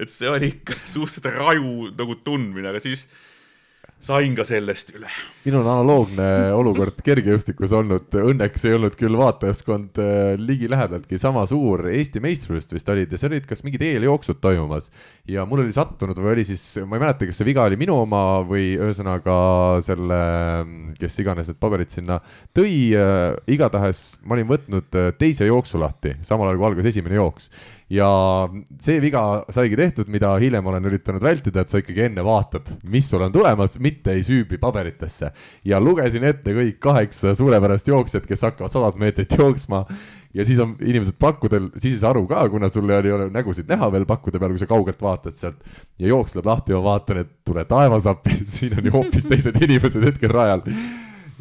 [0.00, 3.04] et see oli ikka suhteliselt raju nagu tundmine, aga siis
[4.00, 5.08] sain ka sellest üle.
[5.44, 11.84] minul on analoogne olukord kergejõustikus olnud, õnneks ei olnud küll vaatajaskond äh, ligilähedaltki sama suur,
[11.92, 14.88] Eesti meistrivõistlused vist olid ja seal olid kas mingid eeljooksud toimumas.
[15.28, 17.98] ja mul oli sattunud või oli siis, ma ei mäleta, kas see viga oli minu
[18.06, 19.36] oma või ühesõnaga
[19.84, 20.20] selle,
[21.00, 22.20] kes iganes need paberid sinna
[22.56, 27.20] tõi, äh, igatahes ma olin võtnud äh, teise jooksu lahti, samal ajal kui algas esimene
[27.20, 27.52] jooks
[27.90, 28.08] ja
[28.78, 33.08] see viga saigi tehtud, mida hiljem olen üritanud vältida, et sa ikkagi enne vaatad, mis
[33.10, 35.32] sul on tulemas, mitte ei süübi paberitesse.
[35.64, 39.84] ja lugesin ette kõik kaheksa suurepärast jooksjat, kes hakkavad sadat meetrit jooksma
[40.34, 43.66] ja siis on inimesed pakkudel, siis ei saa aru ka, kuna sul ei ole nägusid
[43.70, 45.58] näha veel pakkude peal, kui sa kaugelt vaatad sealt
[45.98, 49.58] ja jooks läheb lahti, ma vaatan, et tule taevas appi, siin on ju hoopis teised
[49.58, 50.62] inimesed hetkel rajal.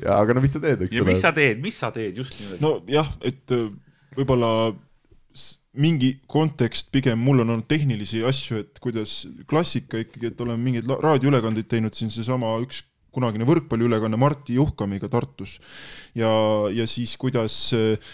[0.01, 1.03] ja aga no mis sa teed, eks ole.
[1.03, 2.63] ja mis sa teed, mis sa teed just niimoodi?
[2.65, 3.67] nojah, et äh,
[4.17, 4.53] võib-olla
[5.77, 10.89] mingi kontekst, pigem mul on olnud tehnilisi asju, et kuidas klassika ikkagi, et oleme mingeid
[10.89, 12.81] raadioülekandeid teinud, siin seesama üks
[13.13, 15.57] kunagine võrkpalliülekanne Martti Juhkamiga Tartus.
[16.17, 16.29] Ja,
[16.73, 18.11] ja siis kuidas äh,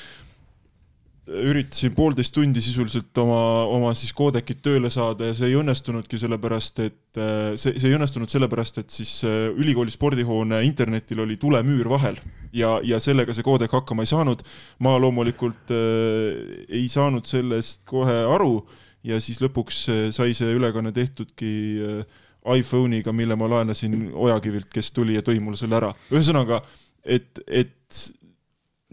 [1.26, 3.40] üritasin poolteist tundi sisuliselt oma,
[3.74, 7.98] oma siis koodekit tööle saada ja see ei õnnestunudki sellepärast, et äh, see, see ei
[7.98, 12.20] õnnestunud sellepärast, et siis äh, ülikooli spordihoone internetil oli tulemüür vahel
[12.54, 14.44] ja, ja sellega see koodek hakkama ei saanud.
[14.86, 18.60] ma loomulikult äh, ei saanud sellest kohe aru
[19.06, 22.22] ja siis lõpuks äh, sai see ülekanne tehtudki äh,
[22.56, 25.90] iPhone'iga, mille ma laenasin Ojakivilt, kes tuli ja tõi mulle selle ära.
[26.14, 26.62] ühesõnaga,
[27.02, 28.06] et, et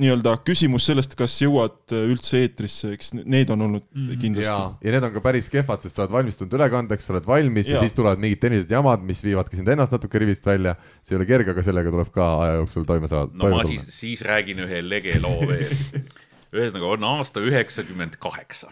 [0.03, 4.19] nii-öelda küsimus sellest, kas jõuad äh, üldse eetrisse, eks need on olnud mm.
[4.23, 4.87] kindlasti.
[4.87, 7.79] ja need on ka päris kehvad, sest sa oled valmistunud ülekandeks, sa oled valmis ja,
[7.79, 10.77] ja siis tulevad mingid tehnilised jamad, mis viivadki sind ennast natuke rivist välja.
[11.01, 13.33] see ei ole kerge, aga sellega tuleb ka aja jooksul toime saada.
[13.35, 15.77] no ma siis, siis räägin ühe lege loo veel.
[16.57, 18.69] ühesõnaga on aasta üheksakümmend kaheksa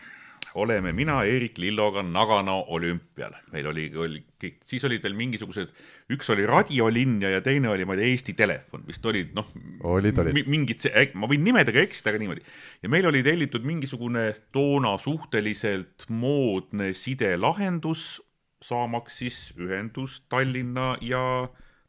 [0.54, 3.34] oleme mina Eerik Lilloga Nagano olümpial.
[3.52, 5.72] meil oli, oli kõik, siis olid veel mingisugused,
[6.10, 9.50] üks oli radiolinja ja teine oli, ma ei tea, Eesti Telefon vist olid, noh.
[9.86, 10.40] olid, olid.
[10.50, 12.42] mingid, ma võin nimedega eksida, aga niimoodi.
[12.82, 18.18] ja meil oli tellitud mingisugune toona suhteliselt moodne sidelahendus,
[18.64, 21.22] saamaks siis ühendust Tallinna ja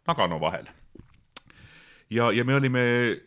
[0.08, 0.70] Nagano vahel
[2.12, 2.84] ja, ja me olime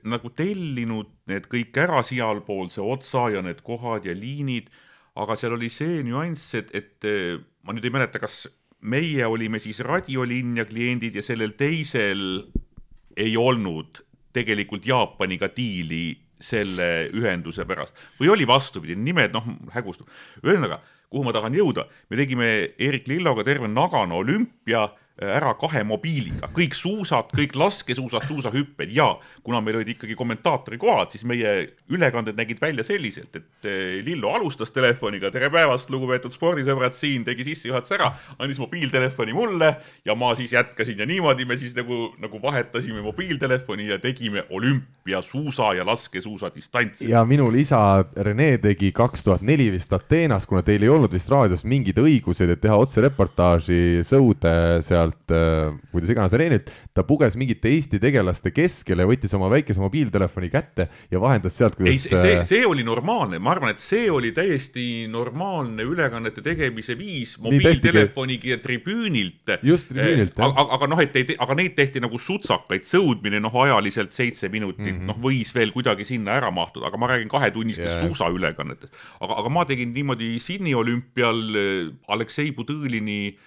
[0.07, 4.71] nagu tellinud need kõik ära sealpoolse otsa ja need kohad ja liinid
[5.21, 8.45] aga seal oli see nüanss, et, et eh, ma nüüd ei mäleta, kas
[8.85, 12.45] meie olime siis radiolinja kliendid ja sellel teisel
[13.17, 14.03] ei olnud
[14.35, 16.11] tegelikult Jaapaniga diili
[16.45, 20.11] selle ühenduse pärast või oli vastupidi, nimed noh hägustub.
[20.43, 24.89] ühesõnaga, kuhu ma tahan jõuda, me tegime Erik Lilloga terve Nagano olümpia
[25.23, 29.13] ära kahe mobiiliga, kõik suusad, kõik laskesuusad, suusahüpped ja
[29.47, 31.53] kuna meil olid ikkagi kommentaatori kohad, siis meie
[31.95, 36.97] ülekanded nägid välja selliselt, et eh, Lillo alustas telefoniga, tere päevast, lugupeetud spordisõbrad!
[36.99, 38.11] Siin, tegi sissejuhatuse ära,
[38.43, 39.71] andis mobiiltelefoni mulle
[40.07, 45.73] ja ma siis jätkasin ja niimoodi me siis nagu, nagu vahetasime mobiiltelefoni ja tegime olümpiasuusa
[45.79, 47.11] ja laskesuusa distantsi.
[47.11, 51.31] ja minul isa Rene tegi kaks tuhat neli vist Ateenas, kuna teil ei olnud vist
[51.31, 57.37] raadios mingeid õiguseid, et teha otsereportaaži sõude seal sealt, äh, kuidas iganes areenilt, ta puges
[57.39, 61.93] mingite Eesti tegelaste keskele, võttis oma väikese mobiiltelefoni kätte ja vahendas sealt, kuidas.
[61.93, 66.97] ei, see, äh, see oli normaalne, ma arvan, et see oli täiesti normaalne ülekannete tegemise
[66.99, 69.55] viis mobiiltelefoniga tribüünilt.
[69.63, 70.51] just tribüünilt, jah.
[70.51, 74.85] aga, aga noh, et ei, aga neid tehti nagu sutsakaid, sõudmine noh, ajaliselt seitse minutit
[74.85, 75.11] mm, -hmm.
[75.13, 78.07] noh, võis veel kuidagi sinna ära mahtuda, aga ma räägin kahetunnistest yeah.
[78.07, 78.97] suusaülekannetest.
[79.21, 83.41] aga, aga ma tegin niimoodi Sydney olümpial äh, Aleksei Budõlini Eh,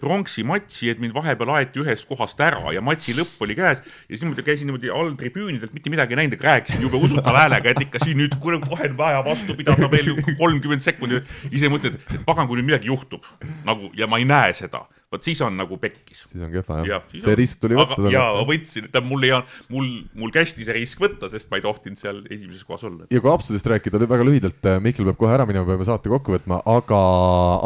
[0.00, 4.14] pronksi matši, et mind vahepeal aeti ühest kohast ära ja matši lõpp oli käes ja
[4.14, 7.74] siis ma käisin niimoodi all tribüünidelt, mitte midagi ei näinud, aga rääkisin jube usutava häälega,
[7.74, 11.26] et ikka siin nüüd kohe on vaja vastu pidada veel kolmkümmend sekundit.
[11.50, 13.26] ise mõtled, et pagan, kui nüüd midagi juhtub
[13.66, 16.24] nagu ja ma ei näe seda vot siis on nagu pekkis.
[16.30, 18.10] siis on kehva jah ja,, see risk tuli võtta.
[18.12, 19.32] ja võtsin, tähendab mul ei,
[19.72, 23.08] mul, mul kästi see risk võtta, sest ma ei tohtinud seal esimeses kohas olla.
[23.12, 26.36] ja kui apsudest rääkida, väga lühidalt, äh, Mihkel peab kohe ära minema, peame saate kokku
[26.36, 27.00] võtma, aga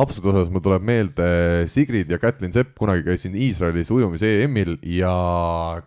[0.04, 1.28] apsude osas mul tuleb meelde
[1.70, 5.12] Sigrid ja Kätlin Sepp, kunagi käisin Iisraelis ujumise EM-il ja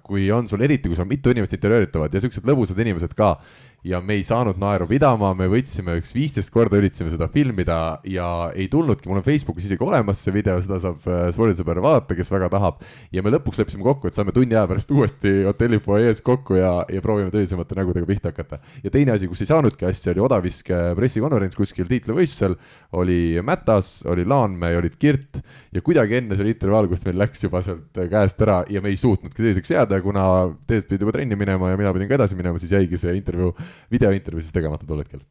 [0.05, 3.35] kui on sul eriti, kui sul on mitu inimest intervjueeritavad ja siuksed lõbusad inimesed ka
[3.83, 8.27] ja me ei saanud naeru pidama, me võtsime üks viisteist korda, üritasime seda filmida ja
[8.53, 12.29] ei tulnudki, mul on Facebookis isegi olemas see video, seda saab äh, spordisõber vaadata, kes
[12.33, 12.83] väga tahab.
[13.11, 16.73] ja me lõpuks leppisime kokku, et saame tunni aja pärast uuesti hotelli fuajees kokku ja,
[16.93, 18.61] ja proovime tõsisemate nägudega pihta hakata.
[18.83, 22.57] ja teine asi, kus ei saanudki asja, oli odaviske pressikonverents kuskil tiitlivõistlusel,
[23.01, 25.41] oli Mätas, oli Laanmäe, olid Kirt
[25.73, 28.99] ja kuidagi enne selle intervjuu algust meil läks juba sealt käest ära ja me ei
[28.99, 30.23] suutnudki selliseks jääda, kuna
[30.69, 33.55] teised pidid juba trenni minema ja mina pidin ka edasi minema, siis jäigi see intervjuu
[33.91, 35.21] videointervjuu siis tegemata tol hetkel.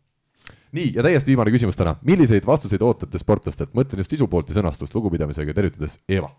[0.73, 4.59] nii, ja täiesti viimane küsimus täna, milliseid vastuseid ootate sportlastelt, mõtlen just sisu poolt ja
[4.61, 6.31] sõnastust, lugupidamisega tervitades Eeva.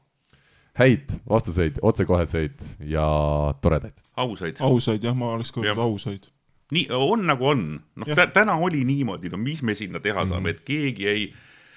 [0.74, 3.08] häid vastuseid, otsekoheseid ja
[3.62, 3.98] toredaid.
[4.16, 4.60] ausaid.
[4.60, 6.32] ausaid jah, ma oleks ka öelnud ausaid
[6.72, 7.64] nii on nagu on,
[8.00, 10.50] noh täna oli niimoodi, no mis me sinna teha saame mm, -hmm.
[10.50, 11.34] et keegi ei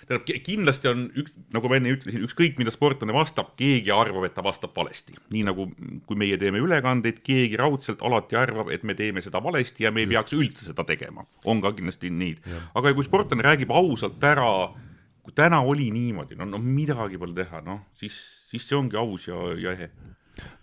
[0.08, 4.34] tähendab, kindlasti on üks, nagu ma enne ütlesin, ükskõik mida sportlane vastab, keegi arvab, et
[4.36, 5.16] ta vastab valesti.
[5.34, 5.68] nii nagu
[6.08, 10.02] kui meie teeme ülekandeid, keegi raudselt alati arvab, et me teeme seda valesti ja me
[10.02, 10.14] ei Just.
[10.14, 11.24] peaks üldse seda tegema.
[11.44, 12.36] on ka kindlasti nii.
[12.74, 14.50] aga kui sportlane räägib ausalt ära,
[15.22, 18.14] kui täna oli niimoodi, no, no midagi pole teha, noh, siis,
[18.50, 19.90] siis see ongi aus ja, ja ehe.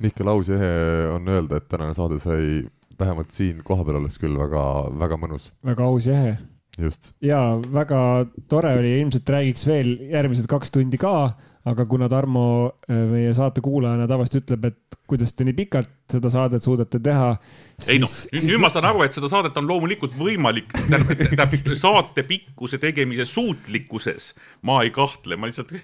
[0.03, 2.65] Mihkel, aus ja ehe on öelda, et tänane saade sai
[2.99, 4.63] vähemalt siin kohapeal olles küll väga,
[4.99, 5.51] väga mõnus.
[5.65, 6.50] väga aus ja ehe
[6.81, 7.11] just.
[7.23, 7.39] ja
[7.73, 8.01] väga
[8.49, 11.31] tore oli, ilmselt räägiks veel järgmised kaks tundi ka,
[11.69, 12.45] aga kuna Tarmo
[12.89, 17.33] äh, meie saate kuulajana tavaliselt ütleb, et kuidas te nii pikalt seda saadet suudate teha.
[17.87, 18.59] ei noh, nüüd siis...
[18.61, 24.33] ma saan aru, et seda saadet on loomulikult võimalik, tähendab saate pikkuse tegemise suutlikkuses
[24.67, 25.75] ma ei kahtle, ma lihtsalt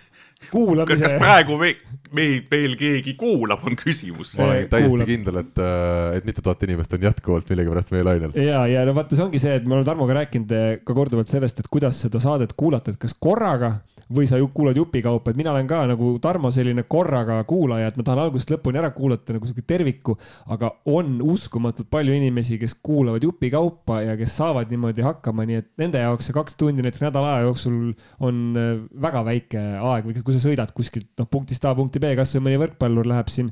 [0.52, 1.04] kuulamise.
[1.04, 1.74] kas praegu me,
[2.16, 4.36] meil veel keegi kuulab, on küsimus.
[4.38, 5.12] ma olen täiesti kuulab.
[5.12, 8.38] kindel, et, äh, et mitu tuhat inimest on jätkuvalt millegipärast meie lainel.
[8.42, 11.32] ja, ja no vaata, see ongi see, et me oleme Tarmoga rääkinud äh, ka korduvalt
[11.32, 13.78] sellest, et kuidas seda saadet kuulata, et kas korraga
[14.14, 17.98] või sa ju kuulad jupikaupa, et mina olen ka nagu Tarmo selline korraga kuulaja, et
[18.00, 20.16] ma tahan algusest lõpuni ära kuulata nagu sihuke terviku,
[20.54, 25.70] aga on uskumatult palju inimesi, kes kuulavad jupikaupa ja kes saavad niimoodi hakkama, nii et
[25.82, 27.78] nende jaoks see kaks tundi näiteks nädala aja jooksul
[28.24, 28.72] on äh,
[29.08, 32.62] väga väike aeg või kui sa sõidad kuskilt noh, punktist A punkti B, kasvõi mõni
[32.64, 33.52] võrkpallur läheb siin,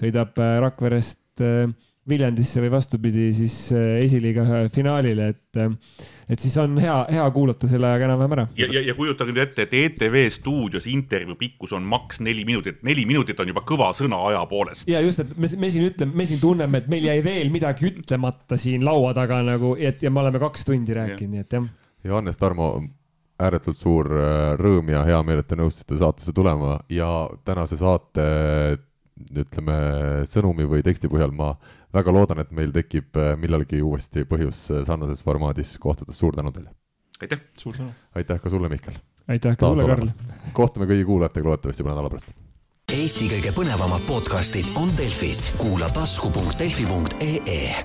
[0.00, 1.66] sõidab äh, Rakverest äh,
[2.06, 4.44] Viljandisse või vastupidi siis äh, esiliiga
[4.74, 5.80] finaalile, et,
[6.30, 8.44] et siis on hea, hea kuulata selle ajaga enam-vähem ära.
[8.60, 12.78] ja, ja, ja kujutage nüüd ette, et ETV stuudios intervjuu pikkus on maks neli minutit,
[12.86, 14.86] neli minutit on juba kõva sõna aja poolest.
[14.90, 17.90] ja just, et me, me siin ütleme, me siin tunneme, et meil jäi veel midagi
[17.90, 21.66] ütlemata siin laua taga nagu, et ja me oleme kaks tundi rääkinud, nii et jah.
[22.06, 22.70] Johannes Tarmo,
[23.42, 27.08] ääretult suur äh, rõõm ja hea meel, et te nõustusite saatesse tulema ja
[27.44, 28.24] tänase saate
[29.36, 29.76] ütleme
[30.28, 31.54] sõnumi või teksti põhjal ma
[31.96, 36.52] väga loodan, et meil tekib äh, millalgi uuesti põhjus äh, sarnases formaadis kohtuda, suur tänu
[36.56, 36.72] teile!
[37.20, 37.44] aitäh!
[37.58, 37.92] suur tänu!
[38.16, 38.98] aitäh ka sulle, Mihkel!
[39.28, 40.12] aitäh ka sulle, Karl!
[40.56, 42.36] kohtume kõigi kuulajatega loodetavasti juba nädala pärast.
[42.96, 47.84] Eesti kõige põnevamad podcastid on Delfis, kuula tasku.delfi.ee